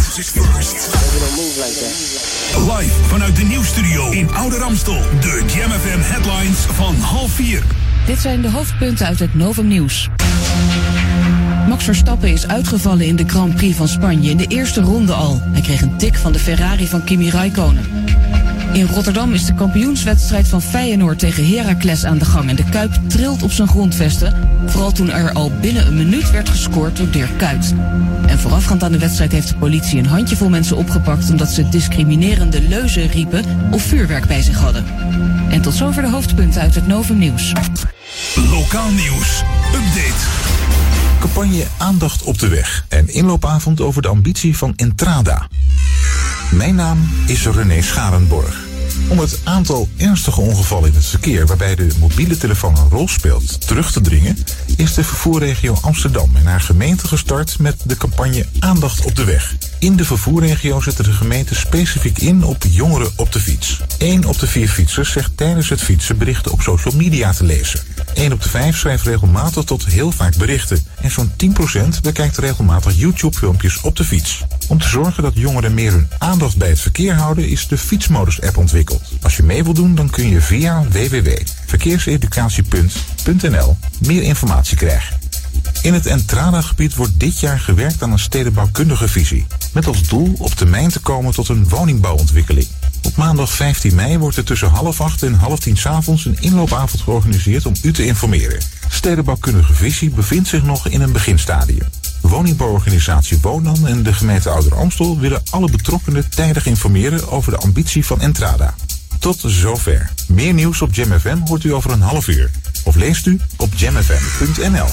Live 2.57 2.93
vanuit 3.07 3.37
de 3.37 3.43
nieuwstudio 3.43 4.11
in 4.11 4.31
Oude 4.35 4.57
Ramstel. 4.57 4.99
De 5.21 5.45
Jam 5.47 5.71
FM 5.71 6.01
headlines 6.01 6.59
van 6.59 6.95
half 6.95 7.31
vier. 7.31 7.63
Dit 8.07 8.19
zijn 8.19 8.43
de 8.43 8.51
hoofdpunten 8.51 9.07
uit 9.07 9.19
het 9.19 9.35
Novum 9.35 9.67
Nieuws. 9.67 10.09
Max 11.69 11.85
Verstappen 11.85 12.29
is 12.29 12.47
uitgevallen 12.47 13.07
in 13.07 13.17
de 13.17 13.25
Grand 13.27 13.55
Prix 13.55 13.77
van 13.77 13.89
Spanje 13.89 14.31
in 14.31 14.37
de 14.37 14.47
eerste 14.47 14.81
ronde 14.81 15.13
al. 15.13 15.41
Hij 15.43 15.61
kreeg 15.61 15.83
een 15.83 15.97
tik 15.97 16.17
van 16.17 16.33
de 16.33 16.39
Ferrari 16.39 16.87
van 16.87 17.05
Kimi 17.05 17.31
Raikkonen. 17.31 17.85
In 18.73 18.87
Rotterdam 18.87 19.33
is 19.33 19.45
de 19.45 19.55
kampioenswedstrijd 19.55 20.49
van 20.49 20.63
Feyenoord 20.63 21.19
tegen 21.19 21.49
Heracles 21.49 22.05
aan 22.05 22.19
de 22.19 22.25
gang 22.25 22.49
en 22.49 22.57
de 22.57 22.69
Kuip 22.71 22.93
trilt 23.07 23.43
op 23.43 23.53
zijn 23.53 23.69
grondvesten. 23.69 24.52
Vooral 24.67 24.93
toen 24.93 25.11
er 25.11 25.33
al 25.33 25.53
binnen 25.61 25.87
een 25.87 25.97
minuut 25.97 26.31
werd 26.31 26.49
gescoord 26.49 26.97
door 26.97 27.11
Dirk 27.11 27.39
Kuyt. 27.39 27.75
En 28.27 28.39
voorafgaand 28.39 28.83
aan 28.83 28.93
de 28.93 28.99
wedstrijd 28.99 29.33
heeft 29.33 29.49
de 29.49 29.57
politie 29.57 29.99
een 29.99 30.07
handjevol 30.07 30.49
mensen 30.49 30.77
opgepakt 30.77 31.31
omdat 31.31 31.49
ze 31.49 31.69
discriminerende 31.69 32.63
leuzen 32.63 33.07
riepen 33.07 33.45
of 33.71 33.83
vuurwerk 33.83 34.27
bij 34.27 34.43
zich 34.43 34.59
hadden. 34.59 34.85
En 35.49 35.63
tot 35.63 35.75
zover 35.75 36.03
de 36.03 36.11
hoofdpunten 36.11 36.61
uit 36.61 36.75
het 36.75 36.87
Novum 36.87 37.19
Nieuws. 37.19 37.53
Lokaal 38.51 38.91
nieuws. 38.91 39.43
Update. 39.75 40.51
Campagne 41.21 41.65
Aandacht 41.79 42.23
op 42.23 42.39
de 42.39 42.49
weg 42.49 42.85
en 42.89 43.09
inloopavond 43.09 43.81
over 43.81 44.03
de 44.03 44.09
ambitie 44.09 44.57
van 44.57 44.73
Entrada. 44.77 45.49
Mijn 46.51 46.75
naam 46.75 47.09
is 47.27 47.47
René 47.47 47.83
Scharenborg. 47.83 48.62
Om 49.09 49.19
het 49.19 49.41
aantal 49.45 49.89
ernstige 49.97 50.41
ongevallen 50.41 50.89
in 50.89 50.95
het 50.95 51.05
verkeer 51.05 51.47
waarbij 51.47 51.75
de 51.75 51.89
mobiele 52.01 52.37
telefoon 52.37 52.77
een 52.77 52.89
rol 52.89 53.09
speelt 53.09 53.67
terug 53.67 53.93
te 53.93 54.01
dringen, 54.01 54.37
is 54.77 54.95
de 54.95 55.05
vervoerregio 55.05 55.77
Amsterdam 55.81 56.37
en 56.37 56.47
haar 56.47 56.61
gemeente 56.61 57.07
gestart 57.09 57.59
met 57.59 57.77
de 57.85 57.97
campagne 57.97 58.47
Aandacht 58.59 59.05
op 59.05 59.17
de 59.17 59.25
weg. 59.25 59.55
In 59.79 59.97
de 59.97 60.05
vervoerregio 60.05 60.81
zetten 60.81 61.05
de 61.05 61.13
gemeenten 61.13 61.57
specifiek 61.57 62.19
in 62.19 62.45
op 62.45 62.65
jongeren 62.69 63.11
op 63.17 63.33
de 63.33 63.41
fiets. 63.41 63.81
1 63.99 64.25
op 64.25 64.39
de 64.39 64.47
vier 64.47 64.69
fietsers 64.69 65.13
zegt 65.13 65.37
tijdens 65.37 65.69
het 65.69 65.83
fietsen 65.83 66.19
berichten 66.19 66.53
op 66.53 66.63
social 66.63 66.97
media 66.97 67.33
te 67.33 67.45
lezen. 67.45 67.81
1 68.15 68.33
op 68.33 68.43
de 68.43 68.49
5 68.49 68.79
schrijft 68.79 69.05
regelmatig 69.05 69.65
tot 69.65 69.85
heel 69.85 70.11
vaak 70.11 70.37
berichten. 70.37 70.87
En 71.01 71.11
zo'n 71.11 71.33
10% 71.37 72.01
bekijkt 72.03 72.39
regelmatig 72.39 72.93
YouTube-filmpjes 72.97 73.81
op 73.81 73.97
de 73.97 74.05
fiets. 74.05 74.45
Om 74.69 74.79
te 74.79 74.89
zorgen 74.89 75.23
dat 75.23 75.33
jongeren 75.35 75.75
meer 75.75 75.93
hun 75.93 76.09
aandacht 76.19 76.57
bij 76.57 76.69
het 76.69 76.81
verkeer 76.81 77.15
houden, 77.15 77.49
is 77.49 77.69
de 77.69 77.79
Fietsmodus-app 77.79 78.57
ontwikkeld. 78.57 79.03
Als 79.23 79.37
je 79.37 79.43
mee 79.43 79.63
wilt 79.63 79.77
doen, 79.77 79.95
dan 79.95 80.11
kun 80.11 80.29
je 80.29 80.41
via 80.41 80.85
www.verkeerseducatiepunt.nl 83.23 83.77
meer 84.01 84.23
informatie 84.23 84.77
krijgen. 84.77 85.21
In 85.83 85.95
het 85.95 86.07
Entrada-gebied 86.07 86.95
wordt 86.95 87.13
dit 87.21 87.41
jaar 87.41 87.61
gewerkt 87.61 88.03
aan 88.03 88.13
een 88.13 88.19
stedenbouwkundige 88.19 89.09
visie. 89.09 89.47
Met 89.73 89.87
als 89.87 90.09
doel 90.09 90.35
op 90.39 90.51
termijn 90.51 90.89
te 90.89 91.01
komen 91.01 91.33
tot 91.33 91.49
een 91.49 91.69
woningbouwontwikkeling. 91.69 92.67
Op 93.03 93.17
maandag 93.17 93.53
15 93.53 93.95
mei 93.95 94.19
wordt 94.19 94.37
er 94.37 94.45
tussen 94.45 94.69
half 94.69 95.01
acht 95.01 95.23
en 95.23 95.35
half 95.35 95.59
tien 95.59 95.79
avonds 95.83 96.25
een 96.25 96.37
inloopavond 96.41 97.03
georganiseerd 97.03 97.67
om 97.67 97.75
u 97.83 97.93
te 97.93 98.07
informeren. 98.07 98.61
Stedenbouwkundige 98.89 99.75
visie 99.75 100.11
bevindt 100.11 100.49
zich 100.49 100.63
nog 100.63 100.89
in 100.89 101.01
een 101.01 101.13
beginstadium. 101.13 101.89
Woningbouworganisatie 102.21 103.39
Wonan 103.41 103.87
en 103.87 104.03
de 104.03 104.13
gemeente 104.13 104.51
Ouder 104.51 104.75
Amstel 104.75 105.19
willen 105.19 105.43
alle 105.51 105.71
betrokkenen 105.71 106.31
tijdig 106.31 106.67
informeren 106.67 107.31
over 107.31 107.53
de 107.53 107.59
ambitie 107.59 108.07
van 108.07 108.21
Entrada. 108.21 108.75
Tot 109.19 109.43
zover. 109.47 110.11
Meer 110.29 110.55
nieuws 110.55 110.83
op 110.83 110.95
Jam 110.95 111.19
FM 111.19 111.39
hoort 111.45 111.65
u 111.65 111.75
over 111.75 111.91
een 111.91 112.01
half 112.01 112.29
uur. 112.29 112.51
Of 112.85 112.97
leest 112.97 113.27
u 113.27 113.41
op 113.57 113.75
jamfm.nl. 113.75 114.89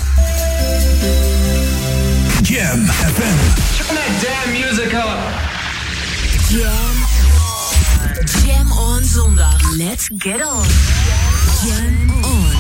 Jam 2.42 2.86
FM. 2.86 3.38
Turn 3.78 3.96
that 3.96 4.12
damn 4.22 4.52
music 4.52 4.94
up. 4.94 5.20
Jam. 6.50 7.08
Jam 8.46 8.72
on 8.72 9.04
zondag. 9.04 9.78
Let's 9.78 10.10
get 10.18 10.42
on. 10.42 10.66
Jam 11.66 12.24
on. 12.24 12.52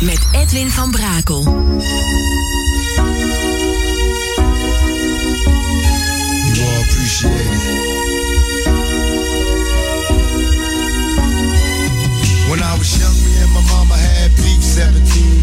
Met 0.00 0.20
Edwin 0.32 0.70
van 0.70 0.90
Brakel. 0.90 1.42
You 6.44 6.66
all 6.66 6.82
appreciate 6.82 7.78
it. 7.78 7.83
17 14.74 14.90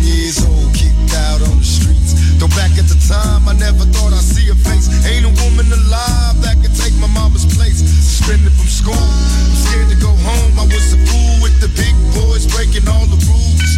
years 0.04 0.44
old, 0.44 0.76
kicked 0.76 1.16
out 1.16 1.40
on 1.40 1.56
the 1.56 1.64
streets. 1.64 2.20
Though 2.36 2.52
back 2.52 2.76
at 2.76 2.84
the 2.92 3.00
time, 3.08 3.48
I 3.48 3.56
never 3.56 3.88
thought 3.88 4.12
I'd 4.12 4.20
see 4.20 4.52
her 4.52 4.60
face. 4.60 4.92
Ain't 5.08 5.24
a 5.24 5.32
woman 5.48 5.72
alive 5.72 6.36
that 6.44 6.60
could 6.60 6.76
take 6.76 6.92
my 7.00 7.08
mama's 7.08 7.48
place. 7.48 7.80
Suspended 7.80 8.52
from 8.52 8.68
school, 8.68 8.92
I'm 8.92 9.56
scared 9.56 9.88
to 9.88 9.96
go 10.04 10.12
home. 10.28 10.60
I 10.60 10.68
was 10.68 10.92
a 10.92 11.00
fool 11.08 11.48
with 11.48 11.56
the 11.64 11.72
big 11.80 11.96
boys 12.12 12.44
breaking 12.44 12.84
all 12.92 13.08
the 13.08 13.16
rules. 13.24 13.72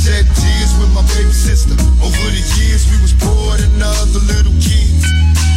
Shed 0.00 0.24
tears 0.24 0.72
with 0.80 0.88
my 0.96 1.04
baby 1.12 1.36
sister. 1.36 1.76
Over 2.00 2.24
the 2.32 2.44
years, 2.64 2.88
we 2.88 2.96
was 3.04 3.12
poor 3.20 3.60
than 3.60 3.76
other 3.84 4.24
little 4.24 4.56
kids. 4.56 5.04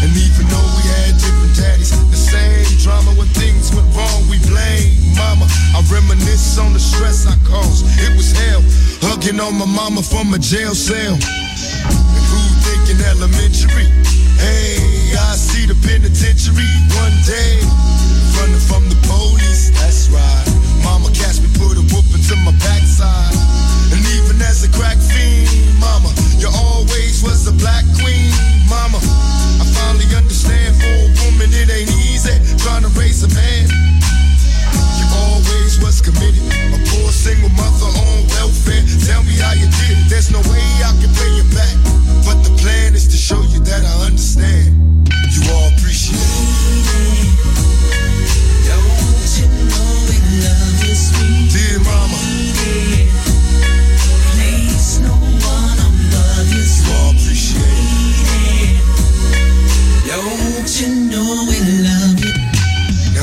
And 0.03 0.13
even 0.13 0.45
though 0.47 0.69
we 0.77 0.83
had 0.85 1.17
different 1.17 1.55
daddies, 1.57 1.89
the 1.89 2.17
same 2.17 2.65
drama 2.85 3.11
when 3.17 3.27
things 3.33 3.73
went 3.73 3.89
wrong, 3.97 4.29
we 4.29 4.37
blame 4.45 4.93
mama. 5.17 5.49
I 5.73 5.81
reminisce 5.89 6.57
on 6.57 6.73
the 6.73 6.79
stress 6.79 7.25
I 7.25 7.33
caused. 7.49 7.85
It 7.97 8.13
was 8.13 8.29
hell, 8.31 8.61
hugging 9.01 9.39
on 9.41 9.57
my 9.57 9.65
mama 9.65 10.01
from 10.03 10.33
a 10.33 10.39
jail 10.39 10.75
cell. 10.75 11.17
And 11.17 12.23
who 12.29 12.41
thinking 12.61 13.01
elementary? 13.09 13.89
Hey, 14.37 14.77
I 15.17 15.33
see 15.33 15.65
the 15.65 15.73
penitentiary 15.81 16.69
one 16.93 17.17
day. 17.25 17.57
Running 18.37 18.61
from 18.69 18.85
the 18.89 18.97
police, 19.09 19.73
that's 19.81 20.09
right. 20.13 20.45
Mama 20.85 21.09
catch 21.09 21.41
me, 21.41 21.49
put 21.57 21.73
a 21.73 21.81
whooping 21.89 22.21
to 22.29 22.35
my 22.45 22.53
backside. 22.61 23.33
And 23.97 24.05
even 24.13 24.37
as 24.45 24.61
a 24.61 24.69
crack 24.69 25.01
fiend, 25.01 25.49
mama, 25.81 26.13
you 26.37 26.45
always 26.53 27.25
was 27.25 27.49
a 27.49 27.55
black 27.57 27.81
queen, 27.97 28.29
mama. 28.69 29.01
I 29.57 29.65
finally 29.73 30.05
understand 30.13 30.77
for 30.77 30.85
a 30.85 31.09
woman 31.25 31.49
it 31.49 31.65
ain't 31.65 31.89
easy 32.05 32.37
trying 32.61 32.85
to 32.85 32.93
raise 32.93 33.25
a 33.25 33.29
man. 33.33 33.65
You 35.01 35.05
always 35.25 35.81
was 35.81 35.97
committed, 35.97 36.45
a 36.45 36.79
poor 36.93 37.09
single 37.09 37.49
mother 37.57 37.89
on 37.89 38.21
welfare. 38.37 38.85
Tell 39.09 39.25
me 39.25 39.33
how 39.41 39.57
you 39.57 39.65
did 39.81 39.97
it. 39.97 40.05
There's 40.13 40.29
no 40.29 40.45
way 40.45 40.61
I 40.85 40.93
can 41.01 41.09
pay 41.17 41.33
you 41.33 41.45
back, 41.57 41.73
but 42.21 42.37
the 42.45 42.53
plan 42.61 42.93
is 42.93 43.09
to 43.09 43.17
show 43.17 43.41
you 43.49 43.65
that 43.65 43.81
I 43.81 44.05
understand. 44.05 44.77
You 45.33 45.41
all 45.57 45.73
appreciate 45.73 46.21
it. 46.21 46.77
Dear 51.49 51.79
mama. 51.79 52.26
Now 60.77 60.85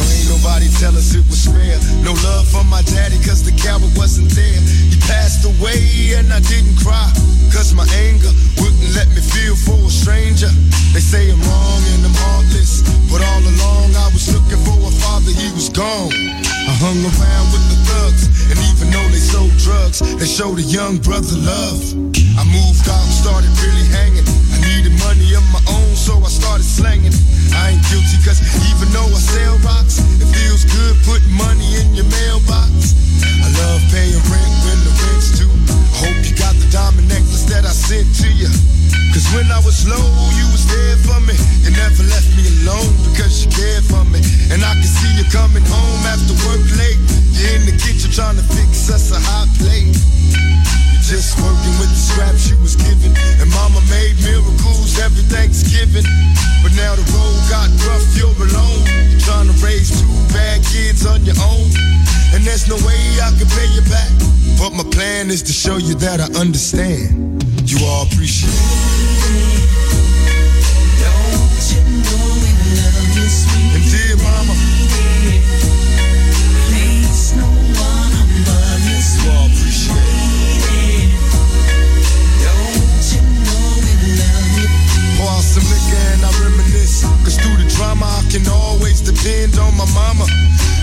ain't 0.02 0.26
nobody 0.26 0.66
tell 0.82 0.90
us 0.98 1.14
it 1.14 1.22
was 1.30 1.46
fair. 1.46 1.78
No 2.02 2.10
love 2.26 2.50
my 2.66 2.82
daddy 2.82 3.14
cause 3.22 3.46
the 3.46 3.54
wasn't 3.94 4.34
there. 4.34 4.58
He 4.90 4.98
passed 5.06 5.46
away 5.46 6.18
and 6.18 6.34
I 6.34 6.42
didn't 6.50 6.74
cry. 6.82 7.06
Cause 7.54 7.70
my 7.70 7.86
anger 8.10 8.34
wouldn't 8.58 8.90
let 8.98 9.06
me 9.14 9.22
feel 9.22 9.54
for 9.54 9.78
a 9.78 9.86
stranger. 9.86 10.50
They 10.90 10.98
say 10.98 11.30
I'm 11.30 11.38
wrong 11.46 11.82
and 11.94 12.02
I'm 12.02 12.18
heartless. 12.26 12.82
But 13.06 13.22
all 13.22 13.46
along 13.46 13.94
I 14.02 14.10
was 14.10 14.26
looking 14.34 14.58
for 14.66 14.74
a 14.74 14.90
father, 14.90 15.30
he 15.30 15.46
was 15.54 15.70
gone. 15.70 16.10
I 16.10 16.74
hung 16.82 16.98
around 17.06 17.46
with 17.54 17.62
the 17.70 17.78
thugs, 17.86 18.50
and 18.50 18.58
even 18.74 18.90
though 18.90 19.06
they 19.14 19.22
sold 19.22 19.54
drugs, 19.62 20.02
they 20.02 20.26
showed 20.26 20.58
a 20.58 20.66
young 20.66 20.98
brother 20.98 21.38
love. 21.38 21.78
I 22.34 22.42
moved 22.50 22.82
out 22.90 22.98
and 22.98 23.14
started 23.14 23.54
really 23.62 23.86
hanging. 23.94 24.43
Needed 24.74 24.98
money 25.06 25.30
of 25.38 25.46
my 25.54 25.62
own, 25.70 25.94
so 25.94 26.18
I 26.18 26.26
started 26.26 26.66
slanging. 26.66 27.14
I 27.54 27.78
ain't 27.78 27.82
guilty, 27.86 28.18
cause 28.26 28.42
even 28.74 28.90
though 28.90 29.06
I 29.06 29.22
sell 29.22 29.54
rocks, 29.62 30.02
it 30.18 30.26
feels 30.34 30.66
good 30.66 30.98
putting 31.06 31.30
money 31.30 31.78
in 31.78 31.94
your 31.94 32.10
mailbox. 32.10 32.98
I 33.22 33.54
love 33.54 33.78
paying 33.94 34.18
rent 34.26 34.54
when 34.66 34.78
the 34.82 34.90
rent's 34.98 35.30
due. 35.38 35.54
Hope 35.94 36.18
you 36.26 36.34
got 36.34 36.58
the 36.58 36.66
diamond 36.74 37.06
necklace 37.06 37.46
that 37.54 37.62
I 37.62 37.70
sent 37.70 38.10
to 38.26 38.28
you. 38.34 38.50
Cause 39.14 39.30
when 39.30 39.46
I 39.54 39.62
was 39.62 39.86
low, 39.86 40.10
you 40.34 40.46
was 40.50 40.66
there 40.66 40.98
for 41.06 41.22
me. 41.22 41.38
You 41.62 41.70
never 41.70 42.02
left 42.10 42.34
me 42.34 42.42
alone 42.66 42.90
because 43.06 43.46
you 43.46 43.54
cared 43.54 43.86
for 43.86 44.02
me. 44.10 44.18
And 44.50 44.58
I 44.58 44.74
can 44.74 44.90
see 44.90 45.14
you 45.14 45.22
coming 45.30 45.62
home 45.70 46.02
after 46.02 46.34
work 46.50 46.66
late. 46.74 46.98
You're 47.30 47.62
in 47.62 47.70
the 47.70 47.78
kitchen 47.78 48.10
trying 48.10 48.42
to 48.42 48.46
fix 48.58 48.90
us 48.90 49.14
a 49.14 49.22
hot 49.22 49.46
plate. 49.62 49.94
Just 51.14 51.38
working 51.38 51.78
with 51.78 51.94
the 51.94 52.02
scraps 52.10 52.50
you 52.50 52.58
was 52.58 52.74
given. 52.74 53.14
And 53.38 53.46
mama 53.54 53.78
made 53.86 54.18
miracles 54.26 54.98
every 54.98 55.22
Thanksgiving. 55.30 56.02
But 56.58 56.74
now 56.74 56.98
the 56.98 57.06
road 57.14 57.38
got 57.46 57.70
rough, 57.86 58.02
you're 58.18 58.34
alone. 58.34 58.82
Trying 59.22 59.46
to 59.46 59.54
raise 59.62 59.94
two 59.94 60.10
bad 60.34 60.66
kids 60.66 61.06
on 61.06 61.22
your 61.22 61.38
own. 61.38 61.70
And 62.34 62.42
there's 62.42 62.66
no 62.66 62.74
way 62.82 62.98
I 63.22 63.30
can 63.38 63.46
pay 63.46 63.70
you 63.70 63.82
back. 63.86 64.10
But 64.58 64.74
my 64.74 64.82
plan 64.90 65.30
is 65.30 65.44
to 65.44 65.52
show 65.52 65.76
you 65.76 65.94
that 66.02 66.18
I 66.18 66.26
understand. 66.34 67.46
You 67.62 67.78
all 67.86 68.10
appreciate 68.10 68.50
it. 68.50 69.13
depend 89.04 89.60
on 89.60 89.76
my 89.76 89.84
mama. 89.92 90.24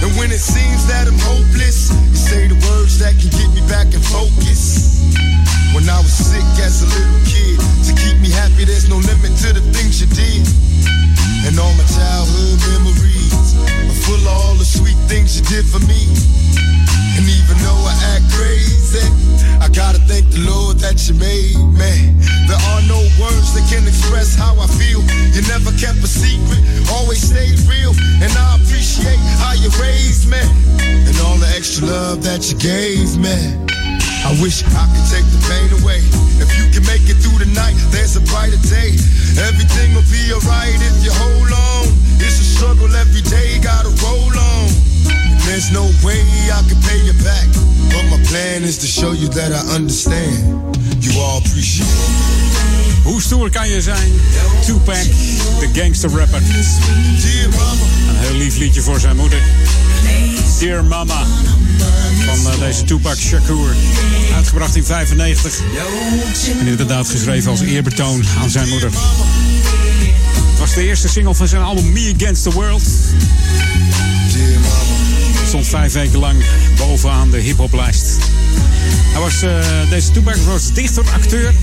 And 0.05 0.13
when 0.17 0.29
it 0.29 0.39
seems 0.41 0.85
that 0.85 1.09
I'm 1.09 1.17
hopeless, 1.25 1.89
you 1.89 2.15
say 2.15 2.47
the 2.47 2.57
words 2.69 3.01
that 3.01 3.17
can 3.17 3.33
get 3.33 3.49
me 3.57 3.65
back 3.65 3.89
in 3.93 4.01
focus. 4.01 5.01
When 5.73 5.89
I 5.89 5.97
was 5.97 6.13
sick 6.13 6.45
as 6.61 6.85
a 6.85 6.87
little 6.87 7.21
kid, 7.25 7.57
to 7.89 7.91
keep 7.97 8.21
me 8.21 8.29
happy, 8.29 8.65
there's 8.65 8.87
no 8.87 9.01
limit 9.01 9.33
to 9.41 9.57
the 9.57 9.63
things 9.73 10.01
you 10.01 10.07
did. 10.13 10.45
And 11.49 11.57
all 11.57 11.73
my 11.73 11.87
childhood 11.89 12.61
memories 12.69 13.57
are 13.89 13.99
full 14.05 14.21
of 14.21 14.29
all 14.29 14.55
the 14.55 14.65
sweet 14.65 14.99
things 15.09 15.39
you 15.39 15.43
did 15.49 15.65
for 15.65 15.81
me. 15.89 16.05
And 17.17 17.25
even 17.25 17.57
though 17.65 17.81
I 17.89 17.93
act 18.13 18.29
crazy, 18.29 19.01
that 20.91 21.07
you 21.07 21.15
made, 21.15 21.55
me. 21.77 22.11
There 22.51 22.59
are 22.75 22.83
no 22.89 22.99
words 23.15 23.55
that 23.55 23.63
can 23.71 23.87
express 23.87 24.35
how 24.35 24.57
I 24.59 24.67
feel. 24.75 24.99
You 25.31 25.39
never 25.47 25.71
kept 25.79 26.03
a 26.03 26.09
secret, 26.09 26.59
always 26.91 27.23
stayed 27.23 27.55
real. 27.63 27.95
And 28.19 28.27
I 28.33 28.59
appreciate 28.59 29.21
how 29.39 29.53
you 29.55 29.71
raised 29.79 30.27
me. 30.27 30.41
And 31.07 31.15
all 31.23 31.37
the 31.37 31.47
extra 31.55 31.87
love 31.87 32.23
that 32.27 32.43
you 32.51 32.57
gave 32.59 33.15
me. 33.15 33.55
I 34.27 34.35
wish 34.43 34.67
I 34.67 34.83
could 34.91 35.07
take 35.07 35.27
the 35.31 35.41
pain 35.47 35.69
away. 35.79 36.03
If 36.43 36.51
you 36.59 36.67
can 36.75 36.83
make 36.83 37.07
it 37.07 37.15
through 37.23 37.39
the 37.39 37.49
night, 37.55 37.77
there's 37.95 38.19
a 38.19 38.23
brighter 38.27 38.59
day. 38.67 38.91
Everything 39.47 39.95
will 39.95 40.07
be 40.11 40.33
alright 40.35 40.75
if 40.75 40.95
you 41.07 41.13
hold 41.15 41.51
on. 41.55 41.87
It's 42.19 42.35
a 42.35 42.47
struggle 42.57 42.91
every 42.99 43.23
day, 43.31 43.63
gotta 43.63 43.89
roll 44.03 44.33
on. 44.35 44.70
There's 45.45 45.71
no 45.71 45.85
way 46.03 46.21
I 46.51 46.61
can 46.67 46.79
pay 46.81 46.99
you 47.05 47.13
back. 47.23 47.47
But 47.89 48.05
my 48.09 48.19
plan 48.29 48.63
is 48.63 48.77
to 48.79 48.87
show 48.87 49.11
you 49.11 49.27
that 49.29 49.51
I 49.51 49.75
understand. 49.75 50.77
You 51.03 51.19
all 51.19 51.37
appreciate 51.37 51.87
it. 51.87 52.31
Hoe 53.03 53.21
stoer 53.21 53.49
kan 53.49 53.69
je 53.69 53.81
zijn? 53.81 54.11
Tupac, 54.65 55.03
de 55.59 55.69
gangster 55.73 56.09
rapper. 56.09 56.41
Een 56.41 58.17
heel 58.17 58.35
lief 58.35 58.57
liedje 58.57 58.81
voor 58.81 58.99
zijn 58.99 59.15
moeder. 59.15 59.39
Dear 60.59 60.83
Mama. 60.83 61.25
Van 62.25 62.51
eh, 62.51 62.59
deze 62.59 62.83
Tupac 62.83 63.17
Shakur. 63.17 63.75
Uitgebracht 64.35 64.75
in 64.75 64.83
95. 64.83 65.59
En 66.59 66.67
inderdaad 66.67 67.09
geschreven 67.09 67.51
als 67.51 67.59
eerbetoon 67.61 68.25
aan 68.41 68.49
zijn 68.49 68.69
moeder. 68.69 68.89
Het 70.49 70.59
was 70.59 70.73
de 70.73 70.83
eerste 70.83 71.07
single 71.07 71.35
van 71.35 71.47
zijn 71.47 71.61
album 71.61 71.91
Me 71.91 72.13
Against 72.15 72.43
the 72.43 72.51
World. 72.51 72.81
Stond 75.51 75.67
vijf 75.67 75.93
weken 75.93 76.19
lang 76.19 76.43
bovenaan 76.77 77.29
de 77.29 77.37
hip-hoplijst. 77.37 78.17
Hij 79.11 79.21
was, 79.21 79.41
eh, 79.41 79.89
deze 79.89 80.11
Tupac 80.11 80.35
was 80.35 80.73
dichter, 80.73 81.03
acteur. 81.13 81.53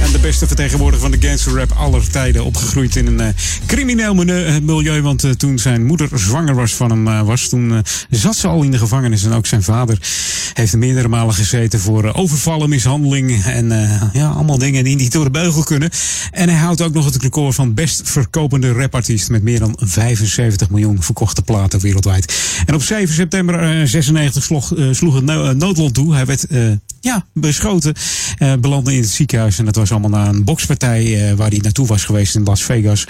En 0.00 0.12
de 0.12 0.18
beste 0.20 0.46
vertegenwoordiger 0.46 1.10
van 1.10 1.20
de 1.20 1.26
gangster 1.28 1.52
rap 1.52 1.72
aller 1.72 2.10
tijden. 2.10 2.44
Opgegroeid 2.44 2.96
in 2.96 3.06
een 3.06 3.20
eh, 3.20 3.28
crimineel 3.66 4.22
eh, 4.22 4.58
milieu. 4.62 5.02
Want 5.02 5.24
eh, 5.24 5.30
toen 5.30 5.58
zijn 5.58 5.86
moeder 5.86 6.08
zwanger 6.14 6.54
was 6.54 6.74
van 6.74 6.90
hem, 6.90 7.26
was, 7.26 7.48
toen 7.48 7.82
zat 8.10 8.36
ze 8.36 8.48
al 8.48 8.62
in 8.62 8.70
de 8.70 8.78
gevangenis. 8.78 9.24
En 9.24 9.32
ook 9.32 9.46
zijn 9.46 9.62
vader 9.62 9.98
heeft 10.54 10.72
er 10.72 10.78
meerdere 10.78 11.08
malen 11.08 11.34
gezeten 11.34 11.80
voor 11.80 12.14
overvallen, 12.14 12.68
mishandeling. 12.68 13.44
En 13.44 13.68
ja, 14.12 14.28
allemaal 14.28 14.58
dingen 14.58 14.84
die 14.84 14.96
niet 14.96 15.12
door 15.12 15.24
de 15.24 15.30
beugel 15.30 15.62
kunnen. 15.62 15.90
En 16.30 16.48
hij 16.48 16.58
houdt 16.58 16.82
ook 16.82 16.94
nog 16.94 17.04
het 17.04 17.22
record 17.22 17.54
van 17.54 17.74
best 17.74 18.00
verkopende 18.04 18.72
rapartiest. 18.72 19.30
Met 19.30 19.42
meer 19.42 19.58
dan 19.58 19.76
75 19.80 20.70
miljoen 20.70 21.02
verkochte 21.02 21.42
platen 21.42 21.80
wereldwijd. 21.80 22.34
En 22.66 22.74
op 22.74 22.82
7 22.82 23.14
september 23.14 23.80
eh, 23.80 23.86
96 23.86 24.42
sloeg, 24.42 24.72
sloeg 24.90 25.14
het 25.14 25.24
no- 25.24 25.52
noodlot 25.52 25.94
toe. 25.94 26.14
Hij 26.14 26.26
werd 26.26 26.46
ja, 27.00 27.26
beschoten. 27.32 27.94
eh, 28.38 28.52
belandde 28.60 28.94
in 28.94 29.00
het 29.00 29.10
ziekenhuis. 29.10 29.58
En 29.58 29.64
dat 29.64 29.76
was 29.76 29.90
allemaal 29.90 30.10
na 30.10 30.28
een 30.28 30.44
bokspartij 30.44 31.30
eh, 31.30 31.36
waar 31.36 31.48
hij 31.48 31.58
naartoe 31.58 31.86
was 31.86 32.04
geweest 32.04 32.34
in 32.34 32.42
Las 32.42 32.62
Vegas. 32.62 33.06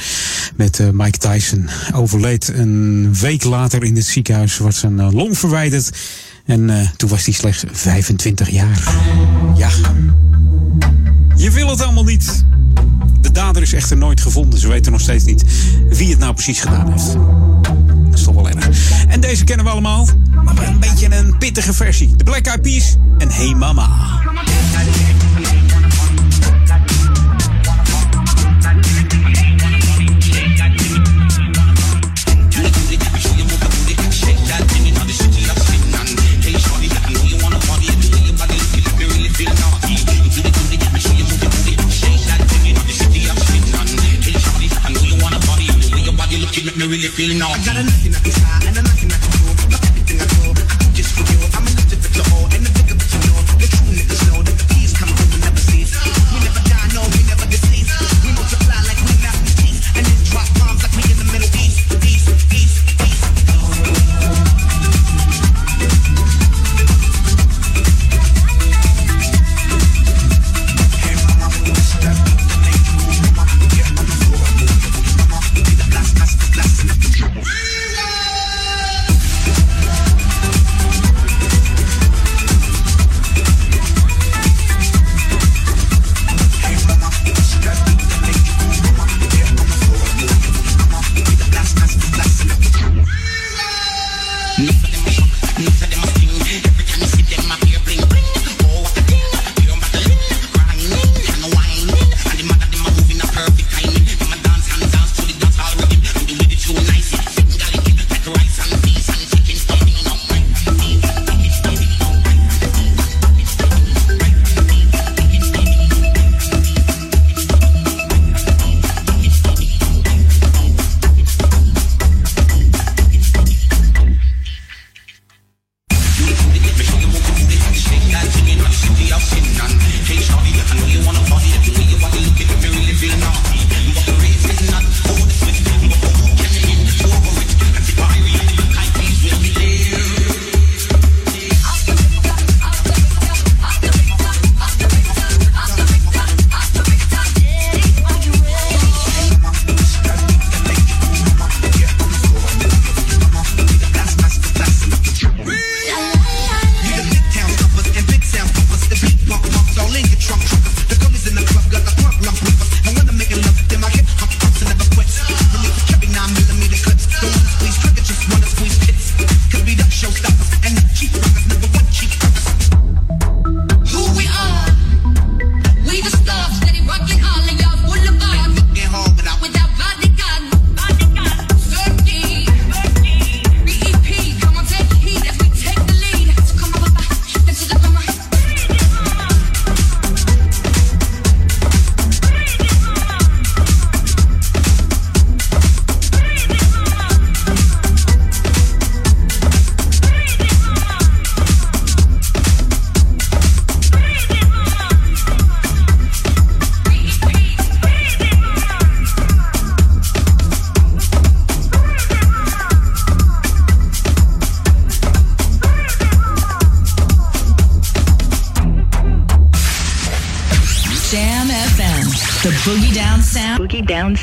Met 0.57 0.81
eh, 0.81 0.89
Mike 0.93 1.19
Tyson. 1.19 1.69
Overleed 1.95 2.49
een 2.49 3.15
week 3.21 3.45
later 3.45 3.85
in 3.85 3.97
het 3.97 4.07
ziekenhuis. 4.07 4.59
Was 4.59 4.79
zijn 4.79 5.13
long 5.15 5.39
verwijderd. 5.39 5.91
En 6.45 6.93
toen 6.97 7.09
was 7.09 7.25
hij 7.25 7.35
slechts 7.35 7.65
25 7.73 8.51
jaar. 8.51 8.95
Ja. 9.57 9.71
Je 11.37 11.51
wil 11.51 11.71
het 11.71 11.83
allemaal 11.83 12.05
niet. 12.05 12.45
De 13.21 13.33
dader 13.33 13.63
is 13.63 13.73
echter 13.73 13.97
nooit 13.97 14.21
gevonden. 14.21 14.59
Ze 14.59 14.69
weten 14.69 14.93
nog 14.93 15.01
steeds 15.01 15.25
niet 15.25 15.45
wie 15.89 16.11
het 16.11 16.19
nou 16.19 16.35
precies 16.35 16.61
gedaan 16.61 16.93
heeft. 16.93 17.17
Deze 19.21 19.45
kennen 19.45 19.65
we 19.65 19.71
allemaal. 19.73 20.09
Maar 20.45 20.69
een 20.69 20.79
beetje 20.81 21.17
een 21.17 21.39
pittige 21.39 21.73
versie. 21.73 22.17
De 22.17 22.25
Black 22.25 22.47
Eyed 22.47 22.63
Peas 22.63 22.97
en 23.19 23.31
Hey 23.31 23.55
Mama. 23.55 24.19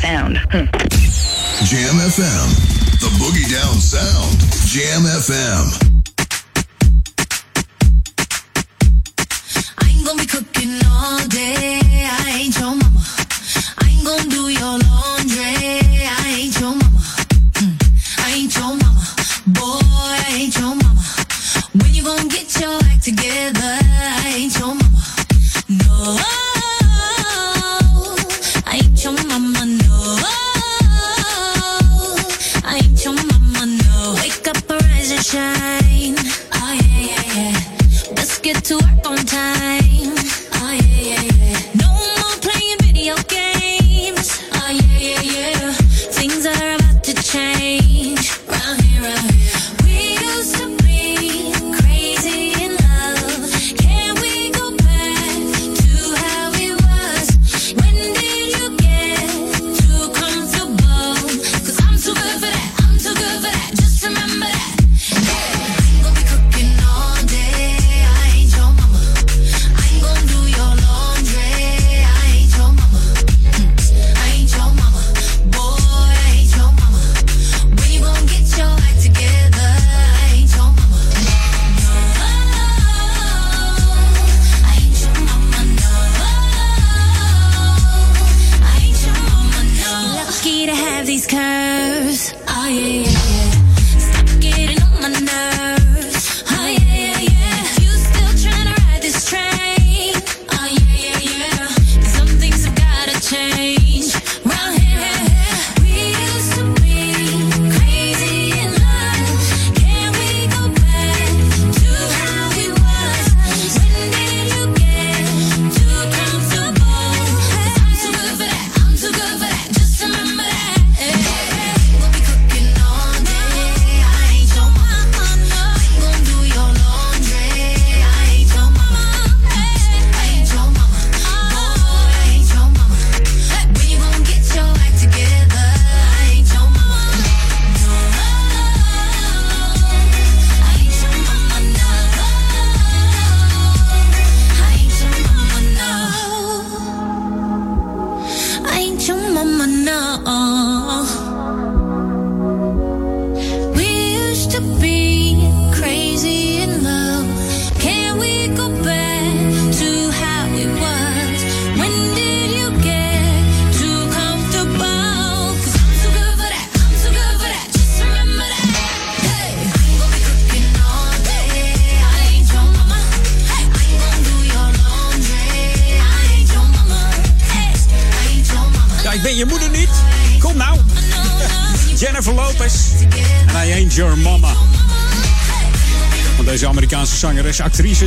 Sound. 0.06 0.44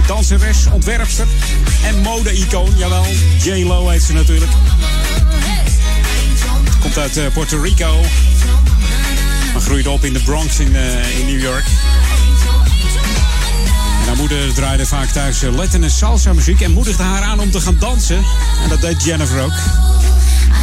Danseres, 0.09 0.67
ontwerpster 0.73 1.27
en 1.85 2.01
mode-icoon. 2.01 2.73
Jawel, 2.77 3.05
J-Lo 3.43 3.89
heet 3.89 4.03
ze 4.03 4.13
natuurlijk. 4.13 4.51
Komt 6.81 6.99
uit 6.99 7.17
eh, 7.17 7.25
Puerto 7.33 7.61
Rico. 7.61 8.01
Maar 9.53 9.63
groeide 9.63 9.91
op 9.91 10.05
in 10.05 10.13
de 10.13 10.23
Bronx 10.23 10.59
in, 10.59 10.77
eh, 10.77 11.19
in 11.19 11.27
New 11.27 11.41
York. 11.41 11.65
En 14.01 14.07
haar 14.07 14.17
moeder 14.17 14.55
draaide 14.55 14.87
vaak 14.87 15.09
thuis 15.09 15.43
eh, 15.43 15.55
Latin 15.55 15.83
en 15.83 15.91
salsa 15.91 16.33
muziek 16.33 16.61
en 16.61 16.73
moedigde 16.73 17.03
haar 17.03 17.23
aan 17.23 17.41
om 17.41 17.51
te 17.51 17.61
gaan 17.61 17.77
dansen. 17.79 18.25
En 18.63 18.69
dat 18.69 18.81
deed 18.81 19.05
Jennifer 19.05 19.43
ook. 19.43 19.59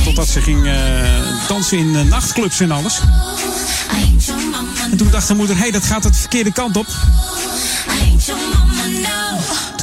Totdat 0.03 0.27
ze 0.27 0.41
ging 0.41 0.69
dansen 1.47 1.77
in 1.77 2.07
nachtclubs 2.07 2.59
en 2.59 2.72
alles. 2.72 2.99
En 4.91 4.97
toen 4.97 5.09
dacht 5.09 5.27
haar 5.27 5.38
moeder, 5.38 5.55
hé, 5.55 5.61
hey, 5.61 5.72
dat 5.72 5.85
gaat 5.85 6.03
het 6.03 6.17
verkeerde 6.17 6.51
kant 6.51 6.77
op. 6.77 6.88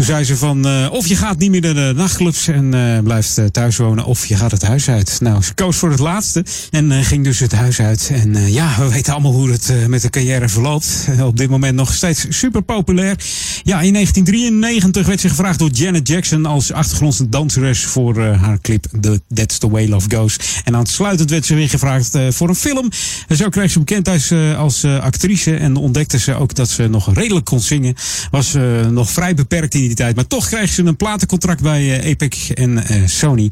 Toen 0.02 0.10
zei 0.10 0.24
ze 0.24 0.36
van, 0.36 0.66
eh, 0.66 0.88
of 0.90 1.06
je 1.06 1.16
gaat 1.16 1.38
niet 1.38 1.50
meer 1.50 1.60
naar 1.60 1.74
de 1.74 1.92
nachtclubs 1.96 2.48
en 2.48 2.74
eh, 2.74 3.02
blijft 3.02 3.38
eh, 3.38 3.44
thuis 3.44 3.76
wonen, 3.76 4.04
of 4.04 4.26
je 4.26 4.36
gaat 4.36 4.50
het 4.50 4.62
huis 4.62 4.88
uit. 4.88 5.18
Nou, 5.20 5.42
ze 5.42 5.54
koos 5.54 5.76
voor 5.76 5.90
het 5.90 5.98
laatste 5.98 6.44
en 6.70 7.04
ging 7.04 7.24
dus 7.24 7.38
het 7.38 7.52
huis 7.52 7.80
uit. 7.80 8.10
En 8.12 8.52
ja, 8.52 8.74
we 8.78 8.88
weten 8.88 9.12
allemaal 9.12 9.32
hoe 9.32 9.50
het 9.50 9.72
met 9.88 10.02
de 10.02 10.10
carrière 10.10 10.48
verloopt. 10.48 11.08
Op 11.22 11.36
dit 11.36 11.50
moment 11.50 11.74
nog 11.74 11.94
steeds 11.94 12.26
super 12.28 12.62
populair. 12.62 13.16
Ja, 13.62 13.80
in 13.80 13.92
1993 13.92 15.06
werd 15.06 15.20
ze 15.20 15.28
gevraagd 15.28 15.58
door 15.58 15.70
Janet 15.70 16.08
Jackson 16.08 16.46
als 16.46 16.72
achtergronddanseres 16.72 17.84
voor 17.84 18.16
eh, 18.16 18.42
haar 18.42 18.60
clip 18.60 18.86
The 19.00 19.20
That's 19.34 19.58
the 19.58 19.70
Way 19.70 19.88
Love 19.88 20.16
Goes. 20.16 20.36
En 20.64 20.76
aansluitend 20.76 21.30
werd 21.30 21.46
ze 21.46 21.54
weer 21.54 21.68
gevraagd 21.68 22.18
voor 22.30 22.48
een 22.48 22.54
film. 22.54 22.90
En 23.28 23.36
zo 23.36 23.48
kreeg 23.48 23.70
ze 23.70 23.78
bekendheid 23.78 24.32
als 24.56 24.84
actrice 24.84 25.56
en 25.56 25.76
ontdekte 25.76 26.18
ze 26.18 26.34
ook 26.34 26.54
dat 26.54 26.68
ze 26.68 26.88
nog 26.88 27.14
redelijk 27.14 27.44
kon 27.44 27.60
zingen. 27.60 27.94
Was 28.30 28.56
nog 28.90 29.10
vrij 29.10 29.34
beperkt 29.34 29.74
in 29.74 29.80
die 29.80 29.91
tijd, 29.94 30.16
maar 30.16 30.26
toch 30.26 30.48
kreeg 30.48 30.70
ze 30.70 30.82
een 30.82 30.96
platencontract 30.96 31.62
bij 31.62 31.80
eh, 31.80 32.04
Epic 32.04 32.50
en 32.54 32.86
eh, 32.86 33.02
Sony. 33.06 33.50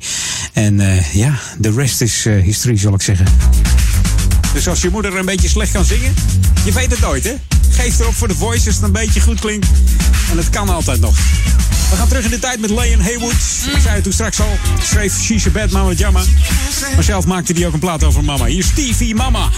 En 0.52 0.80
eh, 0.80 1.14
ja, 1.14 1.38
de 1.58 1.72
rest 1.72 2.00
is 2.00 2.26
history, 2.42 2.76
zal 2.76 2.94
ik 2.94 3.02
zeggen. 3.02 3.26
Dus 4.52 4.68
als 4.68 4.80
je 4.80 4.90
moeder 4.90 5.16
een 5.16 5.24
beetje 5.24 5.48
slecht 5.48 5.72
kan 5.72 5.84
zingen, 5.84 6.14
je 6.64 6.72
weet 6.72 6.90
het 6.90 7.00
nooit, 7.00 7.24
hè? 7.24 7.34
Geef 7.70 8.00
erop 8.00 8.14
voor 8.14 8.28
de 8.28 8.34
voice 8.34 8.66
als 8.66 8.74
het 8.74 8.84
een 8.84 8.92
beetje 8.92 9.20
goed 9.20 9.40
klinkt. 9.40 9.66
En 10.30 10.36
het 10.36 10.50
kan 10.50 10.68
altijd 10.68 11.00
nog. 11.00 11.16
We 11.90 11.96
gaan 11.96 12.08
terug 12.08 12.24
in 12.24 12.30
de 12.30 12.38
tijd 12.38 12.60
met 12.60 12.70
Leon 12.70 13.00
Haywood. 13.00 13.32
Ik 13.74 13.80
zei 13.82 13.94
het 13.94 14.02
toen 14.02 14.12
straks 14.12 14.40
al. 14.40 14.58
Schreef 14.82 15.20
She's 15.20 15.46
a 15.46 15.50
Bad 15.50 15.70
Mama 15.70 15.92
Jamma. 15.92 16.22
Maar 16.94 17.04
zelf 17.04 17.26
maakte 17.26 17.52
hij 17.52 17.66
ook 17.66 17.72
een 17.72 17.78
plaat 17.78 18.04
over 18.04 18.24
mama. 18.24 18.44
Hier 18.44 18.58
is 18.58 18.66
Stevie 18.66 19.14
Mama. 19.14 19.48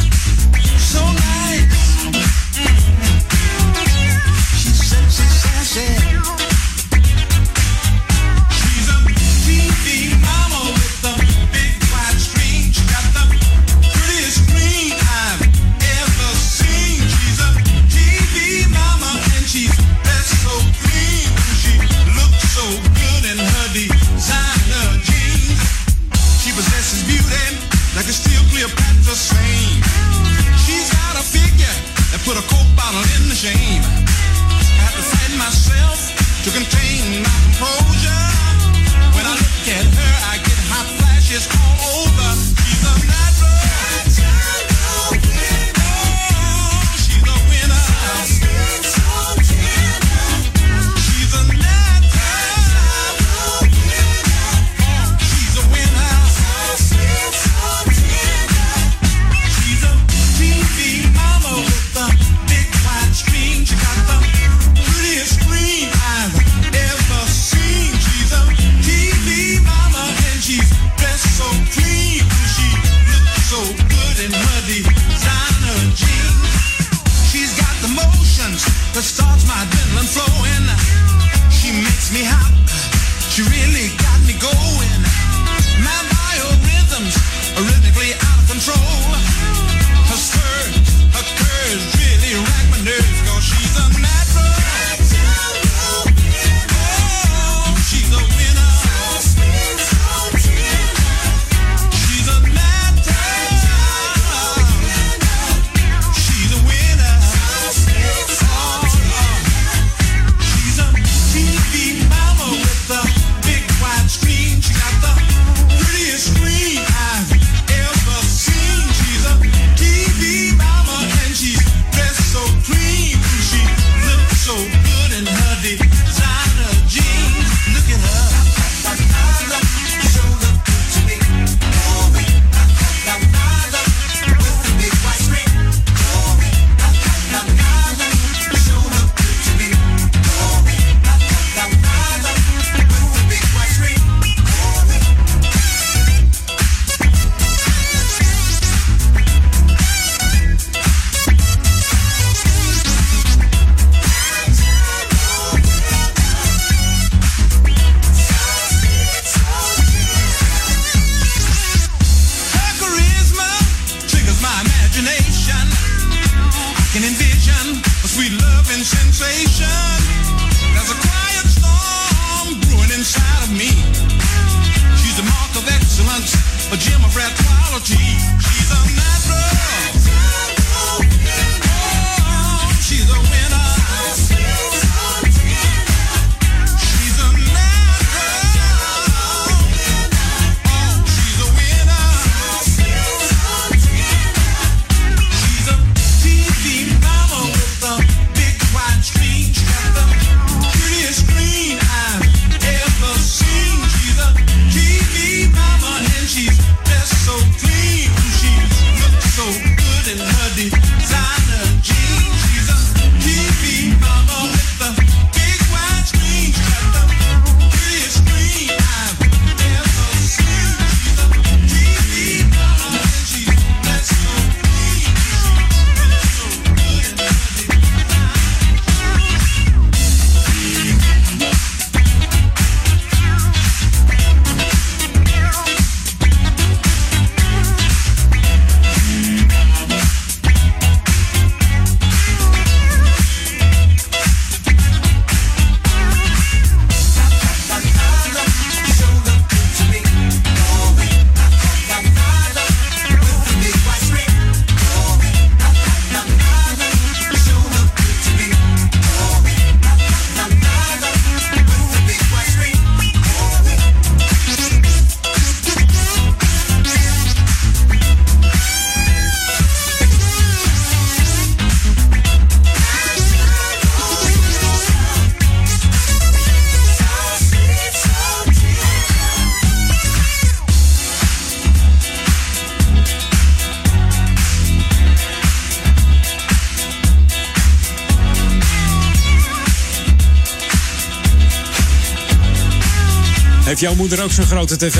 Heeft 293.72 293.84
jouw 293.84 293.94
moeder 293.94 294.22
ook 294.22 294.30
zo'n 294.30 294.46
grote 294.46 294.76
tv? 294.76 294.96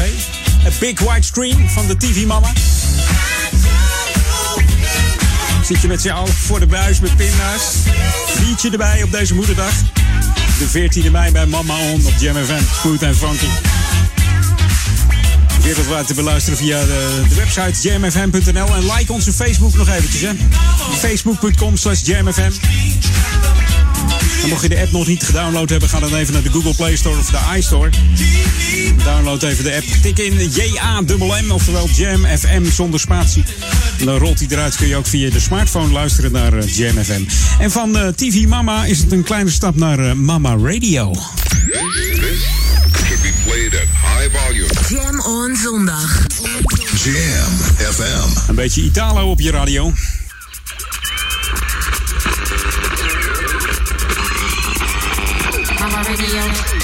Een 0.64 0.72
big 0.80 1.00
white 1.00 1.26
screen 1.26 1.70
van 1.70 1.86
de 1.86 1.96
TV 1.96 2.24
Mama? 2.26 2.52
Zit 5.64 5.80
je 5.80 5.88
met 5.88 6.00
z'n 6.00 6.08
allen 6.08 6.32
voor 6.32 6.60
de 6.60 6.66
buis 6.66 7.00
met 7.00 7.16
pinda's? 7.16 7.74
Liedje 8.40 8.70
erbij 8.70 9.02
op 9.02 9.10
deze 9.10 9.34
moederdag. 9.34 9.72
De 10.58 10.88
14e 10.88 11.10
mei 11.10 11.32
bij 11.32 11.46
Mama 11.46 11.74
On 11.78 12.06
op 12.06 12.12
Jam 12.18 12.44
FM. 12.44 12.62
Smooth 12.80 13.02
en 13.02 13.16
funky. 13.16 13.46
Wereldwijd 15.62 16.06
te 16.06 16.14
beluisteren 16.14 16.58
via 16.58 16.80
de, 16.84 17.22
de 17.28 17.34
website 17.34 17.88
jamfm.nl. 17.88 18.74
En 18.74 18.92
like 18.92 19.12
onze 19.12 19.32
Facebook 19.32 19.74
nog 19.74 19.88
eventjes, 19.88 20.20
hè. 20.20 20.32
Facebook.com 20.98 21.76
slash 21.76 22.00
jamfm. 22.02 22.50
En 24.42 24.48
mocht 24.48 24.62
je 24.62 24.68
de 24.68 24.80
app 24.80 24.92
nog 24.92 25.06
niet 25.06 25.22
gedownload 25.22 25.68
hebben, 25.68 25.88
ga 25.88 26.00
dan 26.00 26.14
even 26.14 26.32
naar 26.32 26.42
de 26.42 26.50
Google 26.50 26.74
Play 26.74 26.96
Store 26.96 27.18
of 27.18 27.30
de 27.30 27.38
iStore. 27.56 27.90
Download 29.04 29.42
even 29.42 29.64
de 29.64 29.74
app. 29.74 29.84
Tik 30.02 30.18
in 30.18 30.50
J-A-M-M, 30.50 31.50
oftewel 31.50 31.88
Jam 31.88 32.26
FM 32.38 32.70
zonder 32.70 33.00
spatie. 33.00 33.44
En 33.98 34.06
dan 34.06 34.18
rolt 34.18 34.38
hij 34.38 34.48
eruit. 34.50 34.76
Kun 34.76 34.86
je 34.86 34.96
ook 34.96 35.06
via 35.06 35.30
de 35.30 35.40
smartphone 35.40 35.92
luisteren 35.92 36.32
naar 36.32 36.52
eh, 36.52 36.76
Jam 36.76 37.04
FM. 37.04 37.22
En 37.58 37.70
van 37.70 37.96
eh, 37.96 38.08
TV 38.08 38.46
Mama 38.46 38.84
is 38.84 38.98
het 38.98 39.12
een 39.12 39.22
kleine 39.22 39.50
stap 39.50 39.76
naar 39.76 39.98
eh, 39.98 40.12
Mama 40.12 40.56
Radio. 40.56 41.14
Should 43.06 43.22
be 43.22 43.32
played 43.44 43.74
at 43.74 43.88
high 44.18 44.36
volume. 44.36 44.68
Jam 44.88 45.20
on 45.20 45.56
zondag. 45.56 46.26
Jam 47.04 47.92
FM. 47.92 48.48
Een 48.48 48.54
beetje 48.54 48.82
Italo 48.82 49.30
op 49.30 49.40
je 49.40 49.50
radio. 49.50 49.92
Radio. 56.14 56.81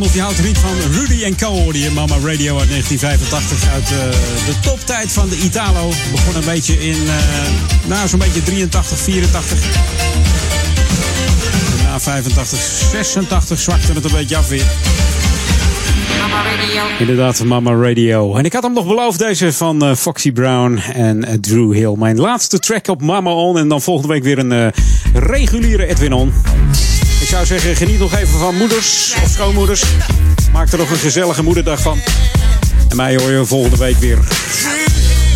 Of 0.00 0.14
je 0.14 0.20
houdt 0.20 0.38
er 0.38 0.44
niet 0.44 0.58
van. 0.58 0.92
Rudy 0.92 1.24
en 1.24 1.36
Co. 1.36 1.46
hoorde 1.46 1.80
je 1.80 1.90
Mama 1.90 2.14
Radio 2.14 2.58
uit 2.58 2.68
1985. 2.68 3.72
Uit 3.72 3.82
eh, 3.82 3.98
de 4.46 4.60
toptijd 4.60 5.12
van 5.12 5.28
de 5.28 5.36
Italo. 5.36 5.92
Begon 6.10 6.34
een 6.34 6.44
beetje 6.44 6.86
in, 6.86 6.96
nou 7.86 8.08
zo'n 8.08 8.18
beetje 8.18 8.42
83, 8.42 8.98
84. 8.98 9.58
Na 11.82 12.00
85, 12.00 12.58
86 12.90 13.58
zwakte 13.58 13.92
het 13.92 14.04
een 14.04 14.10
beetje 14.12 14.36
af 14.36 14.48
weer. 14.48 14.64
Mama 16.20 16.42
Radio. 16.42 16.82
Inderdaad, 16.98 17.44
Mama 17.44 17.72
Radio. 17.74 18.34
En 18.34 18.44
ik 18.44 18.52
had 18.52 18.62
hem 18.62 18.72
nog 18.72 18.86
beloofd, 18.86 19.18
deze 19.18 19.52
van 19.52 19.84
eh, 19.84 19.94
Foxy 19.94 20.32
Brown 20.32 20.76
en 20.94 21.40
Drew 21.40 21.72
Hill. 21.72 21.94
Mijn 21.98 22.18
laatste 22.20 22.58
track 22.58 22.88
op 22.88 23.02
Mama 23.02 23.30
On. 23.30 23.58
En 23.58 23.68
dan 23.68 23.82
volgende 23.82 24.12
week 24.12 24.22
weer 24.22 24.38
een 24.38 24.72
reguliere 25.12 25.86
Edwin 25.86 26.12
On. 26.12 26.32
Ik 27.34 27.46
zou 27.46 27.60
zeggen, 27.60 27.76
geniet 27.86 27.98
nog 27.98 28.14
even 28.14 28.38
van 28.38 28.56
moeders 28.56 29.14
of 29.22 29.30
schoonmoeders. 29.30 29.82
Maak 30.52 30.72
er 30.72 30.78
nog 30.78 30.90
een 30.90 30.96
gezellige 30.96 31.42
moederdag 31.42 31.80
van. 31.80 32.00
En 32.88 32.96
mij 32.96 33.16
hoor 33.16 33.30
je 33.30 33.44
volgende 33.44 33.76
week 33.76 33.96
weer. 33.96 34.18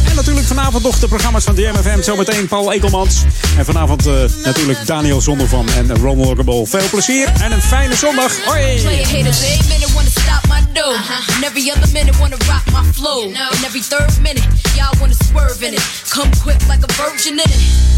En 0.08 0.14
natuurlijk 0.14 0.46
vanavond 0.46 0.82
nog 0.82 0.98
de 0.98 1.08
programma's 1.08 1.44
van 1.44 1.54
DMFM. 1.54 2.02
Zometeen 2.02 2.48
Paul 2.48 2.72
Ekelmans. 2.72 3.22
En 3.56 3.64
vanavond 3.64 4.06
eh, 4.06 4.14
natuurlijk 4.44 4.86
Daniel 4.86 5.20
Zondervan 5.20 5.68
en 5.68 5.96
Ron 5.96 6.18
Lockable. 6.18 6.66
Veel 6.66 6.88
plezier 6.90 7.28
en 7.40 7.52
een 7.52 7.62
fijne 7.62 7.94
zondag. 7.94 8.44
Hoi! 8.44 8.80
Player 8.80 9.06
haters, 9.06 9.42
every 9.42 9.68
minute 9.68 9.92
wanna 9.94 10.10
stop 10.10 10.42
my 10.48 10.60
dough. 10.72 11.10
And 11.34 11.44
every 11.44 11.70
other 11.70 11.92
minute 11.92 12.18
wanna 12.18 12.36
rock 12.36 12.64
my 12.72 12.92
flow. 12.92 13.22
And 13.22 13.64
every 13.64 13.82
third 13.82 14.20
minute, 14.22 14.46
y'all 14.76 14.98
wanna 14.98 15.14
swerve 15.24 15.66
in 15.66 15.72
it. 15.72 16.04
Come 16.08 16.30
quick 16.42 16.60
like 16.68 16.84
a 16.84 16.92
virgin 16.92 17.32
in 17.32 17.50
it. 17.50 17.97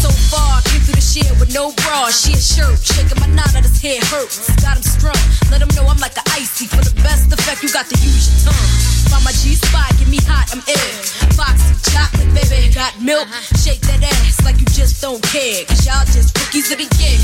So 0.00 0.08
far, 0.32 0.64
came 0.64 0.80
through 0.80 0.96
the 0.96 1.04
shit 1.04 1.28
with 1.36 1.52
no 1.52 1.76
bra, 1.84 2.08
she 2.08 2.32
a 2.32 2.40
shirt. 2.40 2.80
Shaking 2.80 3.20
my 3.20 3.28
knot 3.36 3.52
out 3.52 3.68
his 3.68 3.76
head 3.84 4.00
hurts. 4.08 4.48
Got 4.64 4.80
him 4.80 4.86
strung. 4.88 5.20
Let 5.52 5.60
him 5.60 5.68
know 5.76 5.84
I'm 5.84 6.00
like 6.00 6.16
an 6.16 6.24
icy. 6.32 6.64
For 6.72 6.80
the 6.80 6.96
best 7.04 7.28
effect, 7.28 7.60
you 7.60 7.68
got 7.68 7.84
to 7.84 7.96
use 8.00 8.32
your 8.32 8.48
tongue. 8.48 8.68
Find 9.12 9.20
my 9.20 9.34
G 9.36 9.60
spot, 9.60 9.92
get 10.00 10.08
me 10.08 10.16
hot, 10.24 10.48
I'm 10.56 10.64
ill. 10.64 10.92
Foxy 11.36 11.76
chocolate, 11.92 12.32
baby, 12.32 12.72
got 12.72 12.96
milk. 12.96 13.28
Uh-huh. 13.28 13.60
Shake 13.60 13.84
that 13.92 14.00
ass 14.00 14.40
like 14.40 14.56
you 14.56 14.68
just 14.72 15.04
don't 15.04 15.20
care. 15.20 15.68
Cause 15.68 15.84
y'all 15.84 16.08
just 16.08 16.32
rookies 16.32 16.72
of 16.72 16.80
the 16.80 16.88
game. 16.96 17.20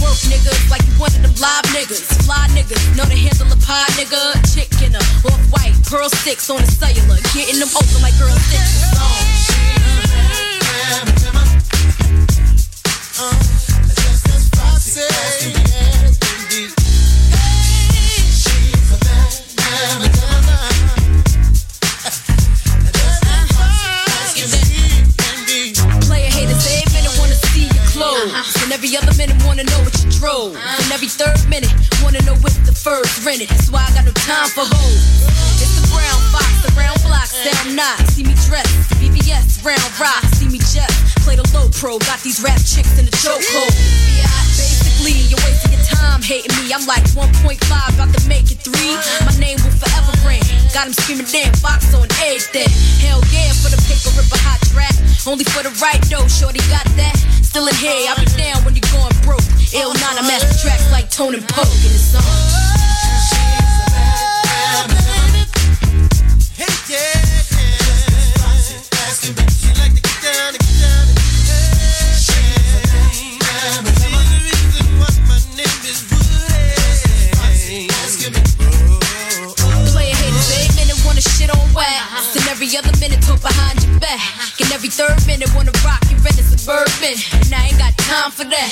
Work 0.00 0.16
niggas 0.32 0.72
like 0.72 0.80
you 0.88 0.96
one 0.96 1.12
of 1.12 1.20
them 1.20 1.36
live 1.44 1.68
niggas. 1.76 2.08
Fly 2.24 2.48
niggas, 2.56 2.80
know 2.96 3.04
the 3.04 3.20
handle 3.20 3.52
a 3.52 3.58
pie 3.60 3.84
nigga. 4.00 4.32
Chick 4.48 4.72
in 4.80 4.96
a 4.96 5.02
off 5.28 5.44
white, 5.52 5.76
pearl 5.92 6.08
sticks 6.08 6.48
on 6.48 6.56
a 6.56 6.68
cellular. 6.72 7.20
Getting 7.36 7.60
them 7.60 7.68
open 7.76 8.00
like 8.00 8.16
girl 8.16 8.32
six. 8.48 8.88
Player 8.96 10.48
uh, 10.48 10.51
rap 42.42 42.58
chicks 42.58 42.98
in 42.98 43.06
the 43.06 43.14
chokehold. 43.22 43.70
Basically, 44.58 45.14
you're 45.30 45.38
wasting 45.46 45.72
your 45.72 45.86
time 45.86 46.20
hating 46.20 46.52
me. 46.58 46.74
I'm 46.74 46.84
like 46.86 47.06
1.5, 47.14 47.58
about 47.94 48.10
to 48.12 48.22
make 48.28 48.50
it 48.50 48.58
three. 48.60 48.98
My 49.24 49.32
name 49.38 49.56
will 49.62 49.72
forever 49.78 50.12
ring. 50.26 50.42
Got 50.74 50.90
him 50.90 50.94
screaming 50.94 51.30
damn 51.30 51.54
box 51.62 51.94
on 51.94 52.10
everything. 52.20 52.68
Hell 52.98 53.22
yeah, 53.30 53.54
for 53.62 53.70
the 53.70 53.78
paper, 53.86 54.10
rip 54.18 54.28
a 54.34 54.38
hot 54.42 54.60
track. 54.74 54.92
Only 55.24 55.46
for 55.54 55.62
the 55.62 55.72
right 55.78 56.02
though, 56.10 56.26
shorty 56.26 56.60
got 56.66 56.84
that. 56.98 57.16
Still 57.40 57.70
in 57.70 57.74
here, 57.78 58.10
I'll 58.10 58.18
be 58.18 58.26
down 58.34 58.58
when 58.66 58.74
you're 58.74 58.90
going 58.90 59.14
broke. 59.22 59.46
Ill 59.72 59.94
nine, 59.94 60.18
I 60.18 60.26
master 60.26 60.58
tracks 60.58 60.90
like 60.90 61.08
Tone 61.10 61.34
and 61.34 61.46
Poke 61.46 61.70
in 61.86 61.94
the 61.94 62.02
song. 62.02 62.26
Player 63.30 65.21
every 84.72 84.88
third 84.88 85.20
minute 85.26 85.52
wanna 85.54 85.70
rock 85.84 86.00
your 86.08 86.18
red 86.24 86.32
suburban. 86.32 87.14
And 87.44 87.52
I 87.52 87.68
ain't 87.68 87.78
got 87.78 87.92
time 88.08 88.32
for 88.32 88.44
that. 88.44 88.70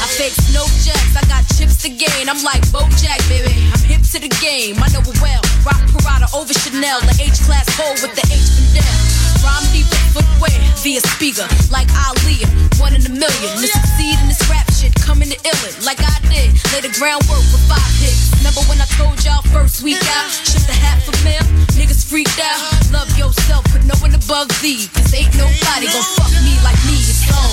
I 0.00 0.06
fake 0.16 0.32
no 0.56 0.64
jacks, 0.80 1.14
I 1.14 1.22
got 1.28 1.44
chips 1.54 1.82
to 1.84 1.88
gain. 1.88 2.28
I'm 2.28 2.42
like 2.42 2.62
Bojack, 2.72 3.20
baby. 3.28 3.52
I'm 3.72 3.84
hip 3.84 4.02
to 4.16 4.18
the 4.18 4.32
game, 4.40 4.80
I 4.82 4.88
know 4.88 5.04
it 5.04 5.20
well. 5.20 5.42
Rock 5.64 5.84
Parada 5.92 6.32
over 6.34 6.52
Chanel, 6.52 7.00
the 7.00 7.14
H 7.20 7.44
class 7.44 7.68
hole 7.76 7.92
with 8.00 8.16
the 8.16 8.24
H 8.32 8.74
down. 8.74 9.33
Rhyme 9.44 9.68
with 9.76 9.88
footwear 10.16 10.56
via 10.80 11.00
speaker, 11.14 11.46
like 11.70 11.88
Ali, 12.08 12.42
one 12.80 12.96
in 12.96 13.04
a 13.04 13.12
million. 13.12 13.52
To 13.60 13.68
succeed 13.68 14.16
in 14.20 14.26
this 14.28 14.40
rap 14.48 14.66
shit, 14.72 14.94
coming 14.96 15.28
to 15.28 15.38
illin' 15.44 15.84
like 15.84 16.00
I 16.00 16.16
did. 16.32 16.56
Lay 16.72 16.80
the 16.80 16.92
groundwork 16.96 17.44
for 17.52 17.60
five 17.68 17.92
hits. 18.00 18.32
Remember 18.40 18.64
when 18.66 18.80
I 18.80 18.88
told 18.96 19.20
y'all 19.24 19.44
first 19.52 19.82
week 19.82 20.00
out? 20.16 20.30
Shipped 20.32 20.68
a 20.68 20.76
hat 20.76 21.04
for 21.04 21.14
mail, 21.24 21.44
niggas 21.76 22.02
freaked 22.08 22.40
out. 22.40 22.60
Love 22.92 23.10
yourself, 23.18 23.64
put 23.68 23.84
no 23.84 23.94
one 24.00 24.14
above 24.14 24.48
thee. 24.64 24.88
Cause 24.96 25.12
ain't 25.12 25.34
nobody 25.36 25.86
gon' 25.92 26.08
fuck 26.16 26.32
me 26.42 26.56
like 26.64 26.80
me. 26.88 26.96
It's 27.04 27.28
me 27.28 27.44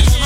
say 0.00 0.19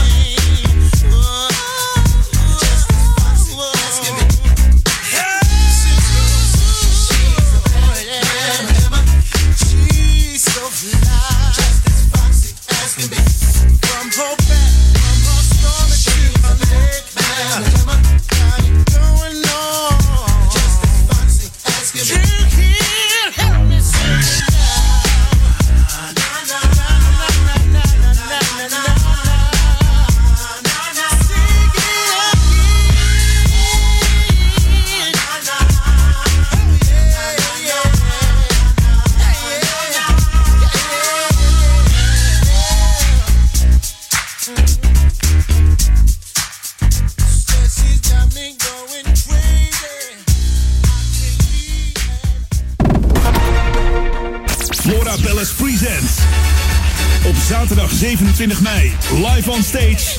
27 57.94 58.60
mei, 58.60 58.92
live 59.12 59.50
on 59.50 59.62
stage. 59.62 60.18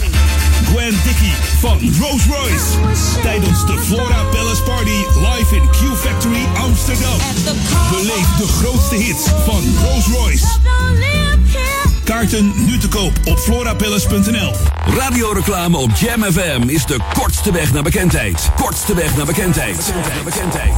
Gwen 0.65 0.93
Dickey 1.03 1.33
van 1.59 1.79
Rolls 1.99 2.25
Royce. 2.25 2.99
Tijdens 3.21 3.65
de 3.65 3.77
Flora 3.77 4.23
Palace 4.23 4.61
Party 4.63 5.03
live 5.15 5.55
in 5.55 5.69
Q 5.69 5.95
Factory 5.95 6.45
Amsterdam. 6.57 7.17
Beleef 7.91 8.35
de 8.37 8.47
grootste 8.47 8.95
hits 8.95 9.23
van 9.45 9.63
Rolls 9.83 10.07
Royce. 10.07 10.45
Kaarten 12.03 12.53
nu 12.65 12.77
te 12.77 12.87
koop 12.87 13.19
op 13.25 13.37
florapalace.nl. 13.37 14.53
Radioreclame 14.97 15.77
op 15.77 15.91
Jam 15.95 16.23
FM 16.23 16.61
is 16.65 16.85
de 16.85 16.97
kortste 17.13 17.51
weg 17.51 17.73
naar 17.73 17.83
bekendheid. 17.83 18.49
Kortste 18.55 18.95
weg 18.95 19.15
naar 19.17 19.25
bekendheid. 19.25 19.93
Naar 19.93 20.23
bekendheid. 20.23 20.73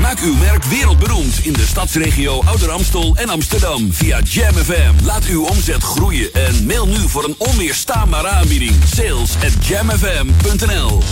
Maak 0.00 0.20
uw 0.20 0.34
merk 0.34 0.64
wereldberoemd 0.64 1.38
in 1.44 1.52
de 1.52 1.66
stadsregio 1.66 2.42
Ouder 2.44 2.70
Amstel 2.70 3.16
en 3.16 3.28
Amsterdam 3.28 3.92
via 3.92 4.20
Jam 4.20 4.54
FM. 4.54 5.04
Laat 5.04 5.24
uw 5.24 5.44
omzet 5.44 5.82
groeien 5.82 6.32
en 6.32 6.66
mail 6.66 6.86
nu 6.86 7.08
voor 7.08 7.24
een 7.24 7.34
onweerstaanbare 7.38 8.28
aanbieding. 8.28 8.74
Sales 8.94 9.36
at 9.36 9.66
jamfm.nl 9.66 11.02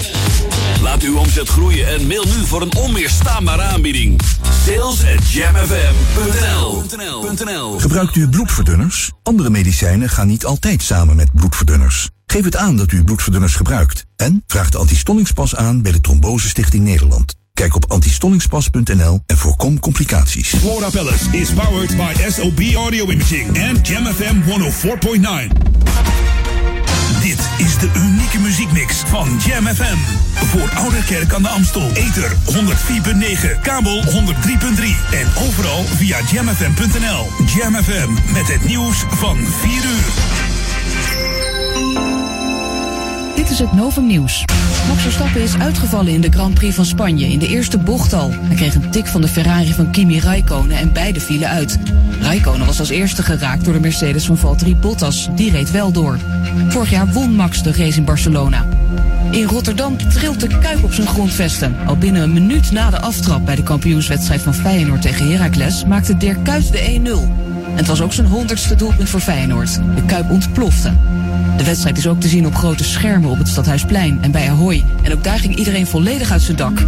Laat 0.82 1.02
uw 1.02 1.16
omzet 1.16 1.48
groeien 1.48 1.88
en 1.88 2.06
mail 2.06 2.24
nu 2.24 2.46
voor 2.46 2.62
een 2.62 2.74
onweerstaanbare 2.76 3.62
aanbieding. 3.62 4.20
Sales 4.66 5.04
at 5.16 5.30
jamfm.nl 5.30 6.84
Gebruikt 7.78 8.16
u 8.16 8.28
bloedverdunners? 8.28 9.12
Andere 9.22 9.50
medicijnen 9.50 10.08
gaan 10.08 10.26
niet 10.26 10.44
altijd 10.44 10.82
samen 10.82 11.16
met 11.16 11.32
bloedverdunners. 11.32 12.08
Geef 12.26 12.44
het 12.44 12.56
aan 12.56 12.76
dat 12.76 12.92
u 12.92 13.04
bloedverdunners 13.04 13.54
gebruikt. 13.54 14.04
En 14.16 14.44
vraag 14.46 14.70
de 14.70 14.78
antistollingspas 14.78 15.56
aan 15.56 15.82
bij 15.82 15.92
de 15.92 16.00
Trombose 16.00 16.48
Stichting 16.48 16.84
Nederland. 16.84 17.34
Kijk 17.56 17.74
op 17.74 17.84
antistollingspas.nl 17.88 19.22
en 19.26 19.36
voorkom 19.36 19.80
complicaties. 19.80 20.48
Flora 20.48 20.90
Palace 20.90 21.30
is 21.30 21.50
powered 21.50 21.96
by 21.96 22.12
SOB 22.30 22.60
Audio 22.74 23.10
Imaging 23.10 23.68
and 23.68 23.88
Jam 23.88 24.06
FM 24.06 24.36
104.9. 24.42 25.56
Dit 27.20 27.48
is 27.58 27.78
de 27.78 27.90
unieke 27.96 28.38
muziekmix 28.38 28.96
van 28.96 29.28
Jam 29.46 29.66
FM. 29.66 29.96
Voor 30.34 30.70
Ouderkerk 30.74 31.32
aan 31.32 31.42
de 31.42 31.48
Amstel. 31.48 31.90
Ether 31.92 32.30
104.9, 32.30 33.60
kabel 33.62 34.02
103.3 34.02 34.10
en 35.12 35.28
overal 35.46 35.84
via 35.84 36.18
jamfm.nl. 36.32 37.26
Jam 37.56 37.74
FM 37.74 38.32
met 38.32 38.48
het 38.48 38.64
nieuws 38.64 39.04
van 39.08 39.36
4 39.36 39.72
uur. 39.72 40.14
Dit 43.36 43.50
is 43.50 43.58
het 43.58 43.72
Novum 43.72 44.06
Nieuws. 44.06 44.44
Max 44.88 45.02
Verstappen 45.02 45.42
is 45.42 45.58
uitgevallen 45.58 46.12
in 46.12 46.20
de 46.20 46.30
Grand 46.30 46.54
Prix 46.54 46.74
van 46.74 46.84
Spanje 46.84 47.26
in 47.26 47.38
de 47.38 47.48
eerste 47.48 47.78
bocht 47.78 48.12
al. 48.12 48.30
Hij 48.32 48.56
kreeg 48.56 48.74
een 48.74 48.90
tik 48.90 49.06
van 49.06 49.20
de 49.20 49.28
Ferrari 49.28 49.72
van 49.72 49.90
Kimi 49.90 50.20
Raikkonen 50.20 50.76
en 50.76 50.92
beide 50.92 51.20
vielen 51.20 51.48
uit. 51.48 51.78
Raikkonen 52.20 52.66
was 52.66 52.78
als 52.78 52.88
eerste 52.88 53.22
geraakt 53.22 53.64
door 53.64 53.72
de 53.74 53.80
Mercedes 53.80 54.26
van 54.26 54.36
Valtteri 54.36 54.76
Bottas. 54.76 55.28
Die 55.34 55.50
reed 55.50 55.70
wel 55.70 55.92
door. 55.92 56.18
Vorig 56.68 56.90
jaar 56.90 57.12
won 57.12 57.34
Max 57.34 57.62
de 57.62 57.72
race 57.72 57.98
in 57.98 58.04
Barcelona. 58.04 58.66
In 59.30 59.44
Rotterdam 59.44 59.96
trilt 59.96 60.40
de 60.40 60.58
Kuip 60.58 60.84
op 60.84 60.92
zijn 60.92 61.06
grondvesten. 61.06 61.76
Al 61.86 61.96
binnen 61.96 62.22
een 62.22 62.32
minuut 62.32 62.70
na 62.70 62.90
de 62.90 63.00
aftrap 63.00 63.44
bij 63.44 63.56
de 63.56 63.62
kampioenswedstrijd 63.62 64.42
van 64.42 64.54
Feyenoord 64.54 65.02
tegen 65.02 65.30
Heracles 65.30 65.84
maakte 65.84 66.16
Dirk 66.16 66.44
Kuyt 66.44 66.72
de 66.72 67.00
1-0. 67.40 67.45
Het 67.76 67.86
was 67.86 68.00
ook 68.00 68.12
zijn 68.12 68.26
honderdste 68.26 68.74
doelpunt 68.74 69.08
voor 69.08 69.20
Feyenoord. 69.20 69.74
De 69.94 70.02
Kuip 70.06 70.30
ontplofte. 70.30 70.92
De 71.56 71.64
wedstrijd 71.64 71.98
is 71.98 72.06
ook 72.06 72.20
te 72.20 72.28
zien 72.28 72.46
op 72.46 72.54
grote 72.54 72.84
schermen 72.84 73.30
op 73.30 73.38
het 73.38 73.48
Stadhuisplein 73.48 74.18
en 74.20 74.30
bij 74.30 74.50
Ahoy. 74.50 74.84
En 75.02 75.12
ook 75.12 75.24
daar 75.24 75.38
ging 75.38 75.56
iedereen 75.56 75.86
volledig 75.86 76.30
uit 76.30 76.42
zijn 76.42 76.56
dak. 76.56 76.86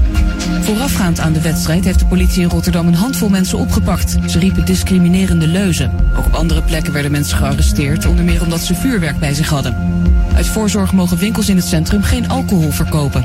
Voorafgaand 0.61 1.21
aan 1.21 1.33
de 1.33 1.41
wedstrijd 1.41 1.85
heeft 1.85 1.99
de 1.99 2.07
politie 2.07 2.43
in 2.43 2.49
Rotterdam 2.49 2.87
een 2.87 2.95
handvol 2.95 3.29
mensen 3.29 3.59
opgepakt. 3.59 4.17
Ze 4.27 4.39
riepen 4.39 4.65
discriminerende 4.65 5.47
leuzen. 5.47 5.91
Ook 6.17 6.27
op 6.27 6.35
andere 6.35 6.63
plekken 6.63 6.93
werden 6.93 7.11
mensen 7.11 7.37
gearresteerd, 7.37 8.07
onder 8.07 8.25
meer 8.25 8.43
omdat 8.43 8.61
ze 8.61 8.75
vuurwerk 8.75 9.19
bij 9.19 9.35
zich 9.35 9.49
hadden. 9.49 9.77
Uit 10.35 10.47
voorzorg 10.47 10.93
mogen 10.93 11.19
winkels 11.19 11.49
in 11.49 11.57
het 11.57 11.67
centrum 11.67 12.03
geen 12.03 12.29
alcohol 12.29 12.71
verkopen. 12.71 13.25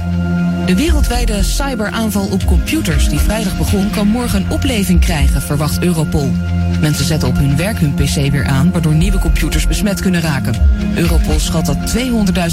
De 0.65 0.75
wereldwijde 0.75 1.43
cyberaanval 1.43 2.27
op 2.27 2.45
computers 2.45 3.09
die 3.09 3.19
vrijdag 3.19 3.57
begon, 3.57 3.89
kan 3.89 4.07
morgen 4.07 4.43
een 4.43 4.51
opleving 4.51 4.99
krijgen, 4.99 5.41
verwacht 5.41 5.83
Europol. 5.83 6.31
Mensen 6.79 7.05
zetten 7.05 7.27
op 7.27 7.37
hun 7.37 7.57
werk 7.57 7.79
hun 7.79 7.93
PC 7.93 8.31
weer 8.31 8.45
aan, 8.45 8.71
waardoor 8.71 8.95
nieuwe 8.95 9.19
computers 9.19 9.67
besmet 9.67 10.01
kunnen 10.01 10.21
raken. 10.21 10.55
Europol 10.95 11.39
schat 11.39 11.65
dat 11.65 11.95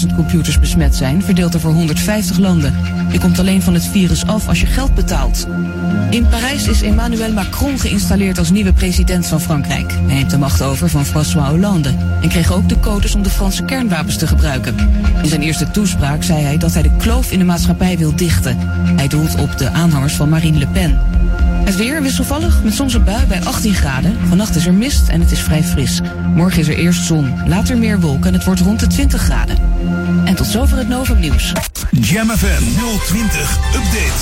200.000 0.07 0.15
computers 0.15 0.59
besmet 0.59 0.95
zijn, 0.95 1.23
verdeeld 1.23 1.57
over 1.57 1.71
150 1.71 2.39
landen. 2.39 2.75
Je 3.13 3.19
komt 3.19 3.39
alleen 3.39 3.63
van 3.63 3.75
het 3.75 3.85
virus 3.85 4.27
af 4.27 4.49
als 4.49 4.61
je 4.61 4.67
geld 4.67 4.95
betaalt. 4.95 5.47
In 6.11 6.29
Parijs 6.29 6.69
is 6.69 6.83
Emmanuel 6.83 7.33
Macron 7.33 7.79
geïnstalleerd 7.79 8.39
als 8.39 8.51
nieuwe 8.51 8.73
president 8.73 9.27
van 9.27 9.41
Frankrijk. 9.41 9.93
Hij 9.93 10.15
neemt 10.15 10.31
de 10.31 10.39
macht 10.39 10.63
over 10.63 10.89
van 10.89 11.05
François 11.05 11.49
Hollande 11.49 11.95
en 12.23 12.29
kreeg 12.29 12.53
ook 12.53 12.69
de 12.69 12.81
codes 12.81 13.15
om 13.15 13.23
de 13.23 13.31
Franse 13.31 13.65
kernwapens 13.65 14.17
te 14.17 14.27
gebruiken. 14.27 14.75
In 15.23 15.29
zijn 15.29 15.43
eerste 15.43 15.71
toespraak 15.71 16.23
zei 16.23 16.43
hij 16.43 16.59
dat 16.59 16.73
hij 16.73 16.83
de 16.83 16.97
kloof 16.99 17.33
in 17.33 17.39
de 17.39 17.45
maatschappij 17.45 17.97
wil 18.01 18.17
dichten. 18.17 18.59
Hij 18.97 19.09
doelt 19.09 19.41
op 19.41 19.59
de 19.59 19.71
aanhangers 19.71 20.15
van 20.15 20.29
Marine 20.29 20.59
Le 20.59 20.67
Pen. 20.67 20.99
Het 21.65 21.77
weer 21.77 22.03
wisselvallig 22.03 22.63
met 22.63 22.75
soms 22.75 22.95
een 22.95 23.05
bui 23.05 23.27
bij 23.27 23.45
18 23.45 23.75
graden. 23.75 24.17
Vannacht 24.29 24.57
is 24.57 24.67
er 24.67 24.75
mist 24.75 25.09
en 25.09 25.21
het 25.21 25.31
is 25.31 25.41
vrij 25.41 25.63
fris. 25.63 26.01
Morgen 26.35 26.61
is 26.61 26.69
er 26.69 26.77
eerst 26.77 27.05
zon, 27.05 27.49
later 27.49 27.79
meer 27.79 28.01
wolken 28.01 28.27
en 28.27 28.35
het 28.35 28.45
wordt 28.45 28.61
rond 28.61 28.81
de 28.81 28.87
20 28.87 29.21
graden. 29.21 29.57
En 30.25 30.35
tot 30.35 30.47
zover 30.47 30.77
het 30.77 30.89
Novum 30.89 31.19
Nieuws. 31.19 31.53
Jam 31.91 32.31
FM 32.31 32.63
020 33.07 33.59
Update. 33.75 34.21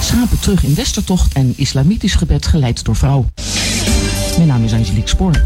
Schapen 0.00 0.40
terug 0.40 0.64
in 0.64 0.74
Westertocht 0.74 1.32
en 1.32 1.52
islamitisch 1.56 2.14
gebed 2.14 2.46
geleid 2.46 2.84
door 2.84 2.96
vrouw. 2.96 3.26
Mijn 4.36 4.48
naam 4.48 4.64
is 4.64 4.72
Angelique 4.72 5.08
Spoor. 5.08 5.44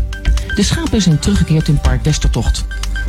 De 0.54 0.62
schapen 0.62 1.02
zijn 1.02 1.18
teruggekeerd 1.18 1.68
in 1.68 1.80
park 1.80 2.04
Westertocht. 2.04 2.64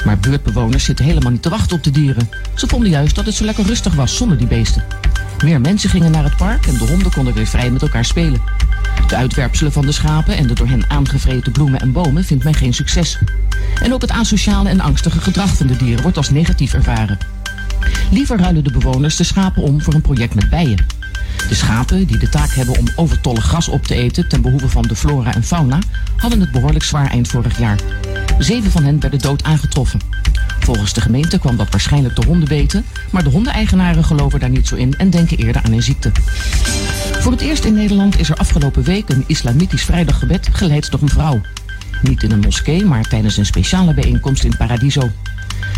Maar 0.06 0.20
buurtbewoners 0.20 0.84
zitten 0.84 1.06
helemaal 1.06 1.32
niet 1.32 1.42
te 1.42 1.50
wachten 1.50 1.78
op 1.78 1.84
de 1.84 1.92
dieren. 1.92 2.30
Ze 2.56 2.68
vonden 2.68 2.90
juist 2.90 3.16
dat 3.16 3.26
het 3.26 3.36
zo 3.36 3.46
lekker 3.46 3.66
rustig 3.66 3.94
was 3.94 4.16
zonder 4.16 4.38
die 4.38 4.48
beesten. 4.48 4.84
Meer 5.44 5.62
mensen 5.62 5.90
gingen 5.90 6.12
naar 6.12 6.24
het 6.24 6.38
park 6.38 6.66
en 6.68 6.78
de 6.78 6.86
honden 6.86 7.12
konden 7.12 7.34
weer 7.34 7.48
vrij 7.48 7.72
met 7.72 7.82
elkaar 7.82 8.06
spelen. 8.06 8.42
De 9.08 9.16
uitwerpselen 9.16 9.72
van 9.72 9.86
de 9.86 9.92
schapen 9.92 10.38
en 10.38 10.48
de 10.48 10.54
door 10.54 10.68
hen 10.68 10.90
aangevreten 10.90 11.52
bloemen 11.52 11.80
en 11.80 11.92
bomen 11.92 12.24
vindt 12.24 12.44
men 12.44 12.54
geen 12.54 12.74
succes. 12.74 13.18
En 13.82 13.94
ook 13.94 14.02
het 14.02 14.12
asociale 14.12 14.70
en 14.70 14.80
angstige 14.80 15.22
gedrag 15.22 15.56
van 15.56 15.68
de 15.68 15.76
dieren 15.76 16.02
wordt 16.02 16.18
als 16.18 16.30
negatief 16.30 16.74
ervaren. 16.74 17.18
Liever 18.12 18.38
ruilen 18.38 18.64
de 18.64 18.72
bewoners 18.72 19.16
de 19.16 19.24
schapen 19.24 19.64
om 19.64 19.82
voor 19.82 19.94
een 19.94 20.02
project 20.02 20.36
met 20.36 20.50
bijen. 20.50 20.86
De 21.48 21.56
schapen, 21.56 22.06
die 22.06 22.18
de 22.18 22.30
taak 22.30 22.54
hebben 22.54 22.78
om 22.80 22.88
overtollig 22.96 23.44
gras 23.44 23.68
op 23.68 23.84
te 23.84 23.96
eten 23.96 24.28
ten 24.28 24.42
behoeve 24.42 24.70
van 24.70 24.82
de 24.82 24.96
flora 24.96 25.34
en 25.34 25.44
fauna, 25.44 25.80
hadden 26.16 26.40
het 26.40 26.52
behoorlijk 26.52 26.84
zwaar 26.84 27.10
eind 27.10 27.28
vorig 27.28 27.58
jaar. 27.58 27.80
Zeven 28.38 28.72
van 28.72 28.84
hen 28.84 29.00
werden 29.00 29.20
dood 29.20 29.44
aangetroffen. 29.44 30.00
Volgens 30.60 30.94
de 30.94 31.02
gemeente 31.02 31.40
kwam 31.40 31.56
dat 31.58 31.70
waarschijnlijk 31.70 32.16
de 32.16 32.26
honden 32.26 32.48
beten, 32.48 32.86
maar 33.10 33.24
de 33.24 33.30
hondeneigenaren 33.30 34.04
geloven 34.04 34.40
daar 34.40 34.50
niet 34.50 34.68
zo 34.68 34.76
in 34.76 34.98
en 34.98 35.10
denken 35.10 35.38
eerder 35.38 35.62
aan 35.66 35.72
een 35.72 35.84
ziekte. 35.84 36.12
Voor 37.20 37.32
het 37.32 37.42
eerst 37.42 37.66
in 37.66 37.74
Nederland 37.74 38.20
is 38.20 38.30
er 38.30 38.36
afgelopen 38.36 38.84
week 38.84 39.10
een 39.10 39.24
islamitisch 39.28 39.84
vrijdaggebed 39.84 40.50
geleid 40.52 40.92
door 40.92 41.02
een 41.02 41.10
vrouw. 41.10 41.42
Niet 42.02 42.24
in 42.24 42.32
een 42.32 42.40
moskee, 42.40 42.86
maar 42.86 43.08
tijdens 43.08 43.38
een 43.38 43.46
speciale 43.46 43.94
bijeenkomst 43.94 44.44
in 44.44 44.58
Paradiso. 44.58 45.12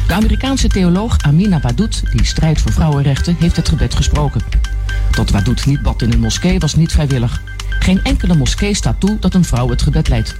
De 0.07 0.13
Amerikaanse 0.13 0.67
theoloog 0.67 1.17
Amina 1.21 1.59
Badoet, 1.59 2.03
die 2.11 2.25
strijdt 2.25 2.61
voor 2.61 2.71
vrouwenrechten, 2.71 3.35
heeft 3.39 3.55
het 3.55 3.69
gebed 3.69 3.95
gesproken. 3.95 4.41
Dat 5.11 5.31
Badoet 5.31 5.65
niet 5.65 5.81
bad 5.81 6.01
in 6.01 6.11
een 6.11 6.19
moskee 6.19 6.59
was 6.59 6.75
niet 6.75 6.91
vrijwillig. 6.91 7.41
Geen 7.79 8.03
enkele 8.03 8.35
moskee 8.35 8.73
staat 8.73 8.99
toe 8.99 9.19
dat 9.19 9.33
een 9.33 9.45
vrouw 9.45 9.69
het 9.69 9.81
gebed 9.81 10.07
leidt. 10.07 10.35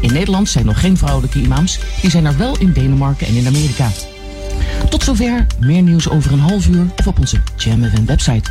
In 0.00 0.12
Nederland 0.12 0.48
zijn 0.48 0.66
nog 0.66 0.80
geen 0.80 0.96
vrouwelijke 0.96 1.40
imams, 1.40 1.78
die 2.00 2.10
zijn 2.10 2.24
er 2.24 2.38
wel 2.38 2.58
in 2.58 2.72
Denemarken 2.72 3.26
en 3.26 3.34
in 3.34 3.46
Amerika. 3.46 3.90
Tot 4.90 5.02
zover, 5.02 5.46
meer 5.60 5.82
nieuws 5.82 6.08
over 6.08 6.32
een 6.32 6.40
half 6.40 6.66
uur 6.68 6.86
of 6.96 7.06
op 7.06 7.18
onze 7.18 7.40
Jam 7.56 8.04
website. 8.06 8.50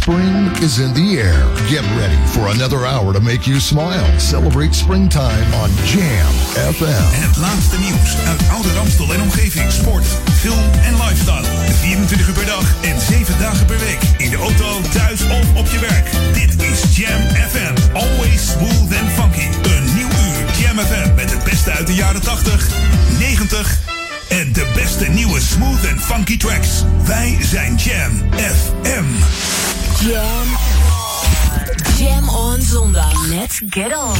Spring 0.00 0.48
is 0.62 0.78
in 0.78 0.94
the 0.94 1.20
air. 1.20 1.44
Get 1.68 1.84
ready 2.00 2.16
for 2.32 2.48
another 2.48 2.86
hour 2.86 3.12
to 3.12 3.20
make 3.20 3.46
you 3.46 3.60
smile. 3.60 4.08
Celebrate 4.18 4.72
springtime 4.74 5.46
on 5.62 5.68
Jam 5.84 6.32
FM. 6.72 7.04
Het 7.20 7.36
laatste 7.36 7.78
nieuws 7.78 8.16
uit 8.26 8.40
Oude 8.50 8.72
Ramstel 8.72 9.14
en 9.14 9.20
omgeving. 9.20 9.72
Sport, 9.72 10.04
film 10.40 10.64
en 10.82 10.94
lifestyle. 10.94 11.44
24 11.80 12.28
uur 12.28 12.34
per 12.34 12.46
dag 12.46 12.64
en 12.82 13.00
7 13.00 13.38
dagen 13.38 13.66
per 13.66 13.78
week. 13.78 14.00
In 14.16 14.30
de 14.30 14.36
auto, 14.36 14.80
thuis 14.92 15.22
of 15.22 15.54
op 15.54 15.66
je 15.66 15.78
werk. 15.78 16.10
Dit 16.32 16.62
is 16.62 16.96
Jam 16.96 17.20
FM. 17.50 17.74
Always 17.92 18.50
smooth 18.50 18.92
and 19.00 19.10
funky. 19.18 19.48
Een 19.62 19.94
nieuw 19.94 20.08
uur 20.08 20.44
Jam 20.60 20.78
FM 20.78 21.14
met 21.14 21.30
het 21.30 21.44
beste 21.44 21.70
uit 21.70 21.86
de 21.86 21.94
jaren 21.94 22.22
80, 22.22 22.68
90 23.18 23.89
en 24.30 24.52
de 24.52 24.66
beste 24.74 25.08
nieuwe 25.08 25.40
smooth 25.40 25.88
and 25.90 26.00
funky 26.00 26.36
tracks. 26.36 26.84
Wij 27.06 27.38
zijn 27.40 27.74
Jam 27.76 28.12
FM. 28.32 29.04
Jam. 30.04 30.46
Jam 31.98 32.28
on 32.28 32.62
zondag. 32.62 33.28
Let's 33.28 33.60
get 33.70 33.96
on. 33.96 34.16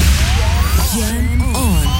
Jam 0.97 1.55
on. 1.55 1.99